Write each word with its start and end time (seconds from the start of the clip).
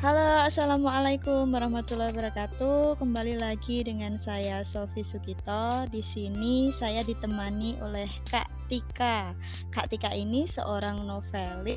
Halo, 0.00 0.48
Assalamualaikum 0.48 1.52
warahmatullahi 1.52 2.16
wabarakatuh. 2.16 2.96
Kembali 2.96 3.36
lagi 3.36 3.84
dengan 3.84 4.16
saya 4.16 4.64
Sofi 4.64 5.04
Sukito. 5.04 5.84
Di 5.92 6.00
sini 6.00 6.72
saya 6.72 7.04
ditemani 7.04 7.76
oleh 7.84 8.08
Kak 8.32 8.48
Tika. 8.72 9.36
Kak 9.68 9.92
Tika 9.92 10.08
ini 10.16 10.48
seorang 10.48 11.04
novelis 11.04 11.76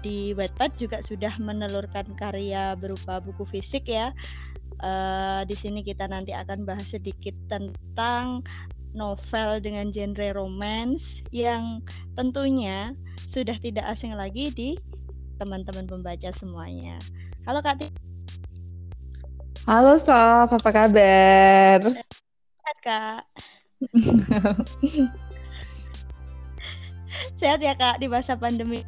di 0.00 0.32
Wattpad 0.32 0.80
juga 0.80 1.04
sudah 1.04 1.36
menelurkan 1.36 2.08
karya 2.16 2.72
berupa 2.72 3.20
buku 3.20 3.44
fisik 3.52 3.84
ya. 3.84 4.16
Uh, 4.80 5.44
di 5.44 5.60
sini 5.60 5.84
kita 5.84 6.08
nanti 6.08 6.32
akan 6.32 6.64
bahas 6.64 6.88
sedikit 6.88 7.36
tentang 7.52 8.40
novel 8.96 9.60
dengan 9.60 9.92
genre 9.92 10.32
romance 10.32 11.20
yang 11.36 11.84
tentunya 12.16 12.96
sudah 13.28 13.60
tidak 13.60 13.84
asing 13.92 14.16
lagi 14.16 14.48
di 14.56 14.80
teman-teman 15.38 15.86
pembaca 15.86 16.30
semuanya. 16.34 16.98
Halo 17.44 17.60
Kak 17.60 17.82
Tika. 17.82 18.00
Halo 19.64 19.96
Sof, 19.96 20.52
apa 20.52 20.70
kabar? 20.70 21.80
Sehat 22.60 22.78
Kak. 22.84 23.22
Sehat 27.40 27.60
ya 27.64 27.72
Kak 27.72 28.02
di 28.02 28.06
masa 28.10 28.36
pandemi. 28.36 28.84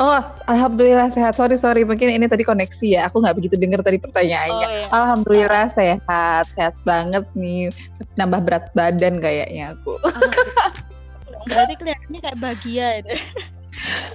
Oh, 0.00 0.24
alhamdulillah 0.48 1.12
sehat. 1.12 1.36
Sorry 1.36 1.60
sorry, 1.60 1.84
mungkin 1.84 2.08
ini 2.08 2.24
tadi 2.24 2.48
koneksi 2.48 2.96
ya. 2.96 3.12
Aku 3.12 3.20
nggak 3.20 3.36
begitu 3.36 3.60
dengar 3.60 3.84
tadi 3.84 4.00
pertanyaannya. 4.00 4.64
Oh, 4.64 4.72
iya. 4.72 4.88
Alhamdulillah 4.88 5.68
ah. 5.68 5.68
sehat, 5.68 6.48
sehat 6.56 6.72
banget 6.88 7.28
nih. 7.36 7.68
Nambah 8.16 8.40
berat 8.40 8.72
badan 8.72 9.20
kayaknya 9.20 9.76
aku. 9.76 10.00
Oh, 10.00 11.44
berarti 11.44 11.76
kelihatannya 11.76 12.20
kayak 12.24 12.38
bahagia 12.40 13.04
itu. 13.04 13.12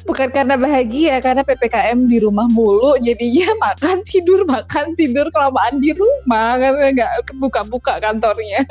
Bukan 0.06 0.30
karena 0.32 0.56
bahagia, 0.56 1.20
karena 1.20 1.42
PPKM 1.42 2.08
di 2.08 2.18
rumah 2.22 2.46
mulu, 2.54 2.96
jadinya 3.02 3.52
makan 3.66 4.06
tidur 4.06 4.46
makan 4.46 4.94
tidur 4.96 5.28
kelamaan 5.34 5.82
di 5.82 5.92
rumah 5.98 6.58
karena 6.62 6.86
nggak 6.94 7.12
buka-buka 7.42 8.00
kantornya. 8.00 8.64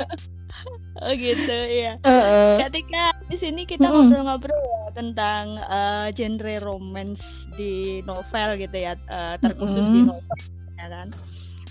Oh 0.97 1.13
gitu 1.13 1.57
ya. 1.69 2.01
Uh, 2.01 2.57
Ketika 2.65 3.13
di 3.29 3.37
sini 3.37 3.69
kita 3.69 3.85
ngobrol-ngobrol 3.85 4.57
ya 4.57 4.83
tentang 4.97 5.61
uh, 5.69 6.09
genre 6.09 6.57
romance 6.57 7.45
di 7.53 8.01
novel 8.01 8.57
gitu 8.57 8.77
ya, 8.81 8.97
uh, 9.13 9.37
terkhusus 9.37 9.85
uh, 9.85 9.93
di 9.93 10.01
novel 10.09 10.37
ya 10.77 10.87
kan 10.93 11.07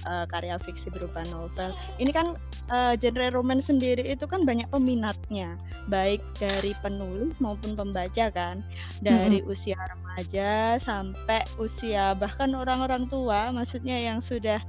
uh, 0.06 0.24
karya 0.30 0.56
fiksi 0.62 0.88
berupa 0.94 1.26
novel. 1.28 1.74
Ini 1.98 2.10
kan 2.14 2.38
uh, 2.70 2.94
genre 2.96 3.28
romance 3.34 3.68
sendiri 3.68 4.06
itu 4.06 4.24
kan 4.24 4.46
banyak 4.46 4.70
peminatnya, 4.70 5.58
baik 5.90 6.22
dari 6.38 6.72
penulis 6.80 7.42
maupun 7.42 7.74
pembaca 7.74 8.30
kan. 8.30 8.62
Dari 9.02 9.42
hmm. 9.42 9.50
usia 9.50 9.76
remaja 9.76 10.80
sampai 10.80 11.42
usia 11.58 12.14
bahkan 12.16 12.54
orang-orang 12.54 13.10
tua, 13.10 13.50
maksudnya 13.52 13.98
yang 13.98 14.22
sudah 14.22 14.62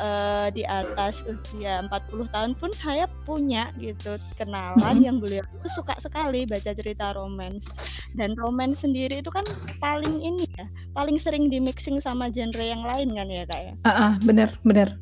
uh, 0.00 0.48
di 0.50 0.66
atas 0.66 1.22
usia 1.26 1.84
40 1.86 2.34
tahun 2.34 2.52
pun 2.58 2.70
saya 2.74 3.06
punya 3.26 3.70
gitu 3.78 4.18
kenalan 4.38 5.02
yang 5.02 5.18
beliau 5.22 5.44
itu 5.60 5.68
suka 5.70 5.94
sekali 6.02 6.46
baca 6.48 6.70
cerita 6.74 7.14
romance 7.14 7.70
dan 8.14 8.38
romance 8.38 8.86
sendiri 8.86 9.20
itu 9.20 9.30
kan 9.30 9.44
paling 9.82 10.22
ini 10.22 10.46
ya 10.54 10.66
paling 10.94 11.18
sering 11.18 11.50
di 11.50 11.58
mixing 11.58 11.98
sama 11.98 12.30
genre 12.30 12.62
yang 12.62 12.82
lain 12.86 13.10
kan 13.12 13.26
ya 13.26 13.44
kak 13.46 13.60
ya 13.60 13.72
uh, 13.84 13.90
uh, 13.90 14.12
bener 14.22 14.50
bener 14.62 14.98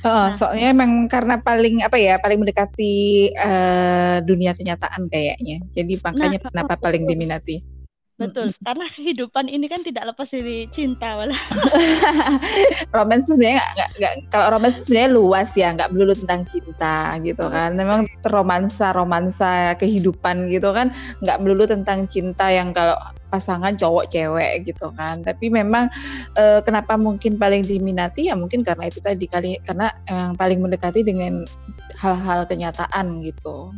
Oh, 0.00 0.08
nah, 0.08 0.32
soalnya 0.32 0.72
emang 0.72 1.12
karena 1.12 1.36
paling 1.44 1.84
apa 1.84 2.00
ya, 2.00 2.16
paling 2.16 2.40
mendekati 2.40 3.28
uh, 3.36 4.24
dunia 4.24 4.56
kenyataan 4.56 5.12
kayaknya. 5.12 5.60
Jadi 5.76 6.00
makanya 6.00 6.40
nah, 6.40 6.48
kenapa 6.48 6.74
paling 6.80 7.04
diminati. 7.04 7.60
Betul, 8.20 8.52
hmm. 8.52 8.60
karena 8.68 8.86
kehidupan 8.92 9.48
ini 9.48 9.64
kan 9.64 9.80
tidak 9.80 10.12
lepas 10.12 10.28
dari 10.28 10.68
cinta 10.68 11.16
malah. 11.16 11.40
romance 12.96 13.32
sebenarnya 13.32 13.64
nggak 13.64 13.90
nggak 13.96 14.14
kalau 14.28 14.46
romance 14.52 14.84
sebenarnya 14.84 15.10
luas 15.16 15.50
ya, 15.56 15.72
nggak 15.72 15.88
melulu 15.96 16.12
tentang 16.12 16.44
cinta 16.44 17.16
gitu 17.24 17.44
kan. 17.48 17.72
Memang 17.80 18.04
romansa 18.28 18.92
romansa 18.92 19.72
kehidupan 19.80 20.52
gitu 20.52 20.68
kan, 20.76 20.92
nggak 21.24 21.40
melulu 21.40 21.64
tentang 21.64 22.04
cinta 22.12 22.52
yang 22.52 22.76
kalau 22.76 23.00
pasangan 23.32 23.72
cowok 23.72 24.12
cewek 24.12 24.68
gitu 24.68 24.92
kan. 24.92 25.24
Tapi 25.24 25.48
memang 25.48 25.88
e, 26.36 26.60
kenapa 26.60 27.00
mungkin 27.00 27.40
paling 27.40 27.64
diminati 27.64 28.28
ya 28.28 28.36
mungkin 28.36 28.60
karena 28.60 28.92
itu 28.92 29.00
tadi 29.00 29.24
kali 29.24 29.56
karena 29.64 29.88
emang 30.10 30.36
paling 30.36 30.60
mendekati 30.60 31.00
dengan 31.00 31.48
hal-hal 31.96 32.44
kenyataan 32.44 33.24
gitu 33.24 33.72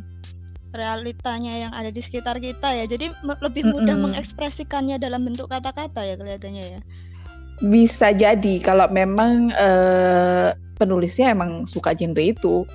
realitanya 0.72 1.52
yang 1.68 1.72
ada 1.72 1.92
di 1.92 2.00
sekitar 2.00 2.40
kita 2.40 2.72
ya. 2.72 2.84
Jadi 2.88 3.12
lebih 3.40 3.68
mudah 3.68 3.84
mm 3.84 3.88
-hmm. 3.88 4.02
mengekspresikannya 4.16 4.96
dalam 4.96 5.28
bentuk 5.28 5.52
kata-kata 5.52 6.04
ya 6.04 6.14
kelihatannya 6.16 6.64
ya. 6.78 6.80
Bisa 7.62 8.10
jadi 8.10 8.58
kalau 8.58 8.90
memang 8.90 9.52
uh, 9.54 10.56
penulisnya 10.80 11.30
emang 11.30 11.68
suka 11.68 11.94
genre 11.94 12.24
itu. 12.24 12.66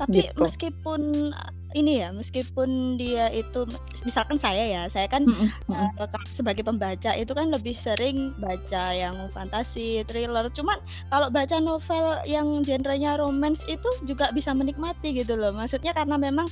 Tapi 0.00 0.32
gitu. 0.32 0.40
meskipun 0.40 1.34
ini 1.74 2.02
ya 2.02 2.10
meskipun 2.10 2.98
dia 2.98 3.30
itu 3.30 3.66
misalkan 4.02 4.36
saya 4.40 4.66
ya 4.66 4.82
saya 4.90 5.06
kan 5.06 5.22
mm 5.22 5.50
-hmm. 5.68 5.98
uh, 5.98 6.08
sebagai 6.34 6.66
pembaca 6.66 7.14
itu 7.14 7.30
kan 7.30 7.52
lebih 7.52 7.78
sering 7.78 8.34
baca 8.42 8.94
yang 8.94 9.30
fantasi 9.30 10.02
thriller 10.10 10.50
cuman 10.50 10.78
kalau 11.12 11.30
baca 11.30 11.56
novel 11.62 12.18
yang 12.26 12.62
genrenya 12.66 13.18
romance 13.20 13.62
itu 13.70 13.86
juga 14.06 14.34
bisa 14.34 14.50
menikmati 14.50 15.14
gitu 15.14 15.38
loh 15.38 15.54
maksudnya 15.54 15.94
karena 15.94 16.18
memang 16.18 16.46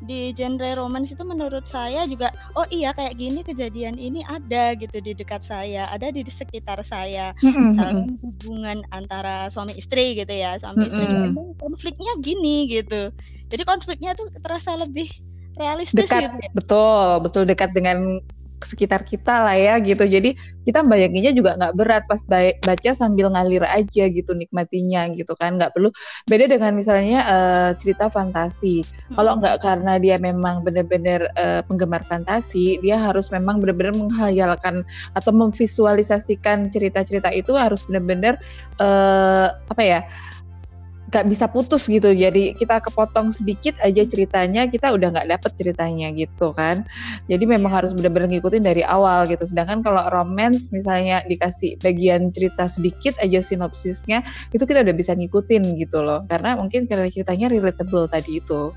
di 0.00 0.32
genre 0.32 0.72
romance 0.80 1.12
itu 1.12 1.20
menurut 1.26 1.68
saya 1.68 2.08
juga 2.08 2.32
oh 2.56 2.64
iya 2.72 2.96
kayak 2.96 3.20
gini 3.20 3.44
kejadian 3.44 4.00
ini 4.00 4.24
ada 4.24 4.72
gitu 4.78 4.96
di 5.02 5.12
dekat 5.12 5.44
saya 5.44 5.84
ada 5.92 6.08
di 6.08 6.24
sekitar 6.24 6.80
saya 6.86 7.36
mm 7.42 7.50
-hmm. 7.50 7.64
misalnya 7.74 8.04
hubungan 8.24 8.78
antara 8.94 9.52
suami 9.52 9.76
istri 9.76 10.16
gitu 10.16 10.32
ya 10.32 10.56
suami 10.56 10.86
mm 10.86 10.88
-hmm. 10.88 10.94
istri 10.94 11.04
konfliknya 11.60 12.12
gini 12.24 12.70
gitu 12.70 13.12
jadi 13.50 13.62
konfliknya 13.66 14.14
tuh 14.14 14.30
terasa 14.38 14.78
lebih 14.78 15.10
realistis 15.58 16.06
dekat, 16.06 16.30
gitu 16.30 16.38
ya. 16.40 16.50
Betul, 16.54 17.06
betul 17.26 17.42
dekat 17.44 17.74
dengan 17.74 18.22
sekitar 18.60 19.08
kita 19.08 19.48
lah 19.48 19.56
ya 19.56 19.80
gitu. 19.80 20.04
Jadi 20.04 20.36
kita 20.68 20.84
bayanginnya 20.84 21.32
juga 21.32 21.56
nggak 21.56 21.74
berat 21.80 22.04
pas 22.04 22.20
baca 22.28 22.90
sambil 22.92 23.32
ngalir 23.32 23.64
aja 23.64 24.04
gitu 24.12 24.36
nikmatinya 24.36 25.08
gitu 25.16 25.32
kan. 25.36 25.56
Nggak 25.56 25.72
perlu 25.72 25.88
beda 26.28 26.44
dengan 26.44 26.76
misalnya 26.76 27.24
uh, 27.24 27.70
cerita 27.80 28.12
fantasi. 28.12 28.84
Hmm. 28.84 29.14
Kalau 29.16 29.32
nggak 29.40 29.56
karena 29.64 29.96
dia 29.96 30.16
memang 30.20 30.60
benar-benar 30.60 31.24
uh, 31.40 31.64
penggemar 31.64 32.04
fantasi, 32.04 32.76
dia 32.84 33.00
harus 33.00 33.32
memang 33.32 33.64
benar-benar 33.64 33.96
menghayalkan 33.96 34.84
atau 35.16 35.32
memvisualisasikan 35.32 36.68
cerita-cerita 36.68 37.32
itu 37.32 37.56
harus 37.56 37.80
benar-benar 37.88 38.36
uh, 38.76 39.56
apa 39.72 39.82
ya? 39.82 40.00
Gak 41.10 41.26
bisa 41.26 41.50
putus 41.50 41.90
gitu. 41.90 42.14
Jadi 42.14 42.54
kita 42.54 42.78
kepotong 42.78 43.34
sedikit 43.34 43.74
aja 43.82 44.06
ceritanya 44.06 44.70
kita 44.70 44.94
udah 44.94 45.10
nggak 45.10 45.28
dapet 45.28 45.52
ceritanya 45.58 46.08
gitu 46.14 46.54
kan. 46.54 46.86
Jadi 47.26 47.44
memang 47.44 47.70
harus 47.70 47.90
benar-benar 47.92 48.30
ngikutin 48.30 48.62
dari 48.62 48.86
awal 48.86 49.26
gitu. 49.26 49.42
Sedangkan 49.42 49.82
kalau 49.82 50.06
romance 50.14 50.70
misalnya 50.70 51.26
dikasih 51.26 51.76
bagian 51.82 52.30
cerita 52.30 52.70
sedikit 52.70 53.18
aja 53.18 53.42
sinopsisnya 53.42 54.22
itu 54.54 54.62
kita 54.62 54.86
udah 54.86 54.94
bisa 54.94 55.12
ngikutin 55.18 55.76
gitu 55.76 56.00
loh. 56.00 56.22
Karena 56.30 56.54
mungkin 56.54 56.86
ceritanya 56.86 57.50
relatable 57.50 58.06
tadi 58.06 58.38
itu. 58.38 58.70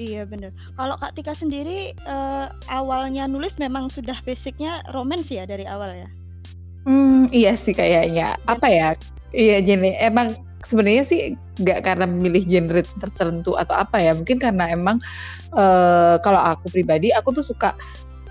Iya 0.00 0.24
bener. 0.24 0.50
Kalau 0.74 0.96
Kak 0.96 1.14
Tika 1.14 1.36
sendiri 1.36 1.92
uh, 2.08 2.48
awalnya 2.72 3.28
nulis 3.28 3.60
memang 3.60 3.92
sudah 3.92 4.18
basicnya 4.24 4.80
romance 4.90 5.28
ya 5.30 5.44
dari 5.44 5.68
awal 5.68 5.92
ya? 5.94 6.08
Hmm, 6.82 7.30
iya 7.30 7.54
sih 7.54 7.74
kayaknya. 7.74 8.38
Apa 8.46 8.66
ya? 8.66 8.88
Iya 9.32 9.64
genre 9.64 9.96
emang 10.02 10.28
sebenarnya 10.62 11.04
sih 11.06 11.20
nggak 11.60 11.80
karena 11.84 12.04
memilih 12.08 12.42
genre 12.46 12.82
tertentu 13.00 13.58
atau 13.58 13.74
apa 13.76 13.98
ya 13.98 14.12
mungkin 14.16 14.38
karena 14.40 14.72
emang 14.72 15.02
uh, 15.52 16.16
kalau 16.22 16.38
aku 16.38 16.70
pribadi 16.70 17.12
aku 17.12 17.34
tuh 17.34 17.44
suka 17.44 17.76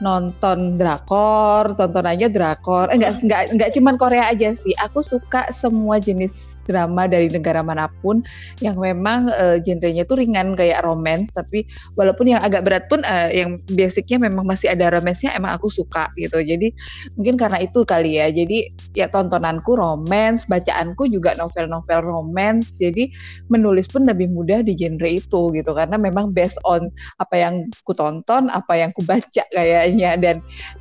nonton 0.02 0.82
drakor, 0.82 1.78
tonton 1.78 2.10
aja 2.10 2.26
drakor. 2.26 2.90
Eh, 2.90 2.98
enggak 2.98 3.22
enggak 3.22 3.42
enggak 3.54 3.70
cuman 3.78 3.96
Korea 4.02 4.34
aja 4.34 4.50
sih. 4.58 4.74
Aku 4.82 5.06
suka 5.06 5.48
semua 5.54 6.02
jenis 6.02 6.58
drama 6.64 7.06
dari 7.10 7.28
negara 7.28 7.60
mana 7.60 7.92
pun 8.00 8.24
yang 8.64 8.80
memang 8.80 9.28
uh, 9.34 9.60
genrenya 9.60 10.08
tuh 10.08 10.24
ringan 10.24 10.56
kayak 10.56 10.82
romance 10.88 11.28
tapi 11.36 11.68
walaupun 12.00 12.32
yang 12.32 12.40
agak 12.40 12.64
berat 12.64 12.88
pun 12.88 13.04
uh, 13.04 13.28
yang 13.28 13.60
basicnya 13.76 14.22
memang 14.22 14.48
masih 14.48 14.72
ada 14.72 14.94
romance-nya 14.94 15.36
emang 15.36 15.60
aku 15.60 15.68
suka 15.68 16.08
gitu. 16.16 16.40
Jadi 16.40 16.72
mungkin 17.20 17.36
karena 17.36 17.60
itu 17.60 17.84
kali 17.84 18.18
ya. 18.18 18.32
Jadi 18.32 18.72
ya 18.96 19.12
tontonanku 19.12 19.76
romance, 19.76 20.48
bacaanku 20.48 21.12
juga 21.12 21.36
novel-novel 21.36 22.00
romance. 22.06 22.74
Jadi 22.80 23.12
menulis 23.52 23.92
pun 23.92 24.08
lebih 24.08 24.32
mudah 24.32 24.64
di 24.64 24.74
genre 24.78 25.10
itu 25.10 25.52
gitu 25.52 25.72
karena 25.76 26.00
memang 26.00 26.32
based 26.32 26.60
on 26.64 26.88
apa 27.20 27.36
yang 27.36 27.68
ku 27.84 27.92
tonton, 27.92 28.48
apa 28.54 28.80
yang 28.80 28.96
ku 28.96 29.04
baca 29.04 29.44
kayak 29.52 29.82
kayaknya 29.82 30.12
dan 30.20 30.36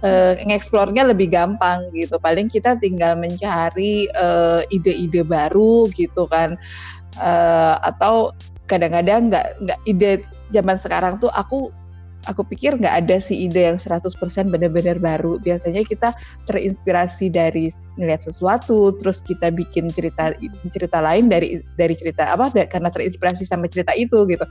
uh, 0.04 0.36
ngeksplornya 0.44 1.08
lebih 1.08 1.32
gampang 1.32 1.88
gitu. 1.96 2.20
Paling 2.20 2.52
kita 2.52 2.76
tinggal 2.76 3.16
mencari 3.16 4.10
uh, 4.12 4.60
ide-ide 4.68 5.24
baru 5.24 5.69
gitu 5.94 6.26
kan. 6.30 6.56
Uh, 7.18 7.76
atau 7.82 8.30
kadang-kadang 8.70 9.34
nggak 9.34 9.46
nggak 9.66 9.80
ide 9.90 10.22
zaman 10.54 10.78
sekarang 10.78 11.18
tuh 11.18 11.30
aku 11.34 11.74
aku 12.28 12.44
pikir 12.44 12.76
nggak 12.76 13.06
ada 13.06 13.16
sih 13.16 13.48
ide 13.48 13.72
yang 13.72 13.78
100% 13.80 14.12
benar-benar 14.52 15.00
baru. 15.00 15.40
Biasanya 15.40 15.86
kita 15.86 16.12
terinspirasi 16.44 17.32
dari 17.32 17.72
ngeliat 17.96 18.20
sesuatu, 18.20 18.92
terus 19.00 19.24
kita 19.24 19.48
bikin 19.48 19.88
cerita 19.88 20.36
cerita 20.68 20.98
lain 21.00 21.32
dari 21.32 21.64
dari 21.80 21.94
cerita 21.96 22.28
apa 22.28 22.52
karena 22.68 22.92
terinspirasi 22.92 23.48
sama 23.48 23.70
cerita 23.70 23.96
itu 23.96 24.28
gitu. 24.28 24.44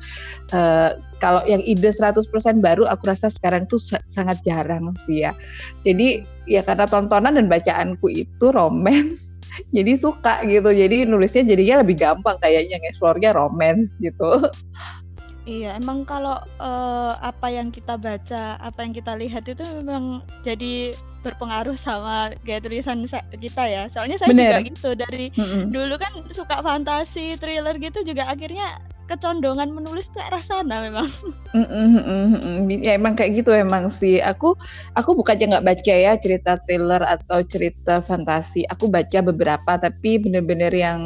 Uh, 0.50 0.98
kalau 1.22 1.44
yang 1.46 1.62
ide 1.62 1.94
100% 1.94 2.26
baru 2.64 2.90
aku 2.90 3.04
rasa 3.06 3.30
sekarang 3.30 3.70
tuh 3.70 3.82
sangat 4.10 4.42
jarang 4.42 4.90
sih 5.06 5.28
ya. 5.28 5.38
Jadi 5.86 6.26
ya 6.50 6.66
karena 6.66 6.90
tontonan 6.90 7.38
dan 7.38 7.46
bacaanku 7.52 8.10
itu 8.10 8.46
romance 8.58 9.30
jadi 9.76 9.94
suka 9.98 10.42
gitu. 10.46 10.70
Jadi 10.70 11.06
nulisnya 11.10 11.44
jadinya 11.46 11.82
lebih 11.82 11.96
gampang 12.00 12.38
kayaknya 12.42 12.78
ngeksplornya 12.82 13.34
romance 13.34 13.96
gitu 14.00 14.46
Iya, 15.50 15.82
emang 15.82 16.06
kalau 16.06 16.38
uh, 16.62 17.14
apa 17.26 17.50
yang 17.50 17.74
kita 17.74 17.98
baca, 17.98 18.62
apa 18.62 18.86
yang 18.86 18.94
kita 18.94 19.18
lihat 19.18 19.50
itu 19.50 19.66
memang 19.82 20.22
jadi 20.46 20.94
berpengaruh 21.26 21.74
sama 21.74 22.30
kayak 22.46 22.70
tulisan 22.70 23.10
kita 23.34 23.64
ya. 23.66 23.90
Soalnya 23.90 24.22
saya 24.22 24.30
Bener. 24.30 24.46
juga 24.46 24.60
gitu 24.70 24.90
dari 24.94 25.26
mm 25.34 25.74
dulu 25.74 25.98
kan 25.98 26.14
suka 26.30 26.62
fantasi, 26.62 27.34
thriller 27.42 27.82
gitu 27.82 28.06
juga 28.06 28.30
akhirnya 28.30 28.78
kecondongan 29.10 29.74
menulis 29.74 30.06
ke 30.14 30.22
arah 30.22 30.46
sana 30.46 30.86
memang. 30.86 31.10
Mm 31.50 31.66
-mm, 31.66 31.88
mm 31.98 32.28
-mm. 32.46 32.58
Ya 32.86 32.94
emang 32.94 33.18
kayak 33.18 33.42
gitu 33.42 33.50
emang 33.50 33.90
sih. 33.90 34.22
Aku 34.22 34.54
aku 34.94 35.18
bukannya 35.18 35.50
nggak 35.50 35.66
baca 35.66 35.94
ya 35.98 36.14
cerita 36.22 36.62
thriller 36.62 37.02
atau 37.02 37.42
cerita 37.42 38.06
fantasi. 38.06 38.70
Aku 38.70 38.86
baca 38.86 39.26
beberapa 39.26 39.82
tapi 39.82 40.22
bener-bener 40.22 40.70
yang 40.70 41.02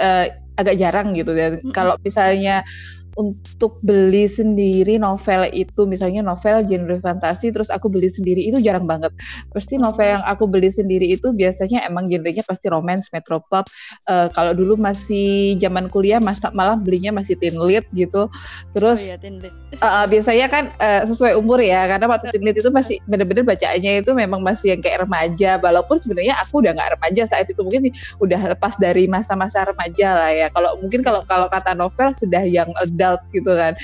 uh, 0.00 0.32
agak 0.56 0.80
jarang 0.80 1.12
gitu. 1.12 1.36
Dan 1.36 1.60
mm 1.60 1.76
kalau 1.76 2.00
misalnya 2.00 2.64
untuk 3.16 3.80
beli 3.80 4.28
sendiri 4.28 5.00
novel 5.00 5.48
itu 5.50 5.88
misalnya 5.88 6.20
novel 6.20 6.60
genre 6.68 7.00
fantasi 7.00 7.48
terus 7.48 7.72
aku 7.72 7.88
beli 7.88 8.12
sendiri 8.12 8.44
itu 8.44 8.60
jarang 8.60 8.84
banget. 8.84 9.10
Pasti 9.50 9.80
novel 9.80 10.20
yang 10.20 10.24
aku 10.28 10.44
beli 10.44 10.68
sendiri 10.68 11.08
itu 11.08 11.32
biasanya 11.32 11.82
emang 11.88 12.12
genrenya 12.12 12.44
pasti 12.44 12.68
romance 12.68 13.08
metropop. 13.10 13.64
Uh, 14.04 14.28
kalau 14.36 14.52
dulu 14.52 14.76
masih 14.76 15.56
zaman 15.56 15.88
kuliah 15.88 16.20
mas 16.20 16.44
malah 16.52 16.76
belinya 16.76 17.16
masih 17.16 17.40
teen 17.40 17.56
lit 17.56 17.88
gitu. 17.96 18.28
Terus 18.76 19.00
oh, 19.08 19.16
iya. 19.16 19.50
Uh, 19.80 20.04
biasanya 20.12 20.46
kan 20.52 20.64
uh, 20.76 21.02
sesuai 21.08 21.40
umur 21.40 21.64
ya 21.64 21.88
karena 21.88 22.06
waktu 22.12 22.28
teen 22.36 22.44
lit 22.44 22.60
itu 22.60 22.68
masih 22.68 23.00
bener-bener 23.08 23.48
bacaannya 23.48 24.04
itu 24.04 24.12
memang 24.12 24.44
masih 24.44 24.76
yang 24.76 24.84
kayak 24.84 25.08
remaja. 25.08 25.56
Walaupun 25.56 25.96
sebenarnya 25.96 26.36
aku 26.44 26.60
udah 26.60 26.76
nggak 26.76 27.00
remaja 27.00 27.24
saat 27.24 27.48
itu 27.48 27.64
mungkin 27.64 27.88
udah 28.20 28.52
lepas 28.52 28.76
dari 28.76 29.08
masa-masa 29.08 29.64
remaja 29.64 30.12
lah 30.12 30.30
ya. 30.36 30.46
Kalau 30.52 30.76
mungkin 30.84 31.00
kalau 31.00 31.24
kalau 31.24 31.48
kata 31.48 31.72
novel 31.72 32.12
sudah 32.12 32.44
yang 32.44 32.68
adult 32.76 33.05
adult 33.06 33.22
gitu 33.30 33.52
kan. 33.54 33.78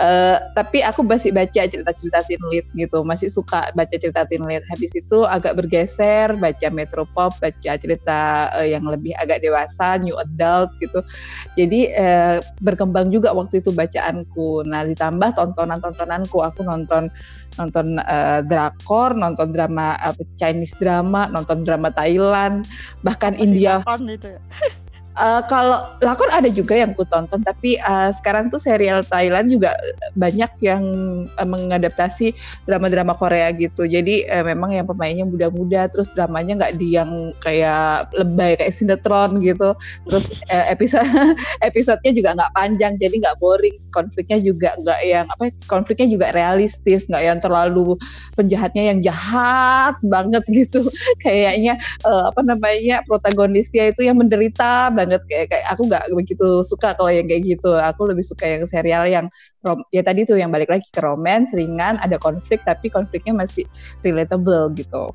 Uh, 0.00 0.40
tapi 0.56 0.80
aku 0.80 1.04
masih 1.04 1.36
baca 1.36 1.68
cerita-cerita 1.68 2.24
teen 2.24 2.40
lit 2.48 2.64
gitu, 2.72 3.04
masih 3.04 3.28
suka 3.28 3.68
baca 3.76 3.92
cerita 3.92 4.24
teen 4.24 4.40
lit. 4.48 4.64
Habis 4.72 4.96
itu 4.96 5.28
agak 5.28 5.60
bergeser, 5.60 6.32
baca 6.40 6.68
metropop, 6.72 7.36
baca 7.42 7.72
cerita 7.76 8.48
uh, 8.56 8.64
yang 8.64 8.88
lebih 8.88 9.12
agak 9.20 9.44
dewasa, 9.44 10.00
new 10.00 10.16
adult 10.16 10.72
gitu. 10.80 11.04
Jadi 11.60 11.92
uh, 11.92 12.40
berkembang 12.64 13.12
juga 13.12 13.36
waktu 13.36 13.60
itu 13.60 13.68
bacaanku. 13.74 14.64
Nah 14.64 14.88
ditambah 14.88 15.36
tontonan-tontonanku, 15.36 16.40
aku 16.40 16.64
nonton 16.64 17.12
nonton 17.60 18.00
uh, 18.00 18.40
drakor, 18.48 19.12
nonton 19.12 19.52
drama 19.52 20.00
uh, 20.00 20.16
Chinese 20.40 20.72
drama, 20.80 21.28
nonton 21.28 21.68
drama 21.68 21.92
Thailand, 21.92 22.64
bahkan 23.04 23.36
Masih 23.36 23.44
India. 23.44 23.74
Itu? 23.84 24.40
Uh, 25.12 25.44
kalau 25.44 25.92
lakon 26.00 26.32
ada 26.32 26.48
juga 26.48 26.72
yang 26.72 26.96
ku 26.96 27.04
tonton 27.04 27.44
tapi 27.44 27.76
uh, 27.84 28.08
sekarang 28.08 28.48
tuh 28.48 28.56
serial 28.56 29.04
Thailand 29.04 29.52
juga 29.52 29.76
banyak 30.16 30.48
yang 30.64 30.82
uh, 31.36 31.44
mengadaptasi 31.44 32.32
drama-drama 32.64 33.12
Korea 33.20 33.52
gitu. 33.52 33.84
Jadi 33.84 34.24
uh, 34.32 34.40
memang 34.40 34.72
yang 34.72 34.88
pemainnya 34.88 35.28
muda-muda 35.28 35.84
terus 35.92 36.08
dramanya 36.16 36.64
nggak 36.64 36.74
di 36.80 36.96
yang 36.96 37.36
kayak 37.44 38.08
lebay 38.16 38.56
kayak 38.56 38.72
sinetron 38.72 39.36
gitu. 39.44 39.76
Terus 40.08 40.32
uh, 40.48 40.64
episode 40.72 41.04
episodenya 41.68 42.12
juga 42.16 42.28
nggak 42.40 42.52
panjang 42.56 42.92
jadi 42.96 43.12
nggak 43.12 43.36
boring. 43.36 43.76
Konfliknya 43.92 44.40
juga 44.40 44.72
nggak 44.80 45.00
yang 45.04 45.26
apa 45.28 45.52
konfliknya 45.68 46.08
juga 46.08 46.26
realistis 46.32 47.04
nggak 47.12 47.24
yang 47.24 47.38
terlalu 47.44 48.00
penjahatnya 48.32 48.96
yang 48.96 48.98
jahat 49.04 49.92
banget 50.00 50.40
gitu. 50.48 50.88
Kayaknya 51.24 51.76
uh, 52.08 52.32
apa 52.32 52.40
namanya 52.40 53.04
protagonisnya 53.04 53.92
itu 53.92 54.08
yang 54.08 54.16
menderita 54.16 54.88
banget 55.02 55.22
kayak 55.26 55.46
kayak 55.50 55.66
aku 55.68 55.82
nggak 55.90 56.04
begitu 56.14 56.48
suka 56.62 56.94
kalau 56.94 57.10
yang 57.10 57.26
kayak 57.26 57.42
gitu 57.58 57.74
aku 57.74 58.06
lebih 58.06 58.22
suka 58.22 58.46
yang 58.46 58.64
serial 58.70 59.04
yang 59.04 59.26
rom 59.66 59.82
ya 59.90 60.00
tadi 60.06 60.22
tuh 60.22 60.38
yang 60.38 60.54
balik 60.54 60.70
lagi 60.70 60.86
ke 60.94 61.00
romance 61.02 61.50
ringan 61.52 61.98
ada 61.98 62.16
konflik 62.22 62.62
tapi 62.62 62.86
konfliknya 62.88 63.34
masih 63.34 63.66
relatable 64.06 64.70
gitu 64.78 65.10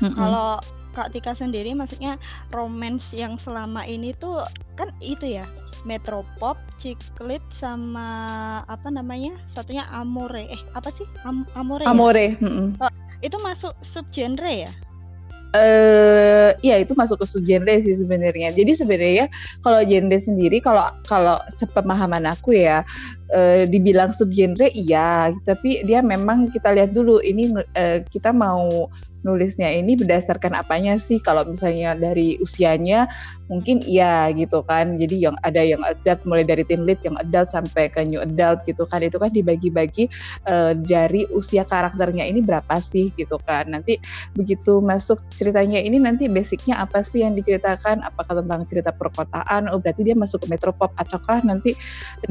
mm-hmm. 0.00 0.16
kalau 0.16 0.56
Kak 0.92 1.08
Tika 1.08 1.32
sendiri 1.32 1.72
maksudnya 1.72 2.20
romance 2.52 3.16
yang 3.16 3.40
selama 3.40 3.84
ini 3.88 4.12
tuh 4.20 4.44
kan 4.76 4.92
itu 5.00 5.40
ya 5.40 5.48
Metropop, 5.82 6.54
Ciklit 6.78 7.42
sama 7.50 8.62
apa 8.70 8.86
namanya? 8.86 9.34
Satunya 9.50 9.82
Amore. 9.90 10.46
Eh, 10.46 10.62
apa 10.78 10.94
sih? 10.94 11.02
Am 11.26 11.42
Amore. 11.58 11.86
Amore. 11.90 12.38
Ya? 12.38 12.38
Mm 12.38 12.52
-hmm. 12.54 12.66
oh, 12.78 12.92
itu 13.18 13.36
masuk 13.42 13.74
subgenre 13.82 14.66
ya? 14.66 14.70
Uh, 15.54 16.50
ya 16.60 16.76
itu 16.80 16.92
masuk 16.96 17.22
ke 17.22 17.26
subgenre 17.28 17.80
sih 17.84 17.96
sebenarnya. 17.96 18.52
Jadi 18.52 18.72
sebenarnya 18.76 19.26
kalau 19.60 19.80
genre 19.84 20.18
sendiri 20.18 20.58
kalau 20.60 20.88
kalau 21.06 21.38
sepemahaman 21.52 22.24
aku 22.28 22.56
ya 22.56 22.84
uh, 23.32 23.62
dibilang 23.68 24.10
subgenre 24.12 24.72
iya, 24.72 25.30
tapi 25.44 25.84
dia 25.84 26.00
memang 26.00 26.50
kita 26.50 26.72
lihat 26.72 26.96
dulu 26.96 27.20
ini 27.22 27.52
uh, 27.54 28.00
kita 28.08 28.32
mau 28.32 28.88
nulisnya 29.22 29.70
ini 29.70 29.94
berdasarkan 29.94 30.58
apanya 30.58 30.98
sih 30.98 31.22
kalau 31.22 31.46
misalnya 31.46 31.94
dari 31.94 32.42
usianya 32.42 33.06
mungkin 33.52 33.84
iya 33.84 34.32
gitu 34.32 34.64
kan. 34.64 34.96
Jadi 34.96 35.28
yang 35.28 35.36
ada 35.44 35.60
yang 35.60 35.84
adult 35.84 36.24
mulai 36.24 36.48
dari 36.48 36.64
teen 36.64 36.88
lit 36.88 37.04
yang 37.04 37.20
adult 37.20 37.52
sampai 37.52 37.92
ke 37.92 38.00
new 38.08 38.24
adult 38.24 38.64
gitu 38.64 38.88
kan. 38.88 39.04
Itu 39.04 39.20
kan 39.20 39.28
dibagi-bagi 39.28 40.08
uh, 40.48 40.72
dari 40.72 41.28
usia 41.36 41.68
karakternya 41.68 42.24
ini 42.24 42.40
berapa 42.40 42.80
sih 42.80 43.12
gitu 43.12 43.36
kan. 43.44 43.68
Nanti 43.68 44.00
begitu 44.32 44.80
masuk 44.80 45.20
ceritanya 45.36 45.76
ini 45.84 46.00
nanti 46.00 46.32
basicnya 46.32 46.80
apa 46.80 47.04
sih 47.04 47.20
yang 47.20 47.36
diceritakan? 47.36 48.00
Apakah 48.00 48.40
tentang 48.40 48.64
cerita 48.64 48.90
perkotaan? 48.96 49.68
Oh 49.68 49.76
berarti 49.76 50.00
dia 50.00 50.16
masuk 50.16 50.48
ke 50.48 50.56
metropop. 50.56 50.88
Ataukah 50.96 51.44
nanti 51.44 51.76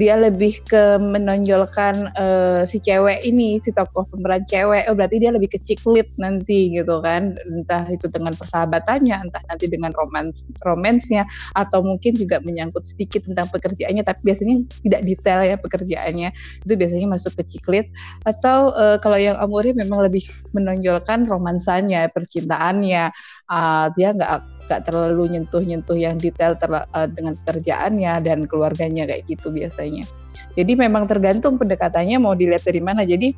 dia 0.01 0.17
lebih 0.17 0.65
ke 0.65 0.97
menonjolkan 0.97 2.09
uh, 2.17 2.65
si 2.65 2.81
cewek 2.81 3.21
ini 3.21 3.61
si 3.61 3.69
tokoh 3.69 4.09
pemeran 4.09 4.41
cewek? 4.41 4.89
Oh 4.89 4.97
berarti 4.97 5.21
dia 5.21 5.29
lebih 5.29 5.53
ke 5.53 5.61
ciklit 5.61 6.09
nanti 6.17 6.73
gitu 6.73 6.97
kan. 7.05 7.37
Entah 7.45 7.85
itu 7.93 8.09
dengan 8.09 8.33
persahabatannya 8.33 9.29
entah 9.29 9.43
nanti 9.45 9.69
dengan 9.69 9.93
romans 9.93 10.47
romans 10.65 11.10
atau 11.53 11.79
mungkin 11.83 12.15
juga 12.15 12.39
menyangkut 12.39 12.83
sedikit 12.87 13.27
tentang 13.27 13.51
pekerjaannya 13.51 14.03
tapi 14.05 14.21
biasanya 14.23 14.55
tidak 14.85 15.01
detail 15.03 15.39
ya 15.43 15.57
pekerjaannya. 15.59 16.29
Itu 16.63 16.73
biasanya 16.79 17.07
masuk 17.11 17.33
ke 17.41 17.43
ciklit. 17.55 17.87
Atau 18.23 18.71
uh, 18.71 18.97
kalau 19.03 19.19
yang 19.19 19.35
Amore 19.39 19.75
memang 19.75 20.05
lebih 20.07 20.23
menonjolkan 20.55 21.27
romansanya 21.27 22.07
percintaannya. 22.11 23.11
Uh, 23.51 23.91
dia 23.99 24.15
nggak 24.15 24.63
nggak 24.71 24.81
terlalu 24.87 25.35
nyentuh-nyentuh 25.35 25.99
yang 25.99 26.15
detail 26.15 26.55
terla, 26.55 26.87
uh, 26.95 27.03
dengan 27.03 27.35
pekerjaannya 27.43 28.23
dan 28.23 28.47
keluarganya 28.47 29.03
kayak 29.03 29.27
gitu 29.27 29.51
biasanya. 29.51 30.07
Jadi 30.55 30.75
memang 30.75 31.07
tergantung 31.07 31.55
pendekatannya 31.55 32.19
mau 32.19 32.35
dilihat 32.35 32.63
dari 32.63 32.79
mana. 32.79 33.03
Jadi 33.03 33.35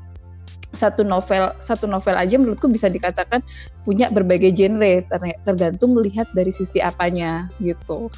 satu 0.74 1.06
novel 1.06 1.53
satu 1.62 1.86
novel 1.86 2.18
aja 2.18 2.36
menurutku 2.36 2.65
bisa 2.68 2.89
dikatakan 2.89 3.46
punya 3.86 4.10
berbagai 4.10 4.51
genre 4.58 5.06
tergantung 5.46 5.94
melihat 5.94 6.25
dari 6.34 6.50
sisi 6.50 6.82
apanya 6.82 7.48
gitu. 7.62 8.10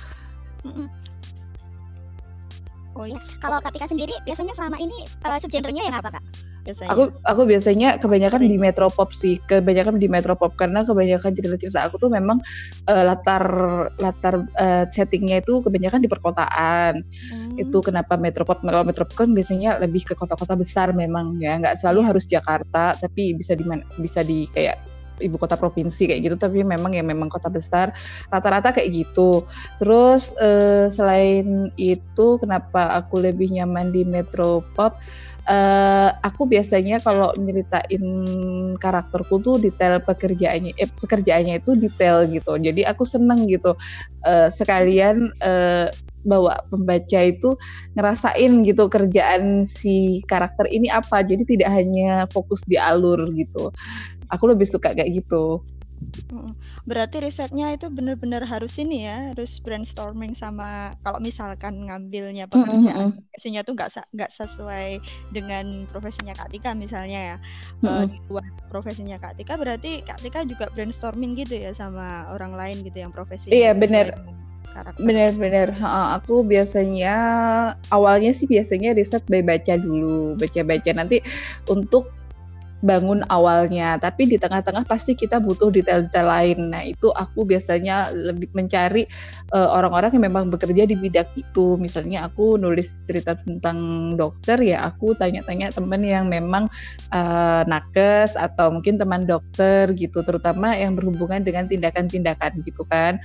Oh 2.95 3.03
ya, 3.03 3.19
kalau 3.43 3.59
Katika 3.59 3.91
sendiri 3.91 4.15
biasanya 4.23 4.55
selama 4.55 4.79
ini 4.79 5.03
uh, 5.27 5.35
subgenrenya 5.35 5.83
yang 5.83 5.99
apa 5.99 6.15
kak? 6.15 6.23
Biasanya. 6.65 6.89
Aku 6.97 7.03
aku 7.27 7.41
biasanya 7.45 7.89
kebanyakan 8.01 8.41
di 8.41 8.57
metropop 8.57 9.13
sih, 9.13 9.37
kebanyakan 9.45 10.01
di 10.01 10.09
metropop 10.09 10.57
karena 10.57 10.81
kebanyakan 10.81 11.35
cerita-cerita 11.35 11.85
aku 11.85 12.01
tuh 12.01 12.09
memang 12.09 12.41
uh, 12.89 13.03
latar 13.05 13.43
latar 14.01 14.41
uh, 14.57 14.87
settingnya 14.89 15.45
itu 15.45 15.61
kebanyakan 15.61 16.01
di 16.01 16.09
perkotaan. 16.09 17.05
Hmm. 17.05 17.61
Itu 17.61 17.85
kenapa 17.85 18.17
metropop 18.17 18.63
kalau 18.65 18.81
metropop 18.81 19.13
kan 19.13 19.29
biasanya 19.35 19.77
lebih 19.77 20.09
ke 20.09 20.13
kota-kota 20.17 20.57
besar 20.57 20.89
memang 20.95 21.37
ya, 21.37 21.59
nggak 21.61 21.77
selalu 21.77 21.99
iya. 22.01 22.07
harus 22.09 22.25
Jakarta, 22.25 22.97
tapi 22.97 23.37
bisa 23.37 23.53
di 23.53 23.67
bisa 24.01 24.25
di 24.25 24.49
kayak 24.49 24.94
ibu 25.19 25.35
kota 25.39 25.55
provinsi 25.55 26.09
kayak 26.09 26.21
gitu 26.23 26.35
tapi 26.35 26.63
memang 26.63 26.95
ya 26.95 27.03
memang 27.03 27.27
kota 27.31 27.47
besar. 27.51 27.91
Rata-rata 28.27 28.75
kayak 28.75 28.89
gitu. 28.91 29.43
Terus 29.79 30.35
uh, 30.39 30.87
selain 30.91 31.71
itu 31.79 32.39
kenapa 32.39 32.95
aku 32.99 33.21
lebih 33.21 33.51
nyaman 33.51 33.91
di 33.91 34.03
metropop 34.03 34.97
uh, 35.45 36.09
aku 36.21 36.49
biasanya 36.49 36.99
kalau 37.01 37.31
nyeritain 37.37 38.03
karakterku 38.77 39.39
tuh 39.41 39.57
detail 39.61 40.01
pekerjaannya 40.01 40.73
eh, 40.75 40.89
pekerjaannya 40.89 41.61
itu 41.61 41.71
detail 41.77 42.25
gitu. 42.29 42.57
Jadi 42.57 42.81
aku 42.85 43.03
seneng 43.07 43.45
gitu. 43.49 43.77
Uh, 44.25 44.49
sekalian 44.49 45.29
uh, 45.41 45.87
bawa 46.25 46.57
pembaca 46.73 47.21
itu 47.21 47.53
ngerasain 47.93 48.51
gitu 48.65 48.89
kerjaan 48.89 49.69
si 49.69 50.25
karakter 50.25 50.65
ini 50.73 50.89
apa. 50.89 51.21
Jadi 51.21 51.45
tidak 51.45 51.69
hanya 51.71 52.25
fokus 52.33 52.65
di 52.65 52.75
alur 52.81 53.29
gitu. 53.37 53.69
Aku 54.33 54.49
lebih 54.49 54.65
suka 54.65 54.97
kayak 54.97 55.21
gitu 55.21 55.61
Berarti 56.85 57.21
risetnya 57.21 57.73
itu 57.73 57.89
benar-benar 57.89 58.45
harus 58.45 58.77
ini 58.81 59.05
ya, 59.05 59.33
harus 59.33 59.61
brainstorming 59.61 60.33
sama 60.33 60.97
kalau 61.05 61.21
misalkan 61.21 61.85
ngambilnya 61.85 62.49
pekerjaan 62.49 63.13
profesinya 63.13 63.61
tuh 63.61 63.73
nggak 63.77 63.89
nggak 64.15 64.31
sesuai 64.33 65.01
dengan 65.33 65.85
profesinya 65.89 66.33
Kak 66.33 66.49
Tika 66.53 66.71
misalnya 66.73 67.35
ya, 67.35 67.37
mm 67.85 68.05
di 68.09 68.17
luar 68.29 68.45
profesinya 68.69 69.17
Kak 69.21 69.37
Tika 69.37 69.53
berarti 69.57 70.01
Kak 70.05 70.21
Tika 70.21 70.45
juga 70.45 70.69
brainstorming 70.73 71.37
gitu 71.37 71.57
ya 71.57 71.71
sama 71.73 72.29
orang 72.33 72.53
lain 72.57 72.81
gitu 72.85 73.05
yang 73.05 73.11
profesi 73.13 73.53
Iya 73.53 73.73
benar. 73.77 74.17
Benar-benar, 74.99 75.71
aku 76.19 76.43
biasanya 76.43 77.15
awalnya 77.95 78.35
sih 78.35 78.43
biasanya 78.43 78.91
riset 78.91 79.23
baca 79.23 79.79
dulu, 79.79 80.35
baca-baca 80.35 80.91
nanti 80.91 81.23
untuk 81.71 82.11
bangun 82.85 83.25
awalnya, 83.33 83.97
tapi 83.97 84.29
di 84.29 84.37
tengah-tengah 84.37 84.85
pasti 84.85 85.17
kita 85.17 85.41
butuh 85.41 85.73
detail-detail 85.73 86.27
lain. 86.29 86.59
Nah, 86.69 86.85
itu 86.85 87.09
aku 87.17 87.41
biasanya 87.41 88.13
lebih 88.13 88.53
mencari 88.53 89.09
eh, 89.49 89.69
orang-orang 89.73 90.13
yang 90.13 90.25
memang 90.29 90.43
bekerja 90.53 90.85
di 90.85 90.93
bidang 90.93 91.25
itu. 91.33 91.81
Misalnya 91.81 92.29
aku 92.29 92.61
nulis 92.61 93.01
cerita 93.09 93.33
tentang 93.41 94.13
dokter 94.13 94.61
ya, 94.61 94.85
aku 94.85 95.17
tanya-tanya 95.17 95.73
teman 95.73 96.05
yang 96.05 96.29
memang 96.29 96.69
uh, 97.09 97.65
nakes 97.65 98.37
atau 98.37 98.69
mungkin 98.69 99.01
teman 99.01 99.25
dokter 99.25 99.89
gitu, 99.97 100.21
terutama 100.21 100.77
yang 100.77 100.93
berhubungan 100.93 101.41
dengan 101.41 101.65
tindakan-tindakan 101.65 102.61
gitu 102.61 102.85
kan. 102.85 103.17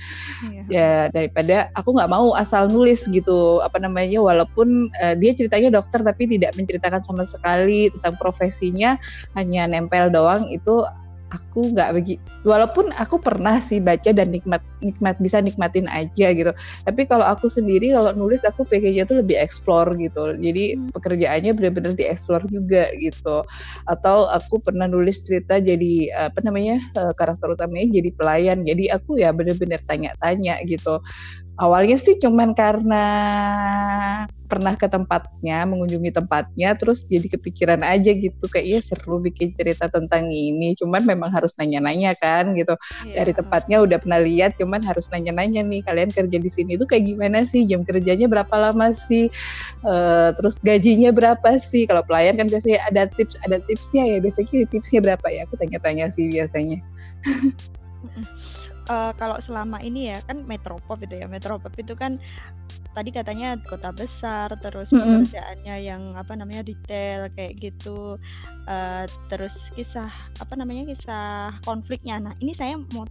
Iya. 0.49 0.63
Ya 0.71 0.89
daripada 1.13 1.69
aku 1.77 1.93
nggak 1.93 2.09
mau 2.09 2.33
asal 2.33 2.65
nulis 2.71 3.05
gitu, 3.11 3.61
apa 3.61 3.77
namanya, 3.77 4.23
walaupun 4.23 4.89
uh, 5.03 5.13
dia 5.19 5.37
ceritanya 5.37 5.77
dokter 5.77 6.01
tapi 6.01 6.25
tidak 6.25 6.55
menceritakan 6.55 7.03
sama 7.03 7.27
sekali 7.27 7.91
tentang 7.99 8.15
profesinya, 8.15 8.95
hanya 9.35 9.50
hanya 9.51 9.67
nempel 9.67 10.07
doang 10.07 10.47
itu 10.47 10.87
aku 11.31 11.71
nggak 11.75 11.91
begi 11.95 12.15
walaupun 12.43 12.91
aku 12.95 13.19
pernah 13.19 13.59
sih 13.59 13.79
baca 13.79 14.11
dan 14.11 14.31
nikmat 14.31 14.59
nikmat 14.83 15.15
bisa 15.21 15.39
nikmatin 15.39 15.87
aja 15.87 16.33
gitu. 16.35 16.51
Tapi 16.83 17.01
kalau 17.07 17.23
aku 17.23 17.47
sendiri 17.47 17.95
kalau 17.95 18.11
nulis 18.11 18.43
aku 18.43 18.67
pengennya 18.67 19.07
tuh 19.07 19.23
lebih 19.23 19.39
explore 19.39 19.95
gitu. 19.95 20.35
Jadi 20.35 20.75
hmm. 20.75 20.91
pekerjaannya 20.91 21.51
benar-benar 21.55 21.93
dieksplor 21.95 22.43
juga 22.51 22.91
gitu. 22.99 23.45
Atau 23.87 24.27
aku 24.27 24.59
pernah 24.59 24.89
nulis 24.89 25.23
cerita 25.23 25.61
jadi 25.63 26.11
apa 26.31 26.39
namanya 26.43 26.83
eh, 26.99 27.13
karakter 27.15 27.53
utamanya 27.55 27.87
jadi 28.01 28.09
pelayan. 28.15 28.67
Jadi 28.67 28.91
aku 28.91 29.21
ya 29.21 29.31
benar-benar 29.31 29.79
tanya-tanya 29.87 30.59
gitu 30.67 30.99
awalnya 31.61 31.97
sih 32.01 32.17
cuman 32.17 32.57
karena 32.57 33.05
pernah 34.51 34.75
ke 34.75 34.83
tempatnya, 34.91 35.63
mengunjungi 35.63 36.11
tempatnya, 36.11 36.75
terus 36.75 37.07
jadi 37.07 37.23
kepikiran 37.31 37.87
aja 37.87 38.11
gitu 38.11 38.51
kayak 38.51 38.65
iya 38.67 38.79
seru 38.83 39.23
bikin 39.23 39.55
cerita 39.55 39.87
tentang 39.87 40.27
ini. 40.27 40.75
Cuman 40.75 41.07
memang 41.07 41.31
harus 41.31 41.55
nanya-nanya 41.55 42.19
kan 42.19 42.51
gitu. 42.59 42.75
Yeah. 43.07 43.23
Dari 43.23 43.31
tempatnya 43.31 43.79
udah 43.79 44.03
pernah 44.03 44.19
lihat, 44.19 44.59
cuman 44.59 44.83
harus 44.83 45.07
nanya-nanya 45.07 45.63
nih 45.63 45.87
kalian 45.87 46.11
kerja 46.11 46.35
di 46.35 46.51
sini 46.51 46.75
tuh 46.75 46.83
kayak 46.83 47.15
gimana 47.15 47.47
sih? 47.47 47.63
Jam 47.63 47.87
kerjanya 47.87 48.27
berapa 48.27 48.51
lama 48.59 48.91
sih? 48.91 49.31
Uh, 49.87 50.35
terus 50.35 50.59
gajinya 50.59 51.15
berapa 51.15 51.55
sih? 51.63 51.87
Kalau 51.87 52.03
pelayan 52.03 52.35
kan 52.35 52.51
biasanya 52.51 52.83
ada 52.91 53.07
tips, 53.07 53.39
ada 53.47 53.63
tipsnya 53.63 54.03
ya. 54.03 54.17
Biasanya 54.19 54.67
tipsnya 54.67 54.99
berapa 54.99 55.27
ya? 55.31 55.47
Aku 55.47 55.55
tanya-tanya 55.55 56.11
sih 56.11 56.27
biasanya. 56.27 56.83
Uh, 58.91 59.11
kalau 59.15 59.39
selama 59.39 59.79
ini 59.79 60.11
ya 60.11 60.19
kan 60.27 60.43
metropop 60.43 60.99
itu 60.99 61.23
ya 61.23 61.27
metropop 61.31 61.71
itu 61.79 61.95
kan 61.95 62.19
tadi 62.91 63.15
katanya 63.15 63.55
kota 63.63 63.95
besar 63.95 64.51
terus 64.59 64.91
mm 64.91 64.99
-hmm. 64.99 65.07
pekerjaannya 65.23 65.75
yang 65.79 66.01
apa 66.19 66.35
namanya 66.35 66.67
detail 66.67 67.31
kayak 67.31 67.55
gitu 67.63 68.19
uh, 68.67 69.03
terus 69.31 69.71
kisah 69.71 70.11
apa 70.43 70.53
namanya 70.59 70.91
kisah 70.91 71.55
konfliknya 71.63 72.19
nah 72.19 72.35
ini 72.43 72.51
saya 72.51 72.75
mau 72.91 73.07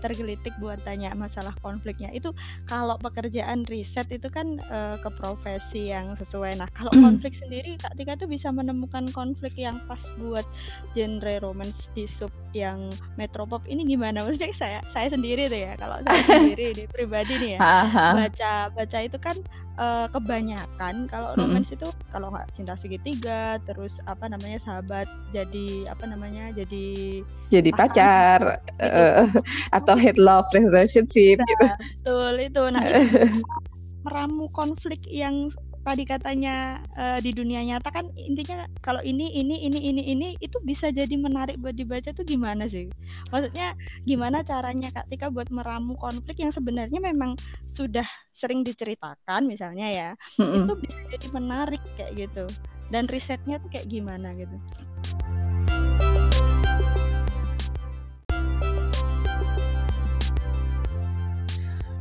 tergelitik 0.00 0.52
buat 0.58 0.80
tanya 0.84 1.12
masalah 1.16 1.52
konfliknya. 1.60 2.12
Itu 2.12 2.32
kalau 2.68 2.96
pekerjaan 3.00 3.64
riset 3.68 4.08
itu 4.12 4.28
kan 4.30 4.60
uh, 4.70 4.96
ke 5.00 5.10
profesi 5.16 5.92
yang 5.92 6.14
sesuai. 6.16 6.58
Nah 6.60 6.68
kalau 6.72 6.92
hmm. 6.94 7.02
konflik 7.02 7.34
sendiri 7.36 7.76
Kak 7.80 7.96
Tika 7.96 8.16
tuh 8.16 8.28
bisa 8.28 8.52
menemukan 8.52 9.08
konflik 9.12 9.56
yang 9.56 9.80
pas 9.90 10.02
buat 10.20 10.44
genre 10.92 11.34
romance 11.42 11.92
di 11.92 12.08
sub 12.08 12.32
yang 12.56 12.90
metropop. 13.20 13.64
Ini 13.68 13.84
gimana? 13.84 14.20
Maksudnya 14.24 14.52
saya 14.56 14.80
saya 14.92 15.08
sendiri 15.12 15.48
tuh 15.50 15.60
ya. 15.60 15.72
Kalau 15.76 16.00
saya 16.04 16.22
sendiri 16.40 16.66
di 16.76 16.84
pribadi 16.88 17.34
nih 17.36 17.50
ya. 17.56 17.60
Baca 18.16 18.52
baca 18.72 18.98
itu 19.02 19.18
kan 19.20 19.36
uh, 19.78 20.06
kebanyakan 20.12 21.08
kalau 21.08 21.32
mm-hmm. 21.32 21.48
romance 21.48 21.72
itu 21.72 21.88
kalau 22.12 22.32
nggak 22.32 22.48
cinta 22.56 22.74
segitiga 22.76 23.60
terus 23.64 24.00
apa 24.08 24.28
namanya 24.28 24.60
sahabat 24.60 25.08
jadi 25.32 25.88
apa 25.88 26.04
namanya 26.08 26.52
jadi 26.52 27.22
jadi 27.52 27.70
pacar. 27.72 28.60
uh, 28.82 29.28
atau 29.76 29.94
head 29.94 30.18
love 30.18 30.48
relationship 30.52 31.38
nah, 31.38 31.46
gitu. 31.46 31.66
betul 32.02 32.34
itu. 32.42 32.62
Nah 32.74 32.82
itu 32.90 33.42
meramu 34.06 34.46
konflik 34.54 35.02
yang 35.10 35.50
tadi 35.86 36.02
katanya 36.02 36.82
uh, 36.98 37.22
di 37.22 37.30
dunia 37.30 37.62
nyata 37.62 37.94
kan 37.94 38.10
intinya 38.18 38.66
kalau 38.82 38.98
ini 39.06 39.30
ini 39.38 39.70
ini 39.70 39.78
ini 39.94 40.02
ini 40.02 40.28
itu 40.42 40.58
bisa 40.66 40.90
jadi 40.90 41.14
menarik 41.14 41.62
buat 41.62 41.78
dibaca 41.78 42.10
tuh 42.10 42.26
gimana 42.26 42.66
sih? 42.66 42.90
Maksudnya 43.30 43.78
gimana 44.02 44.42
caranya 44.42 44.90
Kak 44.90 45.06
Tika 45.14 45.30
buat 45.30 45.46
meramu 45.54 45.94
konflik 45.94 46.42
yang 46.42 46.50
sebenarnya 46.50 46.98
memang 46.98 47.38
sudah 47.70 48.02
sering 48.34 48.66
diceritakan 48.66 49.46
misalnya 49.46 49.86
ya. 49.86 50.10
Mm-hmm. 50.42 50.66
Itu 50.66 50.72
bisa 50.82 50.98
jadi 51.14 51.26
menarik 51.30 51.82
kayak 51.94 52.18
gitu. 52.18 52.50
Dan 52.90 53.06
risetnya 53.06 53.62
tuh 53.62 53.70
kayak 53.70 53.86
gimana 53.86 54.34
gitu. 54.34 54.58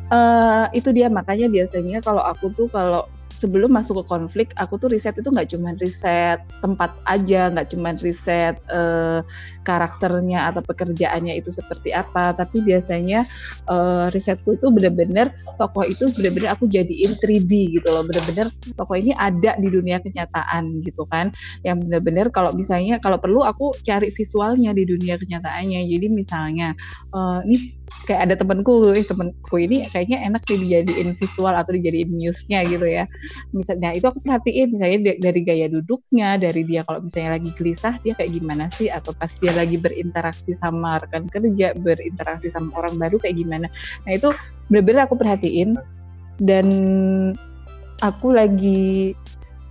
Uh, 0.10 0.70
itu 0.74 0.90
dia 0.94 1.10
makanya 1.10 1.50
biasanya 1.50 1.98
kalau 2.02 2.22
aku 2.22 2.50
tuh 2.54 2.70
kalau 2.70 3.10
sebelum 3.36 3.76
masuk 3.76 4.02
ke 4.02 4.06
konflik 4.08 4.48
aku 4.56 4.80
tuh 4.80 4.88
riset 4.88 5.20
itu 5.20 5.28
nggak 5.28 5.52
cuma 5.52 5.76
riset 5.76 6.40
tempat 6.64 6.96
aja 7.04 7.52
nggak 7.52 7.68
cuma 7.76 7.92
riset 8.00 8.56
uh, 8.72 9.20
karakternya 9.68 10.48
atau 10.50 10.64
pekerjaannya 10.64 11.36
itu 11.36 11.52
seperti 11.52 11.92
apa 11.92 12.32
tapi 12.32 12.64
biasanya 12.64 13.28
uh, 13.68 14.08
risetku 14.10 14.56
itu 14.56 14.72
benar-benar 14.72 15.36
tokoh 15.60 15.84
itu 15.84 16.08
benar-benar 16.16 16.56
aku 16.56 16.70
jadiin 16.70 17.18
3D 17.20 17.52
gitu 17.80 17.88
loh. 17.90 18.06
Benar-benar 18.06 18.54
tokoh 18.78 18.96
ini 18.96 19.12
ada 19.16 19.58
di 19.58 19.68
dunia 19.68 20.00
kenyataan 20.00 20.86
gitu 20.86 21.04
kan. 21.10 21.34
Yang 21.66 21.88
benar-benar 21.88 22.28
kalau 22.32 22.52
misalnya 22.54 23.02
kalau 23.02 23.20
perlu 23.20 23.42
aku 23.44 23.76
cari 23.82 24.14
visualnya 24.14 24.72
di 24.72 24.88
dunia 24.88 25.20
kenyataannya. 25.20 25.88
Jadi 25.90 26.08
misalnya 26.08 26.78
uh, 27.12 27.42
ini 27.44 27.74
kayak 28.06 28.32
ada 28.32 28.36
temanku, 28.38 28.94
eh 28.94 29.06
temanku 29.06 29.56
ini 29.58 29.88
kayaknya 29.90 30.26
enak 30.28 30.42
nih 30.46 30.60
dijadiin 30.62 31.16
visual 31.16 31.54
atau 31.54 31.72
dijadiin 31.74 32.12
newsnya 32.12 32.64
gitu 32.68 32.86
ya. 32.86 33.10
Misalnya 33.52 33.96
itu 33.96 34.06
aku 34.06 34.20
perhatiin 34.24 34.76
misalnya 34.76 35.16
dari 35.20 35.42
gaya 35.42 35.68
duduknya, 35.72 36.38
dari 36.40 36.62
dia 36.66 36.82
kalau 36.84 37.04
misalnya 37.06 37.38
lagi 37.40 37.50
gelisah 37.56 37.96
dia 38.02 38.14
kayak 38.18 38.32
gimana 38.36 38.70
sih 38.74 38.88
atau 38.92 39.12
pas 39.16 39.32
dia 39.40 39.54
lagi 39.56 39.78
berinteraksi 39.80 40.56
sama 40.56 41.02
rekan 41.02 41.28
kerja, 41.30 41.76
berinteraksi 41.78 42.52
sama 42.52 42.72
orang 42.80 42.96
baru 42.98 43.18
kayak 43.22 43.38
gimana. 43.40 43.68
Nah 44.08 44.12
itu 44.14 44.30
bener-bener 44.70 45.06
aku 45.06 45.16
perhatiin 45.16 45.78
dan 46.42 46.68
aku 48.04 48.36
lagi 48.36 49.16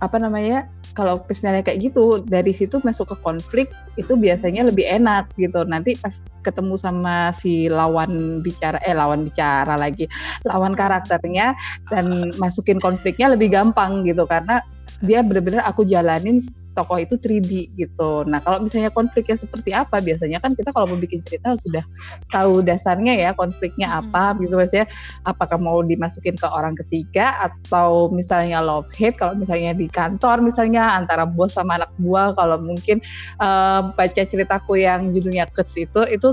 apa 0.01 0.17
namanya 0.17 0.67
kalau 0.95 1.21
misalnya 1.27 1.61
kayak 1.61 1.91
gitu 1.91 2.23
dari 2.23 2.55
situ 2.55 2.79
masuk 2.81 3.13
ke 3.13 3.17
konflik 3.21 3.67
itu 3.95 4.13
biasanya 4.15 4.67
lebih 4.67 4.85
enak 4.87 5.31
gitu. 5.39 5.63
Nanti 5.63 5.95
pas 5.99 6.19
ketemu 6.43 6.75
sama 6.75 7.31
si 7.31 7.71
lawan 7.71 8.43
bicara 8.43 8.77
eh 8.83 8.93
lawan 8.93 9.25
bicara 9.27 9.75
lagi 9.79 10.05
lawan 10.45 10.75
karakternya 10.75 11.55
dan 11.89 12.31
masukin 12.37 12.77
konfliknya 12.79 13.33
lebih 13.33 13.51
gampang 13.51 14.03
gitu. 14.03 14.27
Karena 14.27 14.59
dia 15.03 15.19
benar-benar 15.23 15.63
aku 15.67 15.83
jalanin 15.83 16.39
tokoh 16.75 16.99
itu 16.99 17.15
3D 17.15 17.71
gitu. 17.79 18.27
Nah 18.27 18.43
kalau 18.43 18.59
misalnya 18.59 18.91
konfliknya 18.91 19.39
seperti 19.39 19.71
apa, 19.71 20.03
biasanya 20.03 20.43
kan 20.43 20.53
kita 20.53 20.75
kalau 20.75 20.91
mau 20.91 20.99
bikin 20.99 21.23
cerita 21.23 21.55
sudah 21.55 21.81
tahu 22.29 22.59
dasarnya 22.61 23.15
ya 23.15 23.31
konfliknya 23.31 24.03
apa, 24.03 24.35
hmm. 24.35 24.43
gitu 24.43 24.53
maksudnya 24.59 24.87
apakah 25.23 25.55
mau 25.55 25.79
dimasukin 25.79 26.35
ke 26.35 26.47
orang 26.51 26.75
ketiga 26.75 27.47
atau 27.47 28.11
misalnya 28.11 28.59
love 28.59 28.91
hate 28.91 29.15
kalau 29.15 29.33
misalnya 29.39 29.71
di 29.71 29.87
kantor 29.87 30.43
misalnya 30.43 30.99
antara 30.99 31.23
bos 31.23 31.55
sama 31.55 31.79
anak 31.79 31.91
buah 31.97 32.35
kalau 32.35 32.59
mungkin 32.59 32.99
uh, 33.39 33.95
baca 33.95 34.21
ceritaku 34.27 34.83
yang 34.83 35.15
judulnya 35.15 35.47
Cuts 35.55 35.79
itu 35.79 36.03
itu 36.11 36.27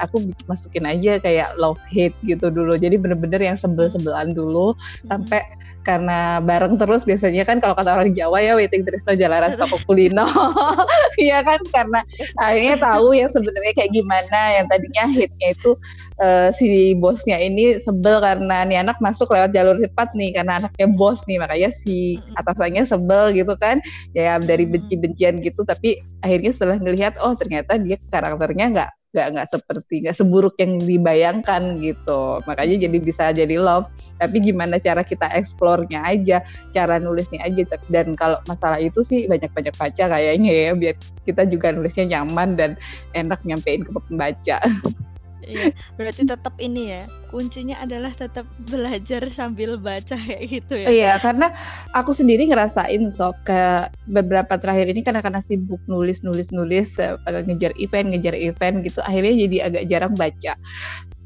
aku 0.00 0.26
masukin 0.50 0.88
aja 0.88 1.22
kayak 1.22 1.54
love 1.60 1.80
hate 1.90 2.16
gitu 2.26 2.50
dulu 2.50 2.74
jadi 2.74 2.98
bener-bener 2.98 3.38
yang 3.38 3.58
sebel-sebelan 3.58 4.34
dulu 4.34 4.74
hmm. 4.74 5.06
sampai 5.06 5.42
karena 5.84 6.40
bareng 6.40 6.80
terus 6.80 7.04
biasanya 7.04 7.44
kan 7.44 7.60
kalau 7.60 7.76
kata 7.76 7.92
orang 7.92 8.10
Jawa 8.16 8.40
ya 8.40 8.56
waiting 8.56 8.82
Trisno 8.82 9.12
jalanan 9.14 9.52
soko 9.54 9.76
kulino 9.86 10.24
iya 11.24 11.44
kan? 11.44 11.60
Karena 11.70 12.00
akhirnya 12.40 12.76
tahu 12.80 13.14
yang 13.14 13.30
sebenarnya 13.30 13.72
kayak 13.76 13.92
gimana. 13.92 14.40
Yang 14.60 14.66
tadinya 14.72 15.04
hitnya 15.12 15.48
itu 15.52 15.70
uh, 16.18 16.48
si 16.50 16.96
bosnya 16.98 17.36
ini 17.38 17.78
sebel 17.78 18.18
karena 18.24 18.64
nih 18.64 18.80
anak 18.80 18.98
masuk 18.98 19.30
lewat 19.30 19.52
jalur 19.52 19.76
cepat 19.78 20.16
nih 20.16 20.34
karena 20.34 20.64
anaknya 20.64 20.86
bos 20.90 21.22
nih. 21.28 21.38
Makanya 21.38 21.70
si 21.70 22.18
atasannya 22.40 22.82
sebel 22.88 23.36
gitu 23.36 23.54
kan. 23.60 23.78
Ya 24.16 24.40
dari 24.40 24.64
benci-bencian 24.64 25.44
gitu. 25.44 25.62
Tapi 25.62 26.00
akhirnya 26.24 26.50
setelah 26.50 26.80
ngelihat 26.80 27.20
oh 27.20 27.36
ternyata 27.36 27.76
dia 27.76 28.00
karakternya 28.08 28.66
nggak 28.72 28.90
nggak 29.14 29.28
nggak 29.30 29.48
seperti 29.48 29.94
nggak 30.02 30.16
seburuk 30.18 30.58
yang 30.58 30.82
dibayangkan 30.82 31.78
gitu. 31.78 32.42
Makanya 32.44 32.76
jadi 32.90 32.98
bisa 32.98 33.30
jadi 33.30 33.56
love. 33.56 33.86
Tapi 34.18 34.42
gimana 34.42 34.82
cara 34.82 35.06
kita 35.06 35.30
eksplornya 35.30 36.02
aja 36.02 36.42
cara 36.74 36.98
nulisnya 36.98 37.46
aja. 37.46 37.62
Dan 37.86 38.18
kalau 38.18 38.42
masalah 38.50 38.82
itu 38.82 39.00
sih 39.06 39.30
banyak-banyak 39.30 39.74
baca 39.78 40.04
kayaknya 40.10 40.50
ya 40.50 40.70
biar 40.74 40.94
kita 41.22 41.46
juga 41.46 41.70
nulisnya 41.70 42.18
nyaman 42.18 42.58
dan 42.58 42.70
enak 43.14 43.38
nyampein 43.46 43.86
ke 43.86 43.90
pembaca 43.94 44.58
Iya, 45.44 45.70
berarti 45.96 46.22
tetap 46.24 46.54
ini 46.58 46.90
ya. 46.90 47.02
Kuncinya 47.30 47.76
adalah 47.80 48.12
tetap 48.16 48.48
belajar 48.68 49.28
sambil 49.30 49.76
baca 49.76 50.16
kayak 50.16 50.44
gitu 50.48 50.74
ya. 50.80 50.88
Iya, 50.88 51.12
karena 51.20 51.52
aku 51.92 52.16
sendiri 52.16 52.48
ngerasain 52.48 53.04
sob 53.12 53.36
ke 53.44 53.88
beberapa 54.08 54.56
terakhir 54.56 54.90
ini 54.90 55.04
karena 55.04 55.20
karena 55.20 55.40
sibuk 55.44 55.80
nulis 55.86 56.24
nulis 56.24 56.48
nulis 56.50 56.96
uh, 56.98 57.20
ngejar 57.28 57.76
event 57.76 58.12
ngejar 58.12 58.34
event 58.36 58.84
gitu 58.84 59.00
akhirnya 59.04 59.34
jadi 59.48 59.56
agak 59.68 59.84
jarang 59.92 60.14
baca. 60.16 60.52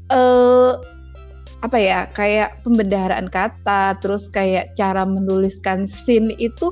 Eh 0.09 0.15
uh, 0.15 0.98
apa 1.59 1.75
ya 1.75 2.07
kayak 2.15 2.63
pembendaharaan 2.63 3.27
kata 3.27 3.99
terus 3.99 4.31
kayak 4.31 4.71
cara 4.79 5.03
menuliskan 5.03 5.83
scene 5.83 6.31
itu 6.39 6.71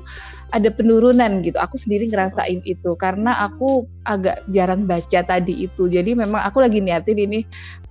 ada 0.56 0.72
penurunan 0.72 1.44
gitu. 1.44 1.60
Aku 1.60 1.76
sendiri 1.76 2.08
ngerasain 2.08 2.64
itu 2.64 2.96
karena 2.96 3.36
aku 3.36 3.84
agak 4.08 4.48
jarang 4.56 4.88
baca 4.88 5.20
tadi 5.24 5.68
itu. 5.68 5.92
Jadi 5.92 6.16
memang 6.16 6.40
aku 6.40 6.64
lagi 6.64 6.80
niatin 6.80 7.20
ini 7.20 7.40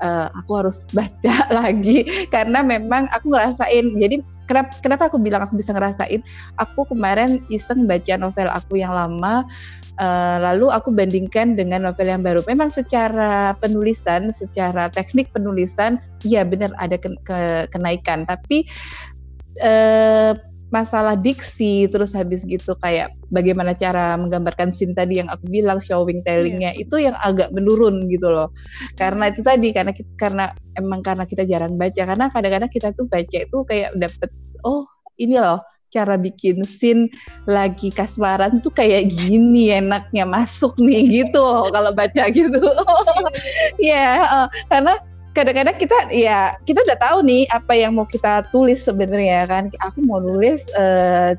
uh, 0.01 0.33
aku 0.33 0.65
harus 0.65 0.89
baca 0.97 1.53
lagi 1.53 2.29
karena 2.33 2.65
memang 2.65 3.13
aku 3.13 3.33
ngerasain. 3.33 4.01
Jadi 4.01 4.25
kenapa 4.47 4.73
kenapa 4.81 5.03
aku 5.11 5.19
bilang 5.21 5.43
aku 5.43 5.59
bisa 5.59 5.75
ngerasain 5.75 6.23
aku 6.57 6.89
kemarin 6.89 7.43
iseng 7.53 7.85
baca 7.85 8.15
novel 8.17 8.49
aku 8.51 8.81
yang 8.81 8.95
lama 8.95 9.45
Uh, 9.97 10.37
lalu 10.45 10.69
aku 10.69 10.93
bandingkan 10.93 11.57
dengan 11.57 11.89
novel 11.89 12.13
yang 12.13 12.21
baru. 12.21 12.45
Memang 12.45 12.69
secara 12.69 13.57
penulisan, 13.57 14.29
secara 14.29 14.93
teknik 14.93 15.33
penulisan, 15.33 15.97
ya 16.21 16.45
benar 16.45 16.69
ada 16.77 17.01
ke 17.01 17.17
ke 17.25 17.65
kenaikan. 17.73 18.29
Tapi 18.29 18.69
uh, 19.65 20.37
masalah 20.75 21.15
diksi, 21.15 21.87
terus 21.87 22.11
habis 22.11 22.43
gitu 22.43 22.75
kayak 22.83 23.15
bagaimana 23.31 23.71
cara 23.73 24.19
menggambarkan 24.19 24.75
scene 24.75 24.99
tadi 24.99 25.23
yang 25.23 25.31
aku 25.31 25.47
bilang 25.47 25.79
showing 25.79 26.27
tellingnya 26.27 26.75
yeah. 26.75 26.83
itu 26.83 26.97
yang 26.99 27.15
agak 27.23 27.55
menurun 27.55 28.11
gitu 28.11 28.27
loh. 28.27 28.51
Karena 28.99 29.31
itu 29.31 29.47
tadi 29.47 29.71
karena 29.71 29.95
karena 30.19 30.45
emang 30.75 31.07
karena 31.07 31.23
kita 31.23 31.47
jarang 31.47 31.79
baca. 31.79 32.03
Karena 32.03 32.27
kadang-kadang 32.31 32.71
kita 32.73 32.91
tuh 32.99 33.07
baca 33.07 33.39
itu 33.39 33.59
kayak 33.63 33.95
dapet 33.95 34.31
oh 34.67 34.85
ini 35.23 35.39
loh 35.39 35.63
cara 35.95 36.19
bikin 36.19 36.67
scene 36.67 37.09
lagi 37.47 37.95
kasmaran 37.95 38.59
tuh 38.59 38.75
kayak 38.75 39.09
gini 39.15 39.71
enaknya 39.71 40.27
masuk 40.27 40.75
nih 40.83 41.23
gitu 41.23 41.47
kalau 41.71 41.95
baca 41.95 42.27
gitu 42.29 42.59
ya 43.79 44.19
yeah, 44.19 44.27
uh, 44.27 44.47
karena 44.67 44.99
kadang-kadang 45.37 45.77
kita 45.77 45.99
ya 46.09 46.57
kita 46.65 46.81
udah 46.81 46.97
tahu 46.97 47.19
nih 47.29 47.45
apa 47.53 47.77
yang 47.77 47.93
mau 47.93 48.09
kita 48.09 48.49
tulis 48.49 48.81
sebenarnya 48.81 49.45
kan 49.45 49.69
aku 49.85 50.01
mau 50.01 50.17
nulis 50.17 50.65
uh, 50.73 51.37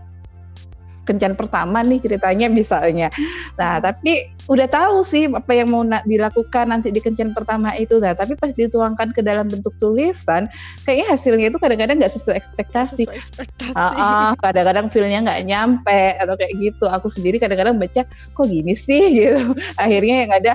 kencan 1.08 1.34
pertama 1.40 1.82
nih 1.82 2.04
ceritanya 2.04 2.52
misalnya. 2.52 3.08
Nah, 3.56 3.80
tapi 3.80 4.28
udah 4.52 4.68
tahu 4.68 5.06
sih 5.06 5.30
apa 5.32 5.54
yang 5.56 5.72
mau 5.72 5.86
dilakukan 5.86 6.68
nanti 6.68 6.92
di 6.92 7.00
kencan 7.00 7.32
pertama 7.32 7.72
itu. 7.80 8.02
Nah, 8.02 8.12
tapi 8.12 8.36
pas 8.36 8.52
dituangkan 8.52 9.16
ke 9.16 9.24
dalam 9.24 9.48
bentuk 9.48 9.72
tulisan, 9.80 10.52
kayaknya 10.84 11.06
hasilnya 11.16 11.48
itu 11.54 11.60
kadang-kadang 11.62 12.02
nggak 12.02 12.14
sesuai 12.18 12.36
ekspektasi. 12.36 13.08
ekspektasi. 13.08 13.72
Uh, 13.72 13.94
uh, 13.96 14.30
kadang-kadang 14.44 14.92
feelnya 14.92 15.24
nggak 15.24 15.42
nyampe 15.48 16.02
atau 16.20 16.36
kayak 16.36 16.54
gitu. 16.60 16.86
Aku 16.92 17.08
sendiri 17.08 17.40
kadang-kadang 17.40 17.80
baca 17.80 18.04
kok 18.10 18.48
gini 18.50 18.76
sih 18.76 19.08
gitu. 19.24 19.56
Akhirnya 19.80 20.28
yang 20.28 20.32
ada 20.36 20.52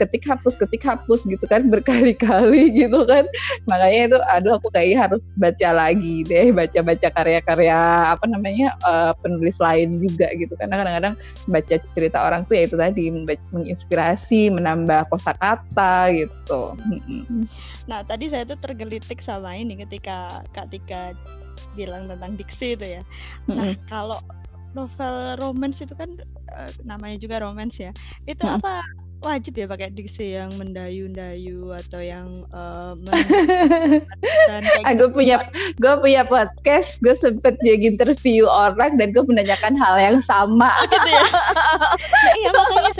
ketik 0.00 0.26
hapus 0.26 0.58
ketik 0.58 0.82
hapus 0.82 1.22
gitu 1.28 1.44
kan 1.46 1.70
berkali-kali 1.70 2.72
gitu 2.82 3.06
kan. 3.06 3.28
Makanya 3.70 4.00
itu 4.10 4.18
aduh 4.32 4.58
aku 4.58 4.72
kayaknya 4.74 5.06
harus 5.06 5.30
baca 5.38 5.68
lagi 5.70 6.26
deh, 6.26 6.50
baca-baca 6.50 7.08
karya-karya 7.14 7.78
apa 8.16 8.24
namanya 8.26 8.74
uh, 8.82 9.12
penulis 9.22 9.60
lain 9.60 9.74
lain 9.74 10.00
juga 10.00 10.28
gitu 10.32 10.54
karena 10.56 10.74
kadang-kadang 10.80 11.14
baca 11.50 11.76
cerita 11.92 12.18
orang 12.24 12.46
tuh 12.48 12.54
ya 12.56 12.62
itu 12.64 12.76
tadi 12.80 13.02
menginspirasi 13.52 14.52
menambah 14.52 15.08
kosakata 15.10 16.12
gitu. 16.14 16.76
Nah 17.90 18.04
tadi 18.04 18.28
saya 18.30 18.44
tuh 18.44 18.60
tergelitik 18.60 19.20
sama 19.24 19.56
ini 19.56 19.80
ketika 19.80 20.44
Kak 20.52 20.70
Tika 20.70 21.16
bilang 21.74 22.06
tentang 22.06 22.38
diksi 22.38 22.78
itu 22.78 23.00
ya. 23.00 23.02
Nah 23.50 23.74
kalau 23.90 24.20
novel 24.74 25.38
romance 25.38 25.80
itu 25.80 25.94
kan 25.94 26.18
uh, 26.52 26.70
namanya 26.82 27.16
juga 27.18 27.40
romance 27.40 27.78
ya. 27.78 27.90
Itu 28.26 28.44
apa 28.46 28.82
wajib 29.24 29.56
ya 29.56 29.66
pakai 29.66 29.88
diksi 29.90 30.36
yang 30.36 30.52
mendayu-dayu 30.60 31.72
atau 31.72 32.00
yang 32.04 32.28
uh, 32.54 32.92
gue 34.94 35.08
punya 35.10 35.48
gue 35.80 35.94
punya 35.98 36.28
podcast 36.28 37.00
gue 37.00 37.16
sempet 37.16 37.56
jadi 37.64 37.88
interview 37.88 38.44
orang 38.44 39.00
dan 39.00 39.16
gue 39.16 39.24
menanyakan 39.24 39.74
hal 39.74 39.96
yang 39.96 40.18
sama. 40.20 40.68
Oh, 40.68 40.86
gitu 40.86 41.08
ya? 41.08 41.24
ya 42.28 42.32
iya 42.36 42.50
makanya 42.52 42.92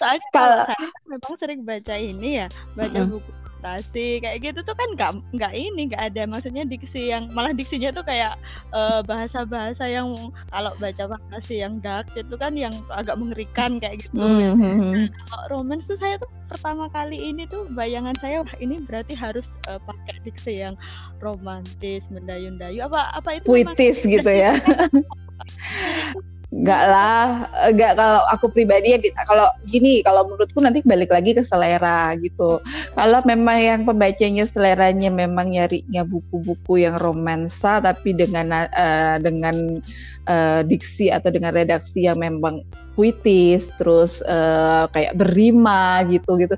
saya 0.00 0.18
kalau 0.32 0.64
memang 1.06 1.34
sering 1.36 1.60
baca 1.62 1.94
ini 1.94 2.42
ya 2.42 2.46
baca 2.74 3.04
buku 3.04 3.43
fantasi 3.64 4.20
kayak 4.20 4.44
gitu 4.44 4.60
tuh 4.60 4.76
kan 4.76 4.88
nggak 4.92 5.10
nggak 5.40 5.52
ini 5.56 5.88
nggak 5.88 6.12
ada 6.12 6.28
maksudnya 6.28 6.68
diksi 6.68 7.08
yang 7.08 7.32
malah 7.32 7.56
diksinya 7.56 7.88
tuh 7.96 8.04
kayak 8.04 8.36
uh, 8.76 9.00
bahasa-bahasa 9.08 9.88
yang 9.88 10.12
kalau 10.52 10.76
baca 10.76 11.08
fantasi 11.08 11.64
yang 11.64 11.80
dark 11.80 12.04
itu 12.12 12.36
kan 12.36 12.52
yang 12.60 12.76
agak 12.92 13.16
mengerikan 13.16 13.80
kayak 13.80 14.04
gitu. 14.04 14.20
Mm-hmm. 14.20 15.08
kalau 15.32 15.44
romance 15.48 15.88
tuh 15.88 15.96
saya 15.96 16.20
tuh 16.20 16.28
pertama 16.52 16.92
kali 16.92 17.16
ini 17.16 17.48
tuh 17.48 17.64
bayangan 17.72 18.12
saya 18.20 18.44
wah 18.44 18.54
ini 18.60 18.84
berarti 18.84 19.16
harus 19.16 19.56
uh, 19.72 19.80
pakai 19.80 20.20
diksi 20.28 20.60
yang 20.60 20.76
romantis, 21.24 22.04
mendayu-dayu 22.12 22.84
apa 22.84 23.16
apa 23.16 23.40
itu 23.40 23.48
puitis 23.48 24.04
gitu 24.04 24.28
ya. 24.28 24.60
Enggak 26.54 26.82
lah, 26.86 27.50
enggak 27.66 27.98
kalau 27.98 28.22
aku 28.30 28.46
pribadi 28.46 28.94
ya 28.94 28.98
kalau 29.26 29.50
gini, 29.66 30.06
kalau 30.06 30.22
menurutku 30.30 30.62
nanti 30.62 30.86
balik 30.86 31.10
lagi 31.10 31.34
ke 31.34 31.42
selera 31.42 32.14
gitu. 32.22 32.62
Kalau 32.94 33.18
memang 33.26 33.58
yang 33.58 33.80
pembacanya 33.82 34.46
seleranya 34.46 35.10
memang 35.10 35.50
nyarinya 35.50 36.06
buku-buku 36.06 36.86
yang 36.86 36.94
romansa 37.02 37.82
tapi 37.82 38.14
dengan 38.14 38.70
uh, 38.70 39.18
dengan 39.18 39.82
uh, 40.30 40.62
diksi 40.62 41.10
atau 41.10 41.34
dengan 41.34 41.58
redaksi 41.58 42.06
yang 42.06 42.22
memang 42.22 42.62
puitis 42.94 43.74
terus 43.74 44.22
uh, 44.22 44.86
kayak 44.94 45.18
berima 45.18 46.06
gitu 46.06 46.38
gitu. 46.38 46.54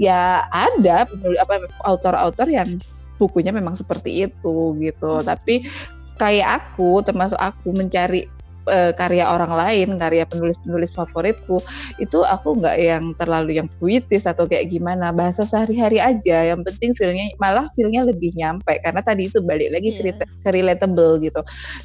Ya 0.00 0.48
ada 0.48 1.04
apa 1.36 1.68
autor-autor 1.84 2.48
yang 2.48 2.80
bukunya 3.20 3.52
memang 3.52 3.76
seperti 3.76 4.24
itu 4.24 4.72
gitu. 4.80 5.20
Hmm. 5.20 5.26
Tapi 5.28 5.68
kayak 6.16 6.64
aku 6.64 7.02
termasuk 7.02 7.38
aku 7.38 7.74
mencari 7.74 8.33
uh, 8.66 8.92
karya 8.96 9.28
orang 9.28 9.52
lain, 9.52 9.88
karya 9.96 10.24
penulis-penulis 10.28 10.90
favoritku, 10.92 11.60
itu 12.00 12.18
aku 12.24 12.58
nggak 12.60 12.76
yang 12.80 13.04
terlalu 13.16 13.60
yang 13.60 13.68
puitis 13.78 14.24
atau 14.24 14.48
kayak 14.48 14.72
gimana, 14.72 15.12
bahasa 15.12 15.44
sehari-hari 15.44 16.00
aja. 16.00 16.54
Yang 16.54 16.72
penting 16.72 16.90
feelnya 16.96 17.26
malah 17.40 17.68
feelnya 17.78 18.08
lebih 18.08 18.32
nyampe 18.34 18.76
karena 18.82 19.00
tadi 19.04 19.28
itu 19.28 19.38
balik 19.44 19.72
lagi 19.72 19.92
yeah. 19.92 19.98
cerita 20.00 20.24
ke 20.26 20.48
relatable 20.52 21.20
gitu. 21.20 21.40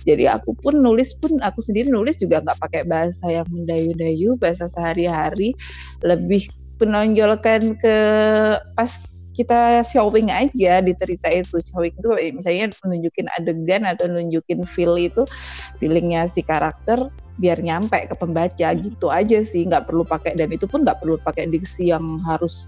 Jadi 0.07 0.25
aku 0.27 0.55
pun 0.59 0.79
nulis 0.79 1.15
pun 1.19 1.37
aku 1.39 1.59
sendiri 1.63 1.91
nulis 1.91 2.17
juga 2.19 2.43
nggak 2.43 2.59
pakai 2.59 2.81
bahasa 2.87 3.25
yang 3.29 3.47
mendayu-dayu, 3.51 4.39
bahasa 4.39 4.67
sehari-hari, 4.67 5.55
lebih 6.03 6.47
menonjolkan 6.79 7.75
ke 7.75 7.95
pas 8.79 9.18
kita 9.39 9.87
showing 9.87 10.27
aja 10.27 10.83
di 10.83 10.91
cerita 10.99 11.31
itu. 11.31 11.63
Showing 11.63 11.95
itu 11.95 12.09
misalnya 12.35 12.75
menunjukin 12.83 13.31
adegan 13.39 13.87
atau 13.87 14.11
nunjukin 14.11 14.67
feel 14.67 14.99
itu 14.99 15.23
feelingnya 15.79 16.27
si 16.27 16.43
karakter 16.43 17.07
biar 17.39 17.63
nyampe 17.63 18.11
ke 18.11 18.15
pembaca 18.19 18.67
hmm. 18.75 18.79
gitu 18.83 19.07
aja 19.07 19.39
sih. 19.39 19.63
Nggak 19.63 19.87
perlu 19.87 20.03
pakai 20.03 20.35
dan 20.35 20.51
itu 20.51 20.67
pun 20.67 20.83
nggak 20.83 20.99
perlu 20.99 21.15
pakai 21.23 21.47
diksi 21.47 21.95
yang 21.95 22.19
harus 22.27 22.67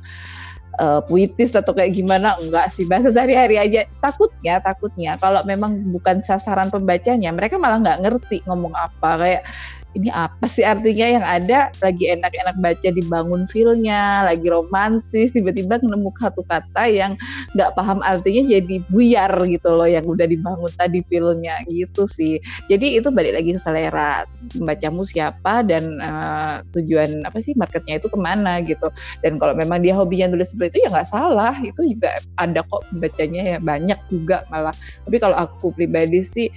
uh, 0.80 1.04
puitis 1.04 1.52
atau 1.52 1.76
kayak 1.76 1.92
gimana. 1.92 2.40
Enggak 2.40 2.72
sih. 2.72 2.88
Bahasa 2.88 3.12
sehari-hari 3.12 3.60
aja. 3.60 3.84
Takutnya 4.00 4.64
takutnya 4.64 5.20
kalau 5.20 5.44
memang 5.44 5.92
bukan 5.92 6.24
sasaran 6.24 6.72
pembacanya 6.72 7.36
mereka 7.36 7.60
malah 7.60 7.84
nggak 7.84 8.00
ngerti 8.08 8.40
ngomong 8.48 8.72
apa. 8.80 9.20
Kayak 9.20 9.44
ini 9.92 10.08
apa 10.12 10.48
sih 10.48 10.64
artinya 10.64 11.08
yang 11.20 11.26
ada? 11.26 11.60
Lagi 11.84 12.08
enak-enak 12.16 12.56
baca 12.64 12.90
dibangun 12.96 13.44
feelnya 13.52 14.24
lagi 14.24 14.48
romantis 14.48 15.36
tiba-tiba 15.36 15.84
nemu 15.84 16.12
satu 16.16 16.48
kata 16.48 16.88
yang 16.88 17.20
nggak 17.58 17.76
paham 17.76 18.00
artinya 18.00 18.48
jadi 18.56 18.80
buyar 18.88 19.32
gitu 19.52 19.70
loh 19.76 19.88
yang 19.88 20.08
udah 20.08 20.24
dibangun 20.28 20.72
tadi 20.80 21.04
feelnya. 21.12 21.60
Gitu 21.68 22.08
sih. 22.08 22.40
Jadi 22.72 23.00
itu 23.00 23.12
balik 23.12 23.36
lagi 23.36 23.52
ke 23.56 23.60
selera. 23.60 24.24
Membacamu 24.56 25.04
siapa 25.04 25.64
dan 25.68 26.00
uh, 26.00 26.64
tujuan 26.72 27.28
apa 27.28 27.44
sih 27.44 27.52
marketnya 27.60 28.00
itu 28.00 28.08
ke 28.08 28.18
mana 28.20 28.64
gitu. 28.64 28.88
Dan 29.20 29.36
kalau 29.40 29.52
memang 29.56 29.84
dia 29.84 29.92
hobinya 29.92 30.32
nulis 30.32 30.56
seperti 30.56 30.80
itu 30.80 30.88
ya 30.88 30.90
nggak 30.96 31.10
salah. 31.12 31.56
Itu 31.60 31.84
juga 31.84 32.16
ada 32.40 32.64
kok 32.64 32.88
bacanya 32.96 33.42
ya 33.44 33.58
banyak 33.60 34.00
juga 34.08 34.48
malah. 34.48 34.74
Tapi 35.04 35.18
kalau 35.20 35.36
aku 35.36 35.76
pribadi 35.76 36.24
sih 36.24 36.48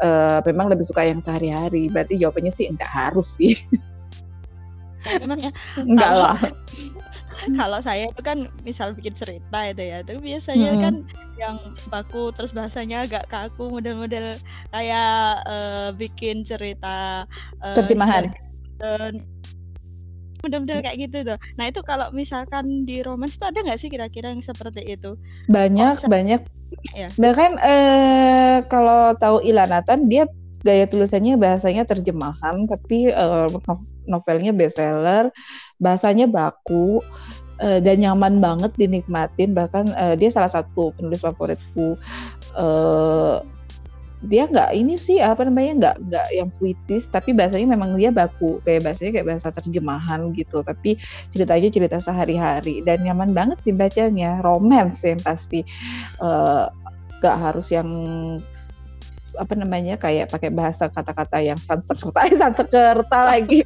uh, 0.00 0.40
memang 0.48 0.72
lebih 0.72 0.86
suka 0.86 1.04
yang 1.04 1.20
sehari-hari. 1.20 1.92
Berarti 1.92 2.16
jawabannya 2.16 2.52
sih 2.52 2.66
enggak 2.70 2.88
harus 2.88 3.36
sih. 3.36 3.58
Emangnya 5.20 5.52
enggak 5.76 6.12
lah. 6.12 6.38
Kalau 7.58 7.82
saya 7.82 8.06
itu 8.06 8.22
kan 8.22 8.46
misal 8.62 8.94
bikin 8.94 9.18
cerita 9.18 9.58
itu 9.66 9.82
ya, 9.82 10.06
itu 10.06 10.14
biasanya 10.22 10.78
hmm. 10.78 10.82
kan 10.82 10.94
yang 11.34 11.56
baku 11.90 12.30
terus 12.30 12.54
bahasanya 12.54 13.02
agak 13.02 13.26
kaku, 13.26 13.66
model-model 13.66 14.38
kayak 14.70 15.42
uh, 15.50 15.90
bikin 15.90 16.46
cerita 16.46 17.26
uh, 17.58 17.74
terjemahan. 17.74 18.30
Model-model 20.42 20.82
kayak 20.82 20.98
gitu 20.98 21.16
tuh. 21.22 21.38
Nah 21.54 21.70
itu 21.70 21.80
kalau 21.86 22.10
misalkan 22.10 22.82
di 22.82 22.98
romance 23.06 23.38
tuh 23.38 23.46
ada 23.46 23.62
nggak 23.62 23.78
sih 23.78 23.86
kira-kira 23.86 24.34
yang 24.34 24.42
seperti 24.42 24.82
itu? 24.82 25.14
Banyak, 25.46 26.02
oh, 26.02 26.10
banyak 26.10 26.42
ya. 26.98 27.08
Bahkan 27.14 27.50
eh, 27.62 28.56
kalau 28.66 29.14
tahu 29.22 29.38
Ilanatan 29.46 30.10
dia 30.10 30.26
gaya 30.66 30.86
tulisannya 30.86 31.38
bahasanya 31.38 31.86
terjemahan 31.86 32.66
tapi 32.66 33.14
eh, 33.14 33.48
novelnya 34.10 34.50
bestseller, 34.50 35.30
bahasanya 35.78 36.26
baku 36.26 36.98
eh, 37.62 37.78
dan 37.78 38.02
nyaman 38.02 38.42
banget 38.42 38.74
dinikmatin 38.74 39.54
bahkan 39.54 39.86
eh, 39.94 40.18
dia 40.18 40.34
salah 40.34 40.50
satu 40.50 40.90
penulis 40.98 41.22
favoritku. 41.22 41.94
Eh, 42.58 43.36
dia 44.22 44.46
nggak 44.46 44.70
ini 44.74 44.94
sih 44.94 45.18
apa 45.18 45.42
namanya 45.42 45.72
nggak 45.78 45.96
nggak 46.06 46.28
yang 46.30 46.48
puitis 46.62 47.10
tapi 47.10 47.34
bahasanya 47.34 47.74
memang 47.74 47.98
dia 47.98 48.14
baku 48.14 48.62
kayak 48.62 48.86
bahasanya 48.86 49.18
kayak 49.18 49.28
bahasa 49.34 49.48
terjemahan 49.50 50.30
gitu 50.34 50.62
tapi 50.62 50.94
ceritanya 51.34 51.68
cerita 51.74 51.98
sehari-hari 51.98 52.86
dan 52.86 53.02
nyaman 53.02 53.34
banget 53.34 53.58
dibacanya 53.66 54.38
romance 54.46 55.02
yang 55.02 55.18
pasti. 55.20 55.66
Uh, 56.22 56.70
nggak 57.22 57.38
harus 57.38 57.70
yang 57.70 57.88
apa 59.38 59.54
namanya 59.56 59.96
kayak 59.96 60.28
pakai 60.28 60.52
bahasa 60.52 60.88
kata-kata 60.88 61.40
yang 61.40 61.58
sansekerta 61.58 62.28
sansekerta 62.36 63.18
lagi. 63.28 63.64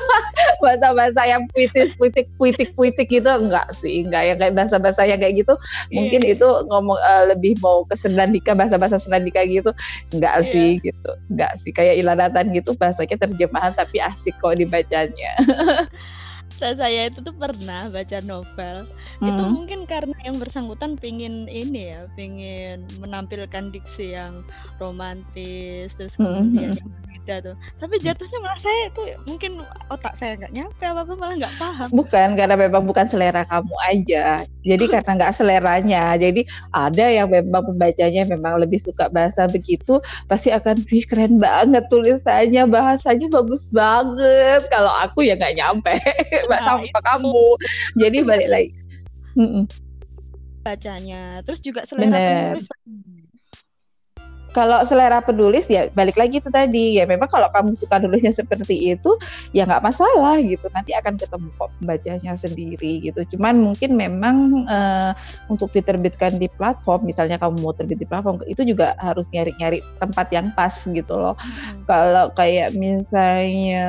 Bahasa-bahasa 0.64 1.24
yang 1.24 1.48
puitis 1.50 1.96
puitik 1.96 2.28
puitik 2.36 2.76
puitik 2.76 3.08
gitu. 3.08 3.26
Enggak 3.26 3.72
sih 3.72 4.06
enggak 4.06 4.22
yang 4.28 4.38
kayak 4.38 4.54
bahasa-bahasa 4.54 5.02
yang 5.08 5.18
kayak 5.18 5.42
gitu. 5.42 5.54
Yeah. 5.56 5.94
mungkin 5.96 6.20
itu 6.26 6.48
ngomong 6.68 6.98
uh, 7.00 7.24
lebih 7.32 7.56
mau 7.64 7.82
ke 7.88 7.96
senandika 7.96 8.52
bahasa-bahasa 8.52 9.00
senandika 9.00 9.42
gitu. 9.48 9.72
Enggak 10.12 10.44
yeah. 10.44 10.50
sih 10.50 10.68
gitu. 10.84 11.10
Enggak 11.32 11.52
sih 11.58 11.72
kayak 11.72 11.98
ilanatan 11.98 12.52
gitu 12.52 12.76
bahasanya 12.76 13.16
terjemahan 13.16 13.72
tapi 13.74 14.02
asik 14.02 14.36
kok 14.38 14.56
dibacanya 14.56 15.32
saya 16.60 17.08
itu 17.08 17.24
tuh 17.24 17.32
pernah 17.32 17.88
baca 17.88 18.18
novel 18.20 18.84
hmm. 19.20 19.28
itu 19.28 19.42
mungkin 19.48 19.80
karena 19.88 20.16
yang 20.22 20.36
bersangkutan 20.36 21.00
pingin 21.00 21.48
ini 21.48 21.96
ya 21.96 22.00
pingin 22.14 22.84
menampilkan 23.00 23.72
diksi 23.72 24.14
yang 24.14 24.44
romantis 24.76 25.96
terus 25.96 26.20
kemudian 26.20 26.76
hmm. 26.76 26.80
yang 26.84 27.09
berbeda 27.30 27.54
tuh. 27.54 27.56
Tapi 27.78 27.94
jatuhnya 28.02 28.38
malah 28.42 28.60
saya 28.60 28.82
itu 28.90 29.02
mungkin 29.26 29.50
otak 29.88 30.14
saya 30.18 30.32
nggak 30.36 30.52
nyampe 30.52 30.82
apa 30.82 31.00
apa 31.06 31.14
malah 31.14 31.34
nggak 31.38 31.54
paham. 31.56 31.88
Bukan 31.94 32.28
karena 32.34 32.54
memang 32.58 32.82
bukan 32.84 33.06
selera 33.06 33.42
kamu 33.46 33.74
aja. 33.86 34.26
Jadi 34.66 34.84
karena 34.92 35.12
nggak 35.16 35.34
seleranya. 35.34 36.04
Jadi 36.18 36.42
ada 36.74 37.06
yang 37.06 37.30
memang 37.30 37.62
pembacanya 37.62 38.26
memang 38.26 38.58
lebih 38.58 38.82
suka 38.82 39.08
bahasa 39.14 39.46
begitu 39.46 40.02
pasti 40.26 40.50
akan 40.50 40.82
wih 40.90 41.04
keren 41.06 41.38
banget 41.38 41.86
tulisannya 41.88 42.66
bahasanya 42.66 43.30
bagus 43.30 43.70
banget. 43.70 44.66
Kalau 44.68 44.90
aku 44.90 45.22
ya 45.22 45.38
nggak 45.38 45.56
nyampe. 45.56 45.94
Nah, 46.50 46.82
sama 46.82 47.00
kamu. 47.06 47.42
Jadi 47.94 48.26
balik 48.26 48.48
lagi. 48.50 48.70
Bacanya. 50.66 51.38
Terus 51.46 51.62
juga 51.62 51.86
selera 51.86 52.18
penulis 52.18 52.66
kalau 54.50 54.82
selera 54.82 55.22
penulis 55.22 55.70
ya 55.70 55.86
balik 55.94 56.18
lagi 56.18 56.42
itu 56.42 56.50
tadi 56.50 56.98
ya 56.98 57.06
memang 57.06 57.30
kalau 57.30 57.46
kamu 57.54 57.74
suka 57.78 58.02
nulisnya 58.02 58.34
seperti 58.34 58.94
itu 58.94 59.14
ya 59.54 59.66
nggak 59.66 59.82
masalah 59.82 60.42
gitu 60.42 60.66
nanti 60.74 60.90
akan 60.94 61.14
ketemu 61.14 61.48
kok 61.54 61.70
pembacanya 61.78 62.32
sendiri 62.34 62.92
gitu 63.04 63.20
cuman 63.36 63.62
mungkin 63.62 63.94
memang 63.94 64.66
uh, 64.66 65.14
untuk 65.46 65.70
diterbitkan 65.70 66.38
di 66.42 66.50
platform 66.58 67.06
misalnya 67.06 67.38
kamu 67.38 67.62
mau 67.62 67.74
terbit 67.74 68.02
di 68.02 68.06
platform 68.06 68.42
itu 68.50 68.66
juga 68.66 68.98
harus 68.98 69.30
nyari-nyari 69.30 69.78
tempat 70.02 70.26
yang 70.34 70.50
pas 70.58 70.74
gitu 70.74 71.14
loh 71.14 71.38
hmm. 71.38 71.86
kalau 71.86 72.34
kayak 72.34 72.74
misalnya 72.74 73.86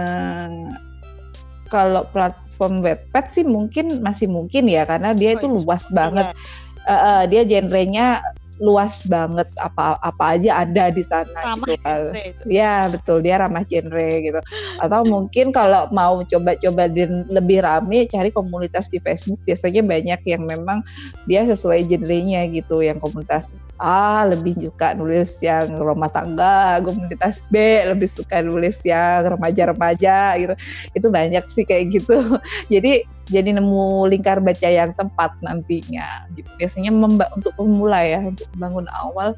kalau 1.71 2.04
platform 2.12 2.84
Wattpad 2.84 3.26
sih 3.32 3.47
mungkin 3.47 4.04
masih 4.04 4.28
mungkin 4.28 4.67
ya 4.67 4.84
karena 4.84 5.15
dia 5.15 5.34
oh, 5.34 5.36
itu 5.39 5.47
iya. 5.47 5.56
luas 5.56 5.84
banget. 5.95 6.28
Iya. 6.36 6.39
Uh, 6.82 6.93
uh, 6.93 7.21
dia 7.30 7.41
genrenya 7.47 8.19
luas 8.62 9.02
banget 9.10 9.50
apa 9.58 9.97
apa 10.06 10.38
aja 10.38 10.62
ada 10.62 10.93
di 10.93 11.02
sana 11.02 11.34
ramah 11.34 11.65
gitu 11.65 11.82
kan. 11.82 12.13
Ya 12.45 12.76
betul 12.88 13.26
dia 13.26 13.41
ramah 13.41 13.65
genre 13.65 14.12
gitu. 14.21 14.39
Atau 14.78 15.02
mungkin 15.10 15.50
kalau 15.50 15.89
mau 15.89 16.21
coba-coba 16.21 16.86
lebih 17.28 17.65
rame 17.65 18.06
cari 18.06 18.30
komunitas 18.30 18.88
di 18.93 19.02
Facebook 19.02 19.41
biasanya 19.43 19.82
banyak 19.82 20.21
yang 20.30 20.45
memang 20.45 20.86
dia 21.26 21.41
sesuai 21.50 21.89
genrenya 21.89 22.45
gitu 22.54 22.86
yang 22.86 23.02
komunitas 23.02 23.50
A 23.82 24.30
lebih 24.30 24.54
suka 24.62 24.94
nulis 24.94 25.41
yang 25.41 25.82
rumah 25.82 26.08
tangga, 26.13 26.78
komunitas 26.86 27.41
B 27.50 27.82
lebih 27.89 28.06
suka 28.06 28.46
nulis 28.46 28.78
yang 28.86 29.26
remaja-remaja 29.26 30.38
gitu. 30.38 30.54
Itu 30.94 31.08
banyak 31.10 31.41
sih 31.50 31.65
kayak 31.65 31.89
gitu. 31.98 32.38
Jadi 32.74 33.02
jadi 33.32 33.56
nemu 33.56 34.12
lingkar 34.12 34.44
baca 34.44 34.67
yang 34.67 34.91
tepat 34.91 35.32
nantinya 35.39 36.28
gitu. 36.36 36.52
Biasanya 36.60 36.91
untuk 37.32 37.54
pemula 37.56 38.04
ya 38.04 38.20
untuk 38.28 38.46
bangun 38.60 38.86
awal 38.91 39.32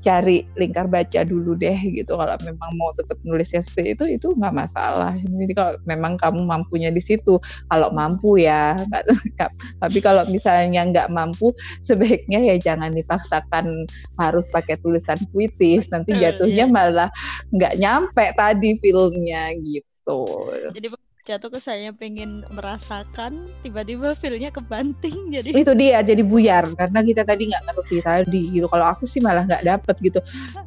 cari 0.00 0.48
lingkar 0.56 0.88
baca 0.88 1.20
dulu 1.22 1.54
deh 1.54 1.76
gitu. 1.92 2.16
Kalau 2.16 2.36
memang 2.42 2.70
mau 2.80 2.90
tetap 2.96 3.20
nulisnya 3.22 3.60
seperti 3.60 3.94
itu 3.94 4.04
itu 4.16 4.26
nggak 4.32 4.54
masalah. 4.56 5.14
Jadi 5.20 5.52
kalau 5.52 5.72
memang 5.84 6.16
kamu 6.16 6.40
mampunya 6.48 6.88
di 6.88 7.00
situ, 7.00 7.36
kalau 7.68 7.92
mampu 7.92 8.40
ya. 8.40 8.74
Tapi 9.82 9.98
kalau 10.00 10.24
misalnya 10.32 10.88
nggak 10.88 11.08
mampu, 11.12 11.52
sebaiknya 11.84 12.40
ya 12.40 12.56
jangan 12.58 12.96
dipaksakan 12.96 13.86
harus 14.16 14.48
pakai 14.48 14.80
tulisan 14.80 15.20
puitis. 15.30 15.86
Nanti 15.92 16.16
jatuhnya 16.16 16.64
malah 16.66 17.12
nggak 17.52 17.76
nyampe 17.76 18.24
tadi 18.34 18.80
filmnya 18.80 19.52
gitu. 19.60 20.24
Jadi 20.72 21.09
jatuh 21.28 21.52
ke 21.52 21.60
saya 21.60 21.92
pengen 21.92 22.42
merasakan 22.48 23.44
tiba-tiba 23.60 24.16
feelnya 24.16 24.48
kebanting 24.48 25.28
jadi 25.34 25.52
itu 25.52 25.72
dia 25.76 26.00
jadi 26.00 26.22
buyar. 26.24 26.64
Karena 26.74 27.04
kita 27.04 27.22
tadi 27.28 27.52
nggak 27.52 27.62
ngerti 27.68 27.96
tadi 28.00 28.42
gitu. 28.56 28.66
Kalau 28.66 28.86
aku 28.88 29.04
sih 29.04 29.20
malah 29.20 29.44
nggak 29.44 29.64
dapet 29.68 29.96
gitu. 30.00 30.20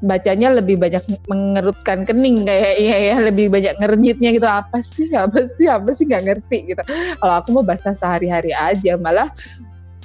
Bacanya 0.05 0.53
lebih 0.53 0.77
banyak 0.77 1.01
mengerutkan 1.25 2.05
kening 2.05 2.45
kayak 2.45 2.77
ya. 2.77 2.97
Ya 3.13 3.15
lebih 3.19 3.49
banyak 3.49 3.73
ngerenyitnya 3.81 4.29
gitu. 4.37 4.47
Apa 4.47 4.79
sih 4.85 5.09
apa 5.17 5.49
sih 5.49 5.65
apa 5.65 5.89
sih? 5.91 6.05
Nggak 6.05 6.23
ngerti 6.29 6.57
gitu. 6.73 6.83
Kalau 7.17 7.33
aku 7.41 7.49
mau 7.57 7.65
bahasa 7.65 7.91
sehari-hari 7.97 8.53
aja. 8.53 8.93
Malah 8.95 9.33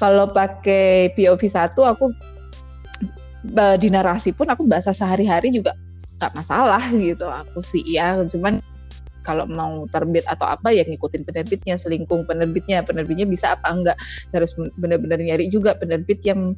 kalau 0.01 0.31
pakai 0.33 1.13
POV 1.13 1.43
satu 1.51 1.85
aku 1.85 2.11
di 3.79 3.89
narasi 3.89 4.35
pun 4.35 4.51
aku 4.51 4.67
bahasa 4.67 4.91
sehari-hari 4.91 5.53
juga 5.53 5.77
nggak 6.19 6.33
masalah 6.35 6.83
gitu. 6.97 7.29
Aku 7.29 7.61
sih 7.61 7.85
ya 7.85 8.17
cuman 8.25 8.65
kalau 9.29 9.45
mau 9.45 9.85
terbit 9.93 10.25
atau 10.25 10.49
apa 10.49 10.73
ya 10.73 10.88
ngikutin 10.88 11.29
penerbitnya 11.29 11.77
selingkung 11.77 12.25
penerbitnya. 12.25 12.81
Penerbitnya 12.81 13.29
bisa 13.29 13.53
apa 13.53 13.69
enggak? 13.69 13.97
Harus 14.33 14.57
benar-benar 14.81 15.21
nyari 15.21 15.53
juga 15.53 15.77
penerbit 15.77 16.25
yang 16.25 16.57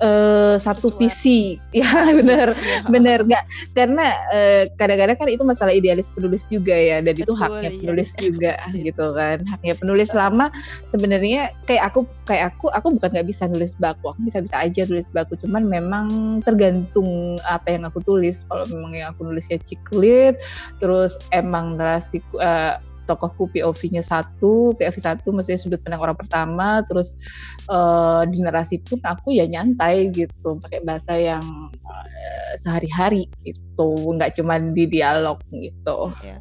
uh, 0.00 0.56
satu 0.56 0.90
visi 0.96 1.60
ya 1.76 2.10
benar 2.12 2.56
ya. 2.56 2.88
benar 2.88 3.18
nggak 3.24 3.44
karena 3.76 4.06
uh, 4.32 4.62
kadang-kadang 4.80 5.16
kan 5.16 5.28
itu 5.28 5.42
masalah 5.44 5.72
idealis 5.72 6.10
penulis 6.12 6.48
juga 6.48 6.74
ya 6.74 7.04
dan 7.04 7.14
Betul, 7.14 7.24
itu 7.24 7.32
haknya 7.36 7.70
iya. 7.70 7.78
penulis 7.78 8.10
ya. 8.16 8.20
juga 8.26 8.52
gitu 8.74 9.06
kan 9.14 9.38
haknya 9.46 9.74
penulis 9.78 10.10
lama 10.16 10.46
sebenarnya 10.88 11.52
kayak 11.68 11.92
aku 11.92 12.08
kayak 12.26 12.56
aku 12.56 12.66
aku 12.72 12.96
bukan 12.98 13.10
nggak 13.14 13.28
bisa 13.28 13.46
nulis 13.46 13.76
baku 13.78 14.12
aku 14.12 14.20
bisa 14.26 14.38
bisa 14.42 14.56
aja 14.58 14.82
nulis 14.88 15.08
baku 15.12 15.36
cuman 15.40 15.62
memang 15.68 16.06
tergantung 16.42 17.38
apa 17.46 17.76
yang 17.76 17.84
aku 17.86 18.02
tulis 18.02 18.42
kalau 18.48 18.64
memang 18.72 18.92
yang 18.96 19.08
aku 19.12 19.28
nulisnya 19.28 19.60
ciklit 19.62 20.40
terus 20.82 21.16
emang 21.30 21.76
narasi 21.76 22.18
uh, 22.40 22.80
tokohku 23.10 23.50
POV-nya 23.50 24.06
satu, 24.06 24.70
POV 24.78 24.96
satu 25.02 25.34
maksudnya 25.34 25.58
sudut 25.58 25.82
pandang 25.82 26.06
orang 26.06 26.14
pertama, 26.14 26.86
terus 26.86 27.18
uh, 27.66 28.22
di 28.30 28.38
narasi 28.38 28.78
pun 28.86 29.02
aku 29.02 29.34
ya 29.34 29.50
nyantai 29.50 30.14
gitu, 30.14 30.62
pakai 30.62 30.86
bahasa 30.86 31.18
yang 31.18 31.42
uh, 31.82 32.52
sehari-hari 32.62 33.26
gitu, 33.42 33.90
nggak 34.14 34.38
cuma 34.38 34.62
di 34.62 34.86
dialog 34.86 35.42
gitu. 35.50 36.14
Ya. 36.22 36.38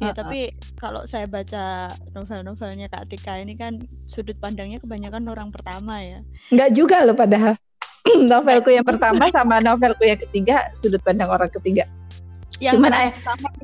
Ya, 0.00 0.10
uh 0.10 0.10
-uh. 0.10 0.14
tapi 0.14 0.40
kalau 0.78 1.02
saya 1.04 1.26
baca 1.28 1.90
novel-novelnya 2.16 2.88
Kak 2.88 3.12
Tika 3.12 3.38
ini 3.38 3.58
kan 3.58 3.82
sudut 4.08 4.38
pandangnya 4.40 4.80
kebanyakan 4.80 5.28
orang 5.28 5.48
pertama 5.52 6.00
ya. 6.00 6.24
Enggak 6.54 6.70
juga 6.72 6.96
loh 7.04 7.14
padahal. 7.18 7.54
novelku 8.30 8.74
yang 8.74 8.82
pertama 8.82 9.30
sama 9.30 9.62
novelku 9.62 10.02
yang 10.02 10.18
ketiga 10.18 10.70
sudut 10.74 10.98
pandang 11.06 11.30
orang 11.30 11.50
ketiga. 11.50 11.86
Yang 12.58 12.74
Cuman 12.78 12.92
ayah 12.92 13.12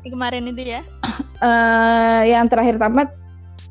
kemarin 0.01 0.43
itu 0.49 0.63
ya. 0.77 0.81
Uh, 1.43 2.23
yang 2.33 2.49
terakhir 2.49 2.79
tamat 2.79 3.09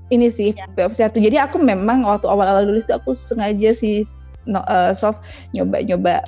ini 0.09 0.29
sih 0.33 0.57
ya. 0.57 0.69
POV 0.77 0.93
satu. 0.95 1.19
Jadi 1.19 1.37
aku 1.37 1.61
memang 1.61 2.05
waktu 2.05 2.29
awal-awal 2.29 2.65
nulis 2.65 2.87
itu 2.89 2.95
aku 2.97 3.13
sengaja 3.13 3.75
sih 3.75 4.05
no, 4.49 4.65
uh, 4.69 4.97
soft 4.97 5.25
nyoba-nyoba 5.53 6.25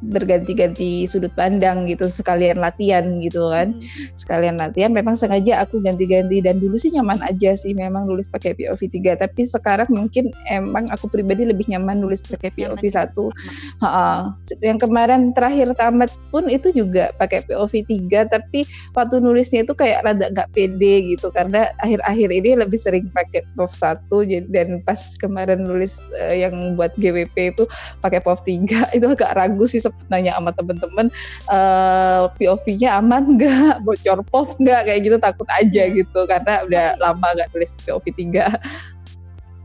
berganti-ganti 0.00 1.04
sudut 1.04 1.32
pandang 1.36 1.84
gitu 1.84 2.08
sekalian 2.08 2.60
latihan 2.60 3.20
gitu 3.20 3.52
kan. 3.52 3.76
Hmm. 3.76 4.08
sekalian 4.16 4.56
latihan 4.56 4.92
memang 4.92 5.14
sengaja 5.16 5.60
aku 5.60 5.80
ganti-ganti 5.84 6.40
dan 6.40 6.58
dulu 6.58 6.76
sih 6.80 6.92
nyaman 6.92 7.20
aja 7.20 7.52
sih 7.56 7.76
memang 7.76 8.08
nulis 8.08 8.28
pakai 8.28 8.56
POV 8.56 8.80
3 8.88 9.20
tapi 9.20 9.44
sekarang 9.44 9.88
mungkin 9.92 10.32
emang 10.48 10.88
aku 10.88 11.08
pribadi 11.12 11.44
lebih 11.44 11.68
nyaman 11.68 12.00
nulis 12.00 12.24
pakai 12.24 12.52
POV 12.56 12.80
1 12.80 13.12
ha 13.84 14.32
yang 14.64 14.80
kemarin 14.80 15.32
terakhir 15.36 15.72
tamat 15.76 16.10
pun 16.32 16.48
itu 16.48 16.72
juga 16.72 17.12
pakai 17.20 17.44
POV 17.44 17.84
3 18.08 18.32
tapi 18.32 18.64
waktu 18.96 19.20
nulisnya 19.20 19.64
itu 19.64 19.76
kayak 19.76 20.04
rada 20.04 20.32
nggak 20.32 20.50
pede 20.56 21.14
gitu 21.16 21.28
karena 21.32 21.70
akhir-akhir 21.84 22.28
ini 22.32 22.50
lebih 22.60 22.78
sering 22.80 23.06
pakai 23.12 23.44
POV 23.56 23.72
1 23.72 24.52
dan 24.52 24.80
pas 24.84 25.00
kemarin 25.20 25.64
nulis 25.64 26.00
uh, 26.16 26.34
yang 26.34 26.74
buat 26.74 26.94
GWP 26.96 27.56
itu 27.56 27.64
pakai 28.00 28.20
POV 28.22 28.66
3 28.68 28.94
itu 28.96 29.06
agak 29.06 29.36
ragu 29.36 29.64
sih 29.66 29.82
sempet 29.90 30.06
nanya 30.08 30.38
sama 30.38 30.50
temen-temen 30.54 31.06
uh, 31.50 31.58
eh, 31.58 32.22
POV-nya 32.38 33.02
aman 33.02 33.22
nggak 33.36 33.74
bocor 33.86 34.22
POV 34.30 34.48
nggak 34.62 34.80
kayak 34.86 35.00
gitu 35.02 35.16
takut 35.18 35.48
aja 35.50 35.82
iya. 35.90 35.94
gitu 35.94 36.20
karena 36.30 36.62
udah 36.64 36.86
lama 37.02 37.26
nggak 37.34 37.50
tulis 37.50 37.74
POV 37.82 38.04
3 38.14 39.00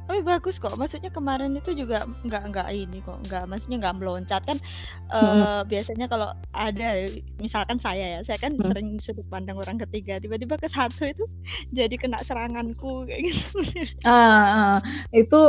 Oh 0.06 0.22
bagus 0.22 0.62
kok, 0.62 0.78
maksudnya 0.78 1.10
kemarin 1.10 1.58
itu 1.58 1.74
juga 1.74 2.06
nggak 2.22 2.54
nggak 2.54 2.70
ini 2.78 3.02
kok, 3.02 3.26
nggak 3.26 3.50
maksudnya 3.50 3.82
nggak 3.82 3.98
meloncat 3.98 4.42
kan 4.46 4.62
uh, 5.10 5.66
biasanya 5.66 6.06
kalau 6.06 6.30
ada 6.54 7.10
misalkan 7.42 7.82
saya 7.82 8.14
ya, 8.14 8.20
saya 8.22 8.38
kan 8.38 8.54
hmm. 8.54 8.70
sering 8.70 8.90
sudut 9.02 9.26
pandang 9.34 9.58
orang 9.58 9.82
ketiga, 9.82 10.22
tiba-tiba 10.22 10.62
ke 10.62 10.70
satu 10.70 11.10
itu 11.10 11.26
jadi 11.78 11.98
kena 11.98 12.22
seranganku 12.22 13.10
kayak 13.10 13.34
gitu. 13.34 13.66
Ah, 14.06 14.78
uh, 14.78 14.78
itu 15.10 15.42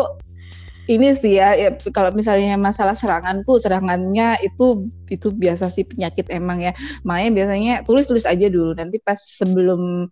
ini 0.86 1.12
sih 1.18 1.38
ya, 1.38 1.54
ya 1.58 1.70
kalau 1.90 2.14
misalnya 2.14 2.54
masalah 2.54 2.94
seranganku 2.94 3.58
serangannya 3.58 4.38
itu 4.42 4.86
itu 5.10 5.34
biasa 5.34 5.70
sih 5.70 5.82
penyakit 5.86 6.30
emang 6.30 6.62
ya. 6.62 6.72
Makanya 7.02 7.30
biasanya 7.34 7.72
tulis 7.82 8.06
tulis 8.06 8.26
aja 8.26 8.46
dulu 8.46 8.74
nanti 8.78 9.02
pas 9.02 9.18
sebelum 9.18 10.06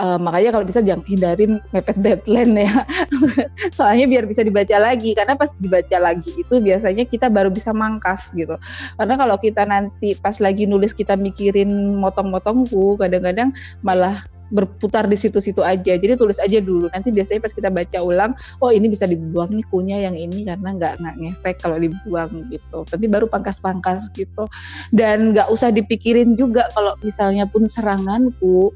uh, 0.00 0.18
makanya 0.20 0.56
kalau 0.56 0.64
bisa 0.64 0.80
jangan 0.80 1.04
hindarin 1.04 1.62
mepet 1.74 1.98
deadline 2.00 2.54
ya. 2.66 2.86
Soalnya 3.76 4.06
biar 4.08 4.24
bisa 4.26 4.42
dibaca 4.46 4.76
lagi 4.78 5.12
karena 5.12 5.34
pas 5.36 5.52
dibaca 5.58 5.96
lagi 5.98 6.30
itu 6.34 6.54
biasanya 6.62 7.04
kita 7.08 7.28
baru 7.28 7.50
bisa 7.52 7.74
mangkas 7.74 8.32
gitu. 8.32 8.56
Karena 8.96 9.14
kalau 9.18 9.36
kita 9.36 9.66
nanti 9.66 10.16
pas 10.18 10.38
lagi 10.38 10.64
nulis 10.64 10.94
kita 10.96 11.18
mikirin 11.18 11.98
motong-motongku 11.98 13.00
kadang-kadang 13.00 13.52
malah 13.84 14.22
berputar 14.52 15.08
di 15.08 15.16
situ-situ 15.16 15.64
aja. 15.64 15.96
Jadi 15.96 16.14
tulis 16.14 16.36
aja 16.36 16.60
dulu. 16.60 16.92
Nanti 16.92 17.08
biasanya 17.08 17.40
pas 17.40 17.52
kita 17.56 17.72
baca 17.72 17.98
ulang, 18.04 18.36
oh 18.60 18.68
ini 18.68 18.92
bisa 18.92 19.08
dibuang 19.08 19.56
nih 19.56 19.66
kunya 19.72 20.04
yang 20.04 20.14
ini 20.14 20.44
karena 20.44 20.76
nggak 20.76 21.00
nggak 21.00 21.16
ngefek 21.18 21.56
kalau 21.64 21.80
dibuang 21.80 22.46
gitu. 22.52 22.84
Nanti 22.84 23.06
baru 23.08 23.26
pangkas-pangkas 23.26 24.12
gitu. 24.12 24.44
Dan 24.92 25.32
nggak 25.32 25.48
usah 25.48 25.72
dipikirin 25.72 26.36
juga 26.36 26.68
kalau 26.76 26.94
misalnya 27.00 27.48
pun 27.48 27.64
seranganku 27.64 28.70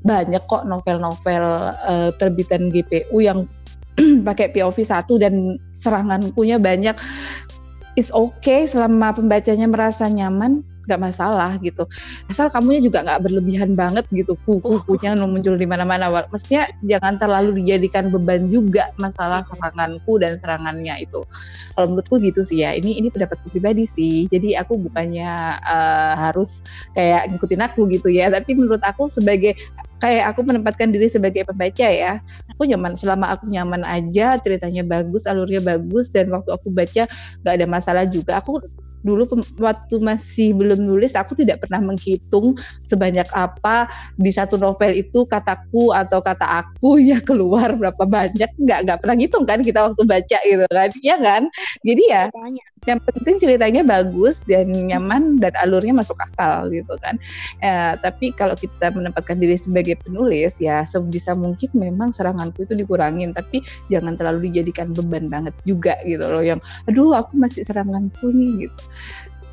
banyak 0.00 0.40
kok 0.48 0.64
novel-novel 0.64 1.44
uh, 1.76 2.08
terbitan 2.16 2.72
GPU 2.72 3.20
yang 3.20 3.44
pakai 4.28 4.54
POV 4.54 4.78
satu 4.80 5.20
dan 5.20 5.58
serangankunya 5.76 6.56
banyak. 6.56 6.96
It's 7.98 8.14
okay 8.14 8.64
selama 8.70 9.12
pembacanya 9.12 9.66
merasa 9.66 10.06
nyaman 10.06 10.62
nggak 10.90 11.02
masalah 11.14 11.54
gitu. 11.62 11.86
Asal 12.26 12.50
kamunya 12.50 12.82
juga 12.82 13.06
nggak 13.06 13.22
berlebihan 13.22 13.78
banget 13.78 14.02
gitu. 14.10 14.34
Kuku-kukunya 14.42 15.14
muncul 15.30 15.54
di 15.54 15.66
mana-mana. 15.70 16.10
Maksudnya 16.10 16.66
jangan 16.82 17.14
terlalu 17.22 17.62
dijadikan 17.62 18.10
beban 18.10 18.50
juga 18.50 18.90
masalah 18.98 19.46
seranganku 19.46 20.18
dan 20.18 20.34
serangannya 20.34 21.06
itu. 21.06 21.22
Kalau 21.78 21.86
menurutku 21.94 22.18
gitu 22.18 22.42
sih 22.42 22.66
ya. 22.66 22.74
Ini 22.74 22.98
ini 22.98 23.08
pendapatku 23.14 23.54
pribadi 23.54 23.86
sih. 23.86 24.26
Jadi 24.26 24.58
aku 24.58 24.74
bukannya 24.74 25.62
uh, 25.62 26.14
harus 26.18 26.66
kayak 26.98 27.30
ngikutin 27.30 27.62
aku 27.62 27.86
gitu 27.86 28.10
ya. 28.10 28.26
Tapi 28.34 28.58
menurut 28.58 28.82
aku 28.82 29.06
sebagai 29.06 29.54
kayak 30.00 30.32
aku 30.34 30.40
menempatkan 30.48 30.90
diri 30.90 31.06
sebagai 31.12 31.46
pembaca 31.46 31.86
ya 31.86 32.18
aku 32.50 32.66
nyaman. 32.66 32.98
Selama 32.98 33.32
aku 33.38 33.46
nyaman 33.48 33.86
aja 33.86 34.36
ceritanya 34.42 34.82
bagus 34.82 35.28
alurnya 35.30 35.62
bagus 35.62 36.10
dan 36.10 36.32
waktu 36.32 36.50
aku 36.50 36.68
baca 36.72 37.06
nggak 37.44 37.54
ada 37.54 37.66
masalah 37.68 38.04
juga 38.08 38.40
aku 38.42 38.58
dulu 39.00 39.24
waktu 39.60 39.96
masih 40.00 40.52
belum 40.52 40.80
nulis 40.84 41.16
aku 41.16 41.32
tidak 41.36 41.64
pernah 41.64 41.80
menghitung 41.80 42.56
sebanyak 42.84 43.26
apa 43.32 43.88
di 44.16 44.30
satu 44.32 44.60
novel 44.60 44.92
itu 44.96 45.24
kataku 45.24 45.92
atau 45.92 46.20
kata 46.20 46.46
aku 46.64 47.00
ya 47.10 47.18
keluar 47.22 47.74
berapa 47.76 48.04
banyak. 48.04 48.50
Nggak 48.60 48.78
nggak 48.86 48.98
pernah 49.04 49.16
ngitung 49.16 49.44
kan 49.48 49.60
kita 49.64 49.90
waktu 49.92 50.02
baca 50.04 50.38
gitu 50.44 50.66
kan. 50.68 50.90
Ya 51.00 51.16
kan? 51.16 51.42
Jadi 51.84 52.02
ya 52.08 52.22
yang 52.88 53.00
penting 53.04 53.36
ceritanya 53.36 53.84
bagus 53.84 54.40
dan 54.48 54.72
nyaman 54.72 55.36
dan 55.36 55.52
alurnya 55.60 55.92
masuk 55.92 56.16
akal 56.16 56.72
gitu 56.72 56.96
kan. 57.04 57.20
Ya, 57.60 58.00
tapi 58.00 58.32
kalau 58.32 58.56
kita 58.56 58.88
menempatkan 58.94 59.36
diri 59.36 59.60
sebagai 59.60 60.00
penulis 60.00 60.56
ya 60.56 60.84
sebisa 60.88 61.36
mungkin 61.36 61.68
memang 61.76 62.14
seranganku 62.14 62.64
itu 62.64 62.72
dikurangin. 62.72 63.36
Tapi 63.36 63.60
jangan 63.92 64.16
terlalu 64.16 64.48
dijadikan 64.48 64.96
beban 64.96 65.28
banget 65.28 65.52
juga 65.68 65.96
gitu 66.08 66.24
loh 66.24 66.40
yang 66.40 66.60
aduh 66.88 67.12
aku 67.12 67.36
masih 67.36 67.60
seranganku 67.60 68.32
nih 68.32 68.68
gitu. 68.68 68.82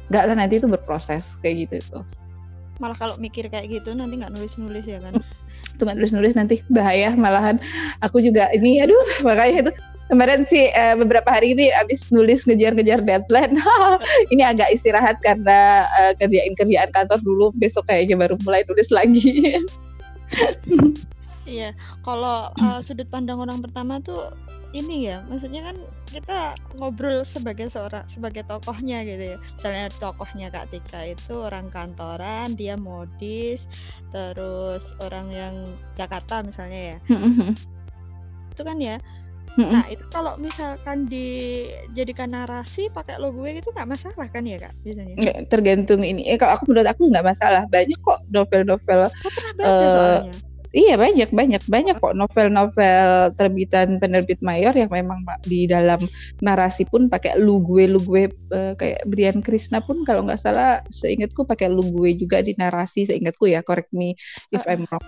Nggak 0.08 0.24
lah 0.24 0.36
nanti 0.40 0.56
itu 0.64 0.68
berproses 0.72 1.36
kayak 1.44 1.68
gitu 1.68 1.74
itu. 1.84 2.00
Malah 2.80 2.96
kalau 2.96 3.16
mikir 3.20 3.52
kayak 3.52 3.68
gitu 3.68 3.92
nanti 3.92 4.16
nggak 4.16 4.32
nulis-nulis 4.32 4.88
ya 4.88 5.04
kan? 5.04 5.20
Tuh 5.76 5.84
nggak 5.84 5.98
nulis-nulis 6.00 6.34
nanti 6.40 6.64
bahaya 6.72 7.12
malahan. 7.12 7.60
Aku 8.00 8.24
juga 8.24 8.48
ini 8.56 8.80
aduh 8.80 9.04
makanya 9.28 9.68
itu 9.68 9.72
kemarin 10.08 10.48
sih 10.48 10.72
uh, 10.72 10.96
beberapa 11.00 11.28
hari 11.28 11.54
ini 11.54 11.72
abis 11.84 12.08
nulis 12.10 12.48
ngejar-ngejar 12.48 13.04
deadline 13.04 13.60
ini 14.34 14.44
agak 14.44 14.72
istirahat 14.72 15.20
karena 15.24 15.84
uh, 16.00 16.12
kerjain 16.16 16.56
kerjaan 16.56 16.92
kantor 16.96 17.20
dulu 17.22 17.46
besok 17.60 17.88
kayaknya 17.88 18.16
baru 18.16 18.36
mulai 18.44 18.64
nulis 18.68 18.90
lagi. 18.92 19.60
Iya 21.48 21.72
kalau 22.04 22.52
uh, 22.60 22.84
sudut 22.84 23.08
pandang 23.08 23.40
orang 23.40 23.64
pertama 23.64 24.04
tuh 24.04 24.36
ini 24.76 25.08
ya 25.08 25.24
maksudnya 25.32 25.64
kan 25.64 25.80
kita 26.12 26.60
ngobrol 26.76 27.24
sebagai 27.24 27.72
seorang 27.72 28.04
sebagai 28.12 28.44
tokohnya 28.44 29.08
gitu 29.08 29.32
ya. 29.32 29.38
Misalnya 29.56 29.88
tokohnya 29.96 30.52
Kak 30.52 30.76
Tika 30.76 31.08
itu 31.08 31.40
orang 31.40 31.72
kantoran 31.72 32.60
dia 32.60 32.76
modis 32.76 33.64
terus 34.12 34.92
orang 35.00 35.32
yang 35.32 35.56
Jakarta 35.96 36.44
misalnya 36.44 36.82
ya. 36.84 36.98
Itu 38.52 38.62
kan 38.68 38.84
ya 38.84 39.00
Mm-mm. 39.56 39.74
Nah 39.74 39.86
itu 39.88 40.04
kalau 40.12 40.36
misalkan 40.36 41.08
dijadikan 41.08 42.36
narasi 42.36 42.92
pakai 42.92 43.18
logo 43.18 43.48
gitu 43.48 43.72
nggak 43.72 43.90
masalah 43.90 44.28
kan 44.28 44.44
ya 44.44 44.60
kak 44.60 44.74
biasanya? 44.84 45.16
Nggak, 45.16 45.38
tergantung 45.48 46.02
ini. 46.04 46.28
Eh 46.28 46.36
kalau 46.36 46.60
aku 46.60 46.70
menurut 46.70 46.90
aku 46.92 47.08
nggak 47.08 47.26
masalah. 47.26 47.64
Banyak 47.72 48.00
kok 48.04 48.20
novel-novel. 48.30 49.08
Aku 49.10 49.30
pernah 49.34 49.54
baca 49.58 49.72
uh, 49.72 49.92
soalnya 49.94 50.34
Iya 50.76 51.00
banyak 51.00 51.32
banyak 51.32 51.64
banyak 51.72 51.96
kok 52.04 52.12
novel-novel 52.12 53.32
terbitan 53.40 54.04
penerbit 54.04 54.44
mayor 54.44 54.76
yang 54.76 54.92
memang 54.92 55.24
di 55.48 55.64
dalam 55.64 56.04
narasi 56.44 56.84
pun 56.84 57.08
pakai 57.08 57.40
lu 57.40 57.64
gue 57.64 57.88
lu 57.88 58.04
gue 58.04 58.28
uh, 58.52 58.76
kayak 58.76 59.08
Brian 59.08 59.40
Krishna 59.40 59.80
pun 59.80 60.04
kalau 60.04 60.28
nggak 60.28 60.40
salah 60.40 60.84
seingatku 60.92 61.48
pakai 61.48 61.72
lu 61.72 61.88
gue 61.96 62.20
juga 62.20 62.44
di 62.44 62.52
narasi 62.60 63.08
seingatku 63.08 63.48
ya 63.48 63.64
correct 63.64 63.96
me 63.96 64.20
if 64.52 64.60
I'm 64.68 64.84
wrong. 64.92 65.04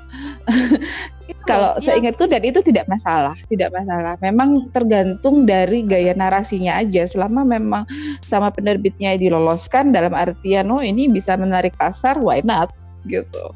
kalau 1.49 1.75
ya. 1.83 1.91
seingatku 1.91 2.31
dan 2.31 2.47
itu 2.47 2.63
tidak 2.63 2.87
masalah 2.87 3.35
tidak 3.51 3.75
masalah. 3.75 4.15
Memang 4.23 4.71
tergantung 4.71 5.43
dari 5.43 5.83
gaya 5.83 6.15
narasinya 6.15 6.79
aja 6.79 7.03
selama 7.03 7.43
memang 7.43 7.83
sama 8.23 8.47
penerbitnya 8.47 9.19
diloloskan 9.19 9.91
dalam 9.91 10.15
artian 10.15 10.71
oh 10.71 10.79
ini 10.79 11.11
bisa 11.11 11.35
menarik 11.35 11.75
pasar 11.75 12.15
why 12.15 12.39
not 12.47 12.71
gitu 13.07 13.51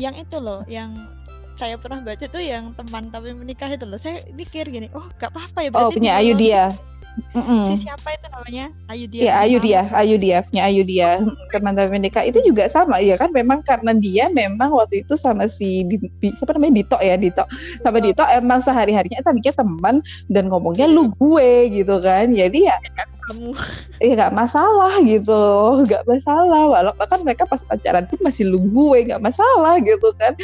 yang 0.00 0.16
itu 0.16 0.40
loh 0.40 0.64
yang 0.64 0.96
saya 1.60 1.76
pernah 1.76 2.00
baca 2.00 2.24
tuh 2.24 2.40
yang 2.40 2.72
teman 2.72 3.12
tapi 3.12 3.36
menikah 3.36 3.68
itu 3.68 3.84
loh. 3.84 4.00
Saya 4.00 4.24
mikir 4.32 4.64
gini 4.72 4.88
oh 4.96 5.04
gak 5.20 5.36
apa-apa 5.36 5.68
ya 5.68 5.70
oh 5.76 5.92
punya 5.92 6.16
Ayu 6.16 6.32
dia 6.32 6.72
mm 7.34 7.42
-mm. 7.42 7.64
si 7.74 7.86
siapa 7.86 8.08
itu 8.14 8.26
namanya? 8.30 8.66
Ayu 8.90 9.04
dia 9.06 9.20
ya 9.20 9.32
Ayu 9.42 9.58
dia 9.62 9.80
Ayu 9.92 10.16
Ayu 10.58 10.82
dia 10.86 11.08
teman-teman 11.50 12.02
Deka 12.02 12.22
itu 12.26 12.38
juga 12.42 12.66
sama 12.70 12.98
ya 13.02 13.18
kan? 13.18 13.30
Memang 13.30 13.62
karena 13.66 13.92
dia 13.94 14.30
memang 14.30 14.72
waktu 14.74 15.02
itu 15.06 15.14
sama 15.18 15.46
si 15.46 15.86
siapa 16.20 16.56
namanya? 16.56 16.82
Dito 16.82 16.98
ya 16.98 17.14
Dito. 17.18 17.44
Sama 17.82 17.98
Dito. 18.02 18.22
Emang 18.30 18.60
sehari 18.62 18.94
harinya 18.94 19.20
tadinya 19.22 19.52
teman 19.54 20.02
dan 20.30 20.48
ngomongnya 20.48 20.86
lu 20.86 21.10
iya. 21.10 21.14
gue 21.18 21.50
gitu 21.82 21.96
kan. 22.02 22.26
Jadi 22.32 22.58
ya 22.66 22.76
kamu 23.30 23.54
ya 24.02 24.12
nggak 24.18 24.34
masalah 24.34 24.92
gitu 25.06 25.42
nggak 25.86 26.04
masalah. 26.06 26.62
Walau 26.66 26.94
kan 26.98 27.20
mereka 27.22 27.46
pas 27.46 27.62
pacaran 27.62 28.06
pun 28.10 28.18
masih 28.22 28.50
lu 28.50 28.58
gue 28.70 28.98
nggak 29.10 29.22
masalah 29.22 29.78
gitu 29.82 30.10
kan. 30.18 30.34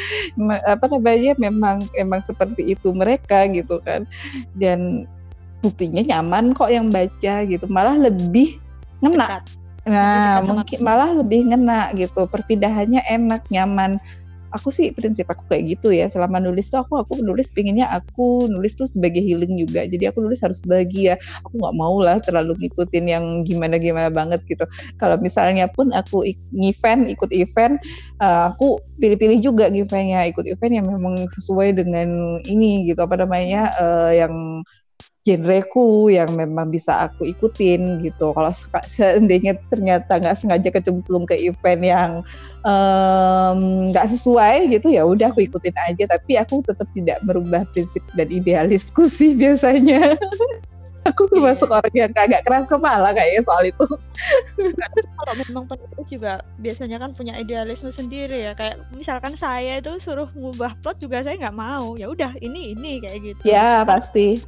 Apa 0.66 0.86
namanya 0.90 1.34
memang 1.38 1.82
emang 1.98 2.20
seperti 2.22 2.74
itu 2.74 2.94
mereka 2.94 3.46
gitu 3.50 3.82
kan. 3.82 4.06
Dan 4.54 5.10
buktinya 5.64 6.02
nyaman 6.04 6.52
kok 6.52 6.70
yang 6.72 6.88
baca 6.92 7.44
gitu. 7.46 7.64
Malah 7.68 7.96
lebih 8.10 8.60
ngena. 9.04 9.44
Nah 9.86 10.42
mungkin 10.42 10.78
malah 10.82 11.14
lebih 11.14 11.46
ngena 11.52 11.94
gitu. 11.94 12.26
Perpindahannya 12.26 13.06
enak 13.06 13.46
nyaman. 13.54 14.02
Aku 14.54 14.72
sih 14.72 14.88
prinsip 14.94 15.28
aku 15.28 15.44
kayak 15.52 15.76
gitu 15.76 15.92
ya. 15.92 16.08
Selama 16.08 16.40
nulis 16.40 16.70
tuh 16.72 16.80
aku 16.80 17.02
aku 17.02 17.20
nulis 17.20 17.50
pinginnya 17.52 17.92
aku 17.92 18.48
nulis 18.48 18.72
tuh 18.78 18.88
sebagai 18.88 19.20
healing 19.20 19.58
juga. 19.58 19.84
Jadi 19.84 20.08
aku 20.08 20.22
nulis 20.24 20.40
harus 20.40 20.62
bahagia. 20.64 21.20
Aku 21.44 21.60
nggak 21.60 21.76
mau 21.76 22.00
lah 22.00 22.22
terlalu 22.22 22.56
ngikutin 22.64 23.04
yang 23.04 23.24
gimana 23.44 23.76
gimana 23.76 24.08
banget 24.08 24.40
gitu. 24.48 24.64
Kalau 24.96 25.20
misalnya 25.20 25.68
pun 25.68 25.92
aku 25.92 26.24
event 26.56 27.10
ikut 27.10 27.30
event 27.36 27.76
uh, 28.22 28.54
aku 28.54 28.80
pilih-pilih 28.96 29.44
juga 29.44 29.68
eventnya 29.68 30.24
ikut 30.24 30.48
event 30.48 30.72
yang 30.72 30.86
memang 30.88 31.26
sesuai 31.30 31.76
dengan 31.76 32.40
ini 32.48 32.88
gitu. 32.88 33.02
Apa 33.02 33.18
namanya 33.20 33.76
uh, 33.76 34.14
yang 34.14 34.64
genreku 35.26 36.06
yang 36.06 36.30
memang 36.38 36.70
bisa 36.70 37.10
aku 37.10 37.26
ikutin 37.26 38.06
gitu. 38.06 38.30
Kalau 38.30 38.54
seandainya 38.86 39.58
ternyata 39.74 40.22
nggak 40.22 40.38
sengaja 40.38 40.70
kecemplung 40.70 41.26
ke 41.26 41.34
event 41.34 41.82
yang 41.82 42.10
nggak 43.90 44.06
um, 44.06 44.12
sesuai 44.14 44.70
gitu 44.70 44.86
ya 44.94 45.02
udah 45.02 45.34
aku 45.34 45.50
ikutin 45.50 45.74
aja. 45.90 46.06
Tapi 46.06 46.38
aku 46.38 46.62
tetap 46.62 46.86
tidak 46.94 47.18
merubah 47.26 47.66
prinsip 47.74 48.06
dan 48.14 48.30
idealisku 48.30 49.10
sih 49.18 49.34
biasanya. 49.34 50.14
aku 51.06 51.30
termasuk 51.30 51.70
yeah. 51.70 51.78
orang 51.78 51.94
yang 51.94 52.10
kagak 52.10 52.42
keras 52.42 52.66
kepala 52.66 53.14
kayaknya 53.14 53.42
soal 53.46 53.62
itu. 53.62 53.86
Kalau 54.98 55.34
memang 55.46 55.64
penulis 55.70 56.08
juga 56.10 56.42
biasanya 56.58 56.98
kan 56.98 57.14
punya 57.14 57.38
idealisme 57.38 57.94
sendiri 57.94 58.50
ya. 58.50 58.58
Kayak 58.58 58.82
misalkan 58.90 59.38
saya 59.38 59.78
itu 59.78 60.02
suruh 60.02 60.26
ngubah 60.34 60.74
plot 60.82 60.98
juga 60.98 61.22
saya 61.22 61.38
nggak 61.38 61.54
mau. 61.54 61.94
Ya 61.94 62.10
udah 62.10 62.34
ini 62.42 62.74
ini 62.74 62.98
kayak 62.98 63.18
gitu. 63.22 63.42
Ya 63.46 63.86
pasti 63.86 64.42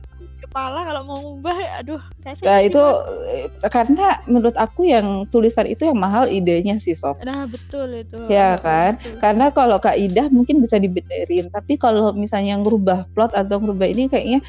kepala 0.48 0.80
kalau 0.88 1.02
mau 1.04 1.18
ngubah 1.20 1.56
aduh 1.84 2.02
nah, 2.24 2.60
itu 2.64 2.82
eh, 3.28 3.46
karena 3.68 4.16
menurut 4.24 4.56
aku 4.56 4.88
yang 4.88 5.28
tulisan 5.28 5.68
itu 5.68 5.84
yang 5.84 6.00
mahal 6.00 6.24
idenya 6.24 6.80
sih 6.80 6.96
sob. 6.96 7.20
Nah 7.20 7.44
betul 7.44 7.92
itu. 7.92 8.16
Ya 8.32 8.56
kan? 8.58 8.96
betul. 8.96 9.20
karena 9.20 9.46
kalau 9.52 9.76
kaidah 9.76 10.32
mungkin 10.32 10.64
bisa 10.64 10.80
dibenerin 10.80 11.52
tapi 11.52 11.76
kalau 11.76 12.16
misalnya 12.16 12.56
ngerubah 12.64 13.04
plot 13.12 13.36
atau 13.36 13.60
ngerubah 13.60 13.86
ini 13.92 14.08
kayaknya 14.08 14.40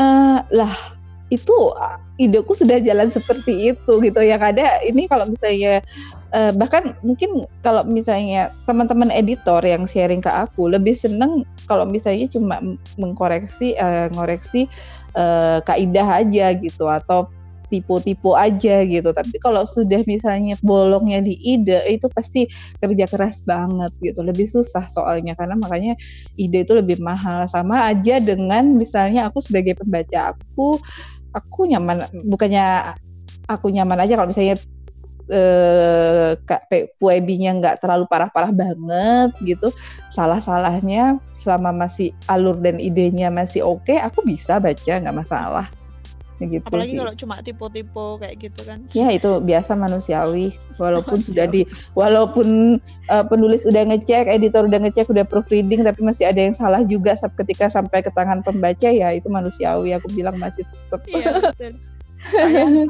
uh, 0.00 0.40
lah 0.48 0.96
itu 1.26 1.74
ideku 2.22 2.54
sudah 2.54 2.78
jalan 2.78 3.10
seperti 3.10 3.74
itu 3.74 3.92
gitu. 3.98 4.20
Yang 4.22 4.54
ada 4.54 4.78
ini 4.86 5.10
kalau 5.10 5.26
misalnya 5.26 5.82
uh, 6.30 6.54
bahkan 6.54 6.94
mungkin 7.02 7.50
kalau 7.66 7.82
misalnya 7.82 8.54
teman-teman 8.64 9.10
editor 9.10 9.58
yang 9.66 9.90
sharing 9.90 10.22
ke 10.22 10.30
aku 10.30 10.70
lebih 10.70 10.94
seneng 10.94 11.42
kalau 11.66 11.82
misalnya 11.82 12.30
cuma 12.30 12.62
mengkoreksi 12.94 13.74
uh, 13.76 14.06
ngoreksi 14.14 14.70
uh, 15.16 15.58
kaidah 15.64 16.22
aja 16.22 16.52
gitu 16.54 16.86
atau 16.86 17.26
tipu-tipu 17.66 18.34
aja 18.38 18.86
gitu. 18.86 19.10
Tapi 19.10 19.36
kalau 19.42 19.66
sudah 19.66 20.06
misalnya 20.06 20.54
bolongnya 20.62 21.18
di 21.22 21.34
ide 21.42 21.82
itu 21.90 22.06
pasti 22.14 22.46
kerja 22.78 23.10
keras 23.10 23.42
banget 23.42 23.90
gitu. 24.02 24.22
Lebih 24.22 24.46
susah 24.46 24.86
soalnya 24.86 25.34
karena 25.34 25.58
makanya 25.58 25.98
ide 26.38 26.62
itu 26.62 26.78
lebih 26.78 27.02
mahal. 27.02 27.44
Sama 27.50 27.90
aja 27.90 28.22
dengan 28.22 28.78
misalnya 28.78 29.26
aku 29.26 29.42
sebagai 29.42 29.78
pembaca 29.78 30.34
aku 30.34 30.78
aku 31.34 31.60
nyaman 31.68 32.06
bukannya 32.26 32.96
aku 33.50 33.70
nyaman 33.70 34.06
aja 34.06 34.16
kalau 34.16 34.30
misalnya 34.30 34.56
eh, 35.30 36.86
PUEB-nya 36.98 37.50
nggak 37.58 37.82
terlalu 37.82 38.04
parah-parah 38.10 38.52
banget 38.54 39.30
gitu. 39.42 39.68
Salah-salahnya 40.10 41.18
selama 41.34 41.74
masih 41.86 42.14
alur 42.30 42.56
dan 42.58 42.78
idenya 42.78 43.28
masih 43.28 43.62
oke 43.66 43.84
okay, 43.86 43.98
aku 43.98 44.22
bisa 44.22 44.62
baca 44.62 44.92
nggak 45.02 45.16
masalah. 45.16 45.66
Gitu 46.36 46.60
apalagi 46.68 46.92
sih. 46.92 47.00
kalau 47.00 47.14
cuma 47.16 47.34
tipe-tipe 47.40 48.06
kayak 48.20 48.36
gitu 48.44 48.60
kan. 48.68 48.84
Ya 48.92 49.08
itu 49.08 49.40
biasa 49.40 49.72
manusiawi. 49.72 50.52
Walaupun 50.76 51.16
sudah 51.24 51.48
di 51.48 51.64
walaupun 51.96 52.76
uh, 53.08 53.24
penulis 53.24 53.64
udah 53.64 53.88
ngecek 53.88 54.28
editor 54.28 54.68
udah 54.68 54.84
ngecek 54.84 55.08
udah 55.08 55.24
proofreading 55.24 55.80
tapi 55.80 56.04
masih 56.04 56.28
ada 56.28 56.36
yang 56.36 56.52
salah 56.52 56.84
juga 56.84 57.16
ketika 57.40 57.72
sampai 57.72 58.04
ke 58.04 58.12
tangan 58.12 58.44
pembaca 58.44 58.92
ya 58.92 59.16
itu 59.16 59.32
manusiawi. 59.32 59.96
Aku 59.96 60.12
bilang 60.12 60.36
masih 60.36 60.68
tetap 60.68 61.00
iya, 61.08 61.40
betul. 61.40 61.72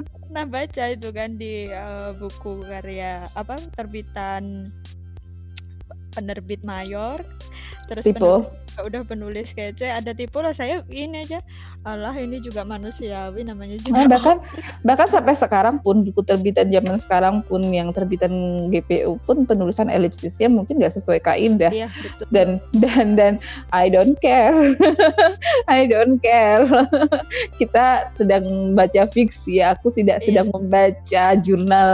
pernah 0.27 0.47
baca 0.47 0.85
itu 0.91 1.09
kan 1.15 1.39
di 1.39 1.71
uh, 1.71 2.11
buku 2.19 2.67
karya 2.67 3.31
apa 3.39 3.57
terbitan 3.79 4.75
penerbit 6.13 6.61
mayor. 6.67 7.23
Terus 7.87 8.05
penulis, 8.11 8.51
udah 8.85 9.03
penulis 9.07 9.57
kece 9.57 9.89
ada 9.89 10.13
tipe 10.13 10.37
lah 10.41 10.53
saya 10.53 10.83
ini 10.93 11.25
aja. 11.25 11.41
Allah 11.87 12.13
ini 12.19 12.43
juga 12.43 12.67
manusiawi 12.67 13.47
namanya 13.47 13.79
juga. 13.81 13.95
Nah, 13.95 14.07
bahkan 14.11 14.37
bahkan 14.83 15.09
sampai 15.09 15.39
sekarang 15.39 15.79
pun 15.81 16.03
buku 16.03 16.21
terbitan 16.27 16.69
zaman 16.69 16.99
sekarang 16.99 17.47
pun 17.47 17.63
yang 17.71 17.95
terbitan 17.95 18.67
GPU 18.75 19.23
pun 19.23 19.47
penulisan 19.47 19.87
elipsisnya 19.87 20.51
mungkin 20.51 20.83
nggak 20.83 20.99
sesuai 20.99 21.23
kaidah. 21.23 21.71
Iya, 21.71 21.89
dan 22.35 22.59
dan 22.83 23.15
dan 23.15 23.33
I 23.71 23.87
don't 23.87 24.19
care. 24.19 24.75
I 25.71 25.87
don't 25.87 26.19
care. 26.19 26.67
Kita 27.61 28.11
sedang 28.19 28.75
baca 28.75 29.07
fiksi 29.09 29.63
aku 29.63 29.95
tidak 29.95 30.21
iya. 30.23 30.27
sedang 30.27 30.49
membaca 30.51 31.25
jurnal 31.41 31.91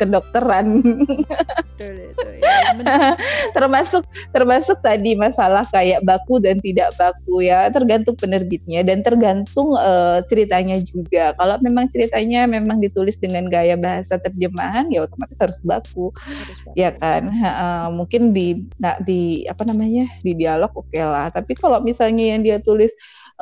kedokteran. 0.00 0.80
Betul, 0.82 2.14
itu, 2.14 2.28
ya. 2.40 3.14
termasuk 3.56 4.04
termasuk 4.30 4.78
tadi 4.80 5.18
masalah 5.18 5.66
kayak 5.68 6.02
baku 6.24 6.40
dan 6.40 6.56
tidak 6.64 6.96
baku 6.96 7.44
ya 7.44 7.68
tergantung 7.68 8.16
penerbitnya 8.16 8.80
dan 8.80 9.04
tergantung 9.04 9.76
uh, 9.76 10.24
ceritanya 10.24 10.80
juga. 10.80 11.36
Kalau 11.36 11.60
memang 11.60 11.92
ceritanya 11.92 12.48
memang 12.48 12.80
ditulis 12.80 13.20
dengan 13.20 13.52
gaya 13.52 13.76
bahasa 13.76 14.16
terjemahan, 14.16 14.88
ya 14.88 15.04
otomatis 15.04 15.36
harus 15.36 15.60
baku, 15.60 16.08
harus 16.16 16.56
baku. 16.64 16.80
ya 16.80 16.96
kan. 16.96 17.28
Uh, 17.28 17.88
mungkin 17.92 18.32
di 18.32 18.64
nah, 18.80 18.96
di 19.04 19.44
apa 19.44 19.68
namanya 19.68 20.08
di 20.24 20.32
dialog 20.32 20.72
oke 20.72 20.88
okay 20.88 21.04
lah. 21.04 21.28
Tapi 21.28 21.52
kalau 21.60 21.84
misalnya 21.84 22.32
yang 22.32 22.40
dia 22.40 22.56
tulis 22.56 22.90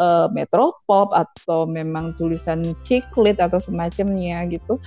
uh, 0.02 0.26
metropop 0.34 1.14
atau 1.14 1.70
memang 1.70 2.18
tulisan 2.18 2.74
ciklit 2.82 3.38
atau 3.38 3.62
semacamnya 3.62 4.42
gitu, 4.50 4.82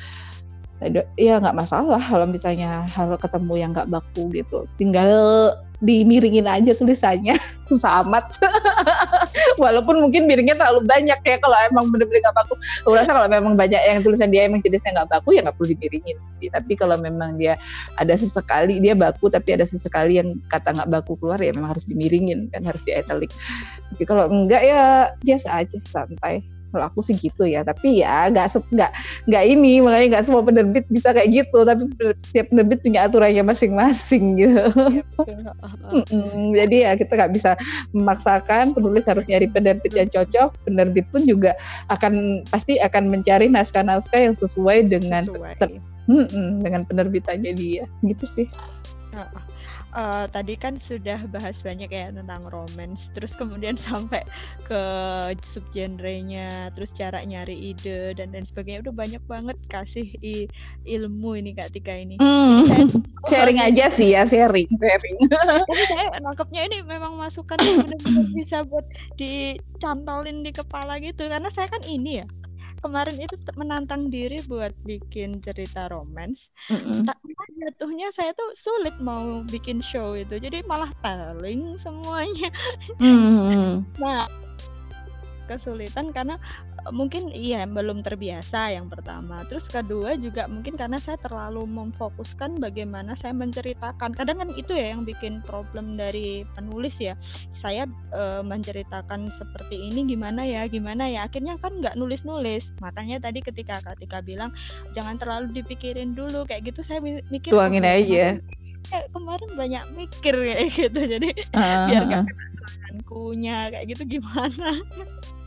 ya 1.16 1.40
nggak 1.40 1.56
masalah 1.56 2.04
kalau 2.04 2.28
misalnya 2.28 2.84
hal 2.92 3.16
ketemu 3.16 3.54
yang 3.56 3.72
nggak 3.72 3.90
baku 3.90 4.28
gitu. 4.36 4.68
Tinggal 4.76 5.12
dimiringin 5.84 6.48
aja 6.48 6.72
tulisannya. 6.76 7.36
Susah 7.70 8.06
amat. 8.06 8.38
Walaupun 9.64 9.98
mungkin 9.98 10.30
miringnya 10.30 10.54
terlalu 10.54 10.86
banyak 10.86 11.18
ya 11.18 11.36
kalau 11.42 11.58
emang 11.66 11.90
bener-bener 11.90 12.22
gak 12.22 12.38
baku. 12.38 12.54
Aku 12.86 12.94
rasa 12.94 13.12
kalau 13.12 13.26
memang 13.26 13.58
banyak 13.58 13.82
yang 13.82 14.06
tulisan 14.06 14.30
dia 14.30 14.46
emang 14.46 14.62
jenisnya 14.62 15.02
nggak 15.02 15.10
baku 15.18 15.34
ya 15.34 15.42
nggak 15.42 15.58
perlu 15.58 15.74
dimiringin 15.74 16.18
sih. 16.38 16.50
Tapi 16.54 16.78
kalau 16.78 16.96
memang 17.02 17.42
dia 17.42 17.58
ada 17.98 18.14
sesekali 18.14 18.78
dia 18.78 18.94
baku 18.94 19.34
tapi 19.34 19.58
ada 19.58 19.66
sesekali 19.66 20.22
yang 20.22 20.38
kata 20.54 20.78
nggak 20.78 20.90
baku 20.94 21.18
keluar 21.18 21.42
ya 21.42 21.52
memang 21.58 21.74
harus 21.74 21.90
dimiringin 21.90 22.54
kan 22.54 22.62
harus 22.62 22.86
di 22.86 22.94
italic. 22.94 23.34
Tapi 23.96 24.04
kalau 24.06 24.30
enggak 24.30 24.62
ya 24.62 25.10
biasa 25.26 25.66
aja 25.66 25.78
santai 25.90 26.46
kalau 26.76 26.92
aku 26.92 27.00
sih 27.00 27.16
gitu 27.16 27.48
ya 27.48 27.64
tapi 27.64 28.04
ya 28.04 28.28
nggak 28.28 28.60
nggak 28.76 28.92
nggak 29.32 29.44
ini 29.48 29.80
makanya 29.80 30.20
nggak 30.20 30.26
semua 30.28 30.44
penerbit 30.44 30.84
bisa 30.92 31.16
kayak 31.16 31.32
gitu 31.32 31.64
tapi 31.64 31.88
setiap 32.20 32.52
penerbit 32.52 32.84
punya 32.84 33.08
aturannya 33.08 33.44
masing-masing 33.48 34.36
gitu. 34.36 34.68
Ya, 35.24 35.52
jadi 36.68 36.76
ya 36.76 36.92
kita 37.00 37.16
nggak 37.16 37.32
bisa 37.32 37.52
memaksakan 37.96 38.76
penulis 38.76 39.08
harus 39.08 39.24
nyari 39.32 39.48
penerbit 39.48 39.96
yang 39.96 40.12
cocok 40.12 40.52
penerbit 40.68 41.08
pun 41.16 41.24
juga 41.24 41.56
akan 41.88 42.44
pasti 42.52 42.76
akan 42.84 43.08
mencari 43.08 43.48
naskah-naskah 43.48 44.20
yang 44.28 44.36
sesuai 44.36 44.92
dengan 44.92 45.32
sesuai. 45.32 45.56
Ter, 45.58 45.70
dengan 46.60 46.84
penerbitannya 46.84 47.56
dia 47.56 47.88
gitu 48.04 48.26
sih. 48.28 48.48
Uh, 49.16 49.55
tadi 50.30 50.60
kan 50.60 50.76
sudah 50.76 51.24
bahas 51.32 51.64
banyak 51.64 51.88
ya 51.88 52.12
tentang 52.12 52.44
romance, 52.52 53.08
terus 53.16 53.32
kemudian 53.34 53.80
sampai 53.88 54.28
ke 54.68 54.82
subgenrenya, 55.40 56.76
terus 56.76 56.92
cara 56.92 57.24
nyari 57.24 57.74
ide 57.74 58.16
dan 58.20 58.36
dan 58.36 58.44
sebagainya. 58.44 58.84
Udah 58.88 58.96
banyak 58.96 59.24
banget 59.26 59.58
kasih 59.72 60.12
ilmu 60.84 61.40
ini 61.40 61.56
Kak 61.56 61.72
Tika 61.72 61.96
ini. 61.96 62.20
Mm. 62.20 62.68
Saya, 62.68 62.84
sharing 63.32 63.60
oh, 63.64 63.68
aja 63.72 63.86
sih 63.88 64.12
ya, 64.12 64.28
sharing, 64.28 64.68
sharing. 64.76 65.16
Tapi 65.72 65.84
saya 65.88 66.20
nangkepnya 66.20 66.62
ini 66.68 66.78
memang 66.84 67.16
masukan 67.16 67.58
yang 67.64 67.88
benar-benar 67.88 68.28
bisa 68.36 68.68
buat 68.68 68.86
dicantolin 69.16 70.44
di 70.44 70.52
kepala 70.52 71.00
gitu 71.00 71.28
karena 71.32 71.48
saya 71.50 71.72
kan 71.72 71.82
ini 71.88 72.22
ya 72.22 72.28
kemarin 72.80 73.18
itu 73.20 73.36
menantang 73.56 74.10
diri 74.10 74.42
buat 74.46 74.72
bikin 74.84 75.40
cerita 75.44 75.88
romance. 75.92 76.52
Mm 76.72 77.04
-mm. 77.04 77.04
Jatuhnya 77.56 78.08
saya 78.14 78.32
tuh 78.36 78.52
sulit 78.56 78.96
mau 79.00 79.42
bikin 79.48 79.80
show 79.80 80.14
itu. 80.16 80.38
Jadi 80.40 80.64
malah 80.68 80.92
telling 81.00 81.76
semuanya. 81.80 82.50
Mm 83.00 83.18
-hmm. 83.20 83.72
nah, 84.00 84.28
kesulitan 85.48 86.12
karena 86.12 86.36
mungkin 86.92 87.32
iya 87.32 87.64
belum 87.66 88.04
terbiasa 88.04 88.76
yang 88.76 88.92
pertama. 88.92 89.48
Terus 89.48 89.66
kedua 89.72 90.20
juga 90.20 90.46
mungkin 90.46 90.76
karena 90.76 91.00
saya 91.00 91.18
terlalu 91.24 91.66
memfokuskan 91.66 92.60
bagaimana 92.60 93.16
saya 93.16 93.32
menceritakan. 93.32 94.14
Kadang 94.14 94.44
kan 94.44 94.50
itu 94.54 94.76
ya 94.76 94.94
yang 94.94 95.08
bikin 95.08 95.40
problem 95.46 95.96
dari 95.96 96.44
penulis 96.54 97.00
ya. 97.00 97.16
Saya 97.56 97.88
e, 98.14 98.44
menceritakan 98.44 99.32
seperti 99.32 99.80
ini 99.80 100.06
gimana 100.06 100.46
ya, 100.46 100.68
gimana 100.68 101.08
ya. 101.10 101.26
Akhirnya 101.26 101.58
kan 101.58 101.80
nggak 101.80 101.98
nulis-nulis. 101.98 102.76
Makanya 102.84 103.24
tadi 103.24 103.40
ketika 103.40 103.86
Katika 103.86 104.18
bilang 104.26 104.50
jangan 104.98 105.22
terlalu 105.22 105.62
dipikirin 105.62 106.18
dulu 106.18 106.44
kayak 106.50 106.74
gitu 106.74 106.82
saya 106.82 107.00
mikir 107.04 107.54
tuangin 107.54 107.86
aja. 107.86 108.42
Kayak 108.90 109.08
kemarin 109.12 109.52
banyak 109.58 109.84
mikir 109.98 110.34
kayak 110.36 110.62
gitu. 110.80 111.00
Jadi 111.00 111.30
uh, 111.54 111.86
biar 111.90 112.04
gak 112.06 112.24
kena 112.30 113.02
kunya 113.06 113.70
kayak 113.72 113.86
gitu 113.94 114.04
gimana. 114.20 114.82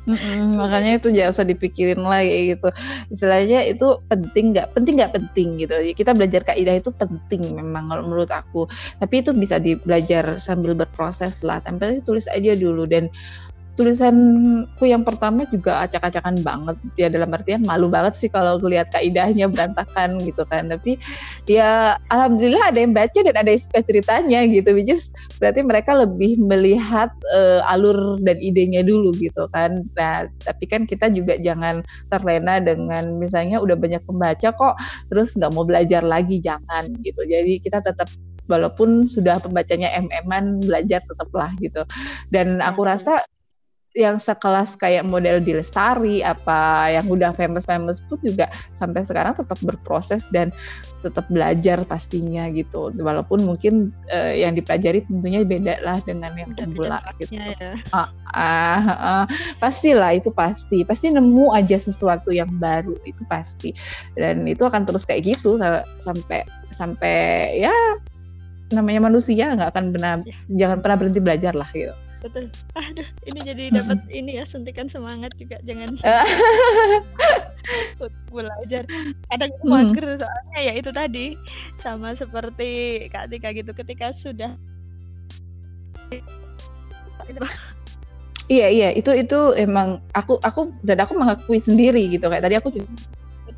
Mm-mm, 0.08 0.56
makanya 0.56 0.96
itu 0.96 1.12
jangan 1.12 1.36
usah 1.36 1.44
dipikirin 1.44 2.00
lagi 2.00 2.56
gitu. 2.56 2.68
Istilahnya 3.12 3.68
itu 3.68 4.00
penting 4.08 4.56
nggak 4.56 4.72
penting 4.72 4.96
nggak 4.96 5.12
penting 5.12 5.60
gitu. 5.60 5.76
Kita 5.92 6.16
belajar 6.16 6.48
kaidah 6.48 6.80
itu 6.80 6.88
penting 6.96 7.44
memang 7.52 7.92
kalau 7.92 8.08
menurut 8.08 8.32
aku. 8.32 8.64
Tapi 9.04 9.20
itu 9.20 9.36
bisa 9.36 9.60
dibelajar 9.60 10.40
sambil 10.40 10.72
berproses 10.72 11.44
lah. 11.44 11.60
Tampil 11.60 12.00
tulis 12.08 12.24
aja 12.32 12.56
dulu 12.56 12.88
dan 12.88 13.12
tulisanku 13.78 14.82
yang 14.82 15.06
pertama 15.06 15.46
juga 15.46 15.86
acak-acakan 15.86 16.42
banget. 16.42 16.76
Ya 16.98 17.06
dalam 17.06 17.30
artian 17.30 17.62
malu 17.62 17.86
banget 17.86 18.18
sih 18.18 18.26
kalau 18.26 18.58
lihat 18.66 18.90
kaidahnya 18.90 19.46
berantakan 19.54 20.18
gitu 20.26 20.42
kan. 20.50 20.66
Tapi 20.66 20.98
ya 21.46 21.94
alhamdulillah 22.10 22.74
ada 22.74 22.82
yang 22.82 22.90
baca 22.90 23.18
dan 23.22 23.38
ada 23.38 23.54
yang 23.54 23.62
suka 23.62 23.80
ceritanya 23.86 24.42
gitu. 24.50 24.74
Which 24.74 24.90
is 24.90 25.14
berarti 25.38 25.62
mereka 25.62 25.94
lebih 25.94 26.42
melihat 26.42 27.14
uh, 27.30 27.62
alur 27.70 28.18
dan 28.26 28.42
idenya 28.42 28.82
dulu 28.82 29.14
gitu 29.14 29.46
kan. 29.54 29.86
Nah 29.94 30.26
tapi 30.42 30.66
kan 30.66 30.82
kita 30.82 31.14
juga 31.14 31.38
jangan 31.38 31.86
terlena 32.10 32.58
dengan 32.58 33.14
misalnya 33.22 33.62
udah 33.62 33.78
banyak 33.78 34.02
pembaca 34.02 34.50
kok 34.50 34.74
terus 35.06 35.38
nggak 35.38 35.54
mau 35.54 35.62
belajar 35.62 36.02
lagi 36.02 36.42
jangan 36.42 36.90
gitu. 37.06 37.22
Jadi 37.22 37.62
kita 37.62 37.78
tetap 37.78 38.10
walaupun 38.48 39.06
sudah 39.06 39.38
pembacanya 39.38 39.92
mm 39.94 40.66
belajar 40.66 41.04
tetaplah 41.04 41.52
gitu. 41.62 41.84
Dan 42.32 42.58
aku 42.64 42.82
iya, 42.82 42.90
rasa 42.96 43.14
yang 43.98 44.22
sekelas 44.22 44.78
kayak 44.78 45.02
model 45.02 45.42
di 45.42 45.58
Lestari 45.58 46.22
apa 46.22 46.86
yang 46.94 47.10
udah 47.10 47.34
famous 47.34 47.66
famous 47.66 47.98
pun 48.06 48.22
juga 48.22 48.46
sampai 48.78 49.02
sekarang 49.02 49.34
tetap 49.34 49.58
berproses 49.66 50.22
dan 50.30 50.54
tetap 51.02 51.26
belajar 51.26 51.82
pastinya 51.82 52.46
gitu. 52.54 52.94
Walaupun 52.94 53.42
mungkin 53.42 53.90
uh, 54.14 54.30
yang 54.30 54.54
dipelajari 54.54 55.02
tentunya 55.10 55.42
beda 55.42 55.82
lah 55.82 55.98
dengan 56.06 56.30
yang 56.38 56.54
pemula 56.54 57.02
gitu. 57.18 57.34
ya. 57.34 57.74
uh, 57.90 58.08
uh, 58.38 58.80
uh, 58.86 59.24
pastilah 59.58 60.14
itu 60.14 60.30
pasti. 60.30 60.86
Pasti 60.86 61.10
nemu 61.10 61.50
aja 61.50 61.76
sesuatu 61.76 62.30
yang 62.30 62.50
baru 62.62 62.94
itu 63.02 63.26
pasti. 63.26 63.74
Dan 64.14 64.46
itu 64.46 64.62
akan 64.62 64.86
terus 64.86 65.02
kayak 65.02 65.26
gitu 65.26 65.58
sampai 65.98 66.46
sampai 66.70 67.58
ya 67.58 67.74
namanya 68.72 69.08
manusia 69.08 69.56
nggak 69.56 69.72
akan 69.72 69.96
benar 69.96 70.20
ya. 70.28 70.36
jangan 70.52 70.78
pernah 70.84 70.96
berhenti 71.00 71.20
belajar 71.24 71.56
lah 71.56 71.68
gitu 71.72 71.94
betul. 72.20 72.44
Aduh 72.74 73.08
ini 73.28 73.40
jadi 73.42 73.64
dapat 73.74 73.98
hmm. 74.04 74.18
ini 74.18 74.30
ya 74.40 74.44
suntikan 74.44 74.90
semangat 74.90 75.30
juga 75.38 75.60
jangan 75.62 75.94
belajar. 78.34 78.82
Kadang 79.30 79.52
hmm. 79.62 79.68
mager 79.68 80.06
soalnya 80.18 80.58
ya 80.58 80.72
itu 80.74 80.90
tadi. 80.90 81.26
Sama 81.78 82.18
seperti 82.18 83.06
kak 83.12 83.30
Tika 83.30 83.54
gitu 83.54 83.70
ketika 83.74 84.10
sudah 84.16 84.58
Iya 88.48 88.72
iya 88.72 88.88
itu 88.96 89.12
itu 89.12 89.52
emang 89.60 90.00
aku 90.16 90.40
aku 90.40 90.72
dan 90.80 91.04
aku 91.04 91.12
mengakui 91.20 91.60
sendiri 91.60 92.08
gitu. 92.08 92.32
Kayak 92.32 92.48
tadi 92.48 92.56
aku 92.56 92.72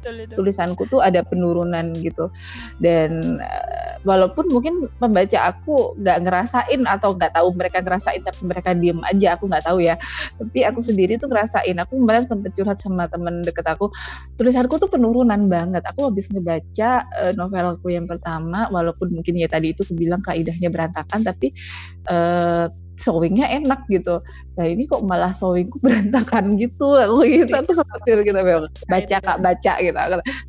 betul 0.01 0.17
itu. 0.25 0.35
tulisanku 0.35 0.83
tuh 0.89 1.05
ada 1.05 1.21
penurunan 1.21 1.93
gitu. 2.01 2.33
Dan 2.81 3.39
uh, 3.39 3.93
walaupun 4.09 4.49
mungkin 4.49 4.89
pembaca 4.97 5.53
aku 5.53 5.93
nggak 6.01 6.19
ngerasain 6.25 6.81
atau 6.89 7.13
nggak 7.13 7.37
tahu 7.37 7.53
mereka 7.53 7.85
ngerasain 7.85 8.25
tapi 8.25 8.41
mereka 8.49 8.73
diem 8.73 8.97
aja 9.05 9.37
aku 9.37 9.45
nggak 9.45 9.65
tahu 9.69 9.85
ya. 9.85 10.01
Tapi 10.41 10.65
aku 10.65 10.81
sendiri 10.81 11.21
tuh 11.21 11.29
ngerasain 11.29 11.77
aku 11.77 12.01
kemarin 12.01 12.25
sempet 12.25 12.57
curhat 12.57 12.81
sama 12.81 13.05
temen 13.13 13.45
deket 13.45 13.69
aku 13.69 13.93
tulisanku 14.41 14.81
tuh 14.81 14.89
penurunan 14.89 15.47
banget. 15.53 15.85
Aku 15.85 16.09
habis 16.09 16.33
ngebaca 16.33 17.05
uh, 17.21 17.33
novelku 17.37 17.93
yang 17.93 18.09
pertama 18.09 18.67
walaupun 18.73 19.13
mungkin 19.13 19.37
ya 19.37 19.47
tadi 19.47 19.77
itu 19.77 19.85
aku 19.85 19.93
bilang 19.93 20.25
kaidahnya 20.25 20.73
berantakan 20.73 21.21
tapi 21.21 21.53
uh, 22.09 22.73
sewingnya 23.01 23.49
enak 23.49 23.89
gitu. 23.89 24.21
Nah 24.61 24.65
ini 24.69 24.85
kok 24.85 25.01
malah 25.03 25.33
sewingku 25.33 25.81
berantakan 25.81 26.61
gitu. 26.61 27.01
Aku 27.01 27.25
gitu 27.25 27.53
aku 27.57 27.73
sempat 27.73 28.05
gitu 28.05 28.21
nah, 28.37 28.69
baca 28.87 29.17
kak 29.19 29.39
baca 29.41 29.73
gitu. 29.81 29.97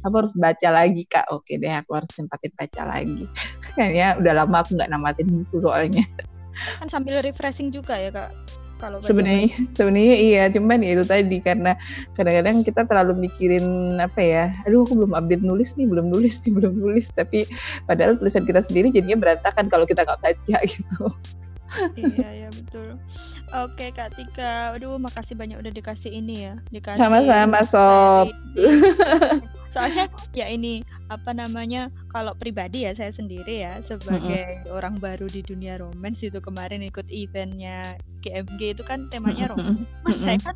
Aku 0.03 0.15
harus 0.19 0.33
baca 0.35 0.67
lagi 0.69 1.03
kak. 1.07 1.25
Oke 1.31 1.55
deh 1.55 1.71
aku 1.71 1.95
harus 1.95 2.11
sempatin 2.11 2.51
baca 2.59 2.81
lagi. 2.83 3.23
Kayaknya 3.79 4.19
udah 4.19 4.33
lama 4.43 4.57
aku 4.61 4.75
nggak 4.75 4.91
namatin 4.91 5.27
buku 5.31 5.63
soalnya. 5.63 6.03
Kan 6.77 6.91
sambil 6.91 7.23
refreshing 7.23 7.71
juga 7.71 7.95
ya 7.95 8.11
kak. 8.11 8.31
Kalau 8.81 8.97
sebenarnya 8.97 9.53
sebenarnya 9.77 10.15
iya 10.17 10.43
cuman 10.49 10.81
ya 10.81 10.97
itu 10.97 11.05
tadi 11.05 11.37
karena 11.37 11.77
kadang-kadang 12.17 12.65
kita 12.65 12.81
terlalu 12.89 13.29
mikirin 13.29 14.01
apa 14.01 14.17
ya 14.17 14.45
aduh 14.65 14.81
aku 14.81 15.05
belum 15.05 15.13
update 15.13 15.45
nulis 15.45 15.77
nih 15.77 15.85
belum 15.85 16.09
nulis 16.09 16.41
nih 16.41 16.51
belum 16.57 16.73
nulis 16.81 17.13
tapi 17.13 17.45
padahal 17.85 18.17
tulisan 18.17 18.41
kita 18.41 18.65
sendiri 18.65 18.89
jadinya 18.89 19.21
berantakan 19.21 19.69
kalau 19.69 19.85
kita 19.85 20.01
nggak 20.01 20.17
baca 20.25 20.57
gitu 20.73 21.13
iya 21.95 22.29
ya 22.45 22.49
betul. 22.51 22.99
Oke 23.51 23.91
kak 23.95 24.15
Tika. 24.15 24.75
Aduh 24.75 24.99
makasih 24.99 25.35
banyak 25.35 25.59
udah 25.59 25.71
dikasih 25.71 26.11
ini 26.11 26.51
ya 26.51 26.53
dikasih 26.71 26.99
sama-sama 26.99 27.59
sob. 27.63 28.27
soalnya 29.71 30.11
ya 30.35 30.51
ini 30.51 30.83
apa 31.07 31.31
namanya 31.31 31.87
kalau 32.11 32.35
pribadi 32.35 32.83
ya 32.83 32.91
saya 32.91 33.15
sendiri 33.15 33.63
ya 33.63 33.79
sebagai 33.79 34.67
mm 34.67 34.67
-hmm. 34.67 34.75
orang 34.75 34.99
baru 34.99 35.31
di 35.31 35.39
dunia 35.47 35.79
romance 35.79 36.27
itu 36.27 36.43
kemarin 36.43 36.83
ikut 36.83 37.07
eventnya 37.07 37.95
GMG 38.21 38.77
itu 38.77 38.83
kan 38.85 39.07
temanya 39.09 39.49
romance. 39.55 39.87
Mas 40.05 40.19
saya 40.21 40.37
kan 40.43 40.55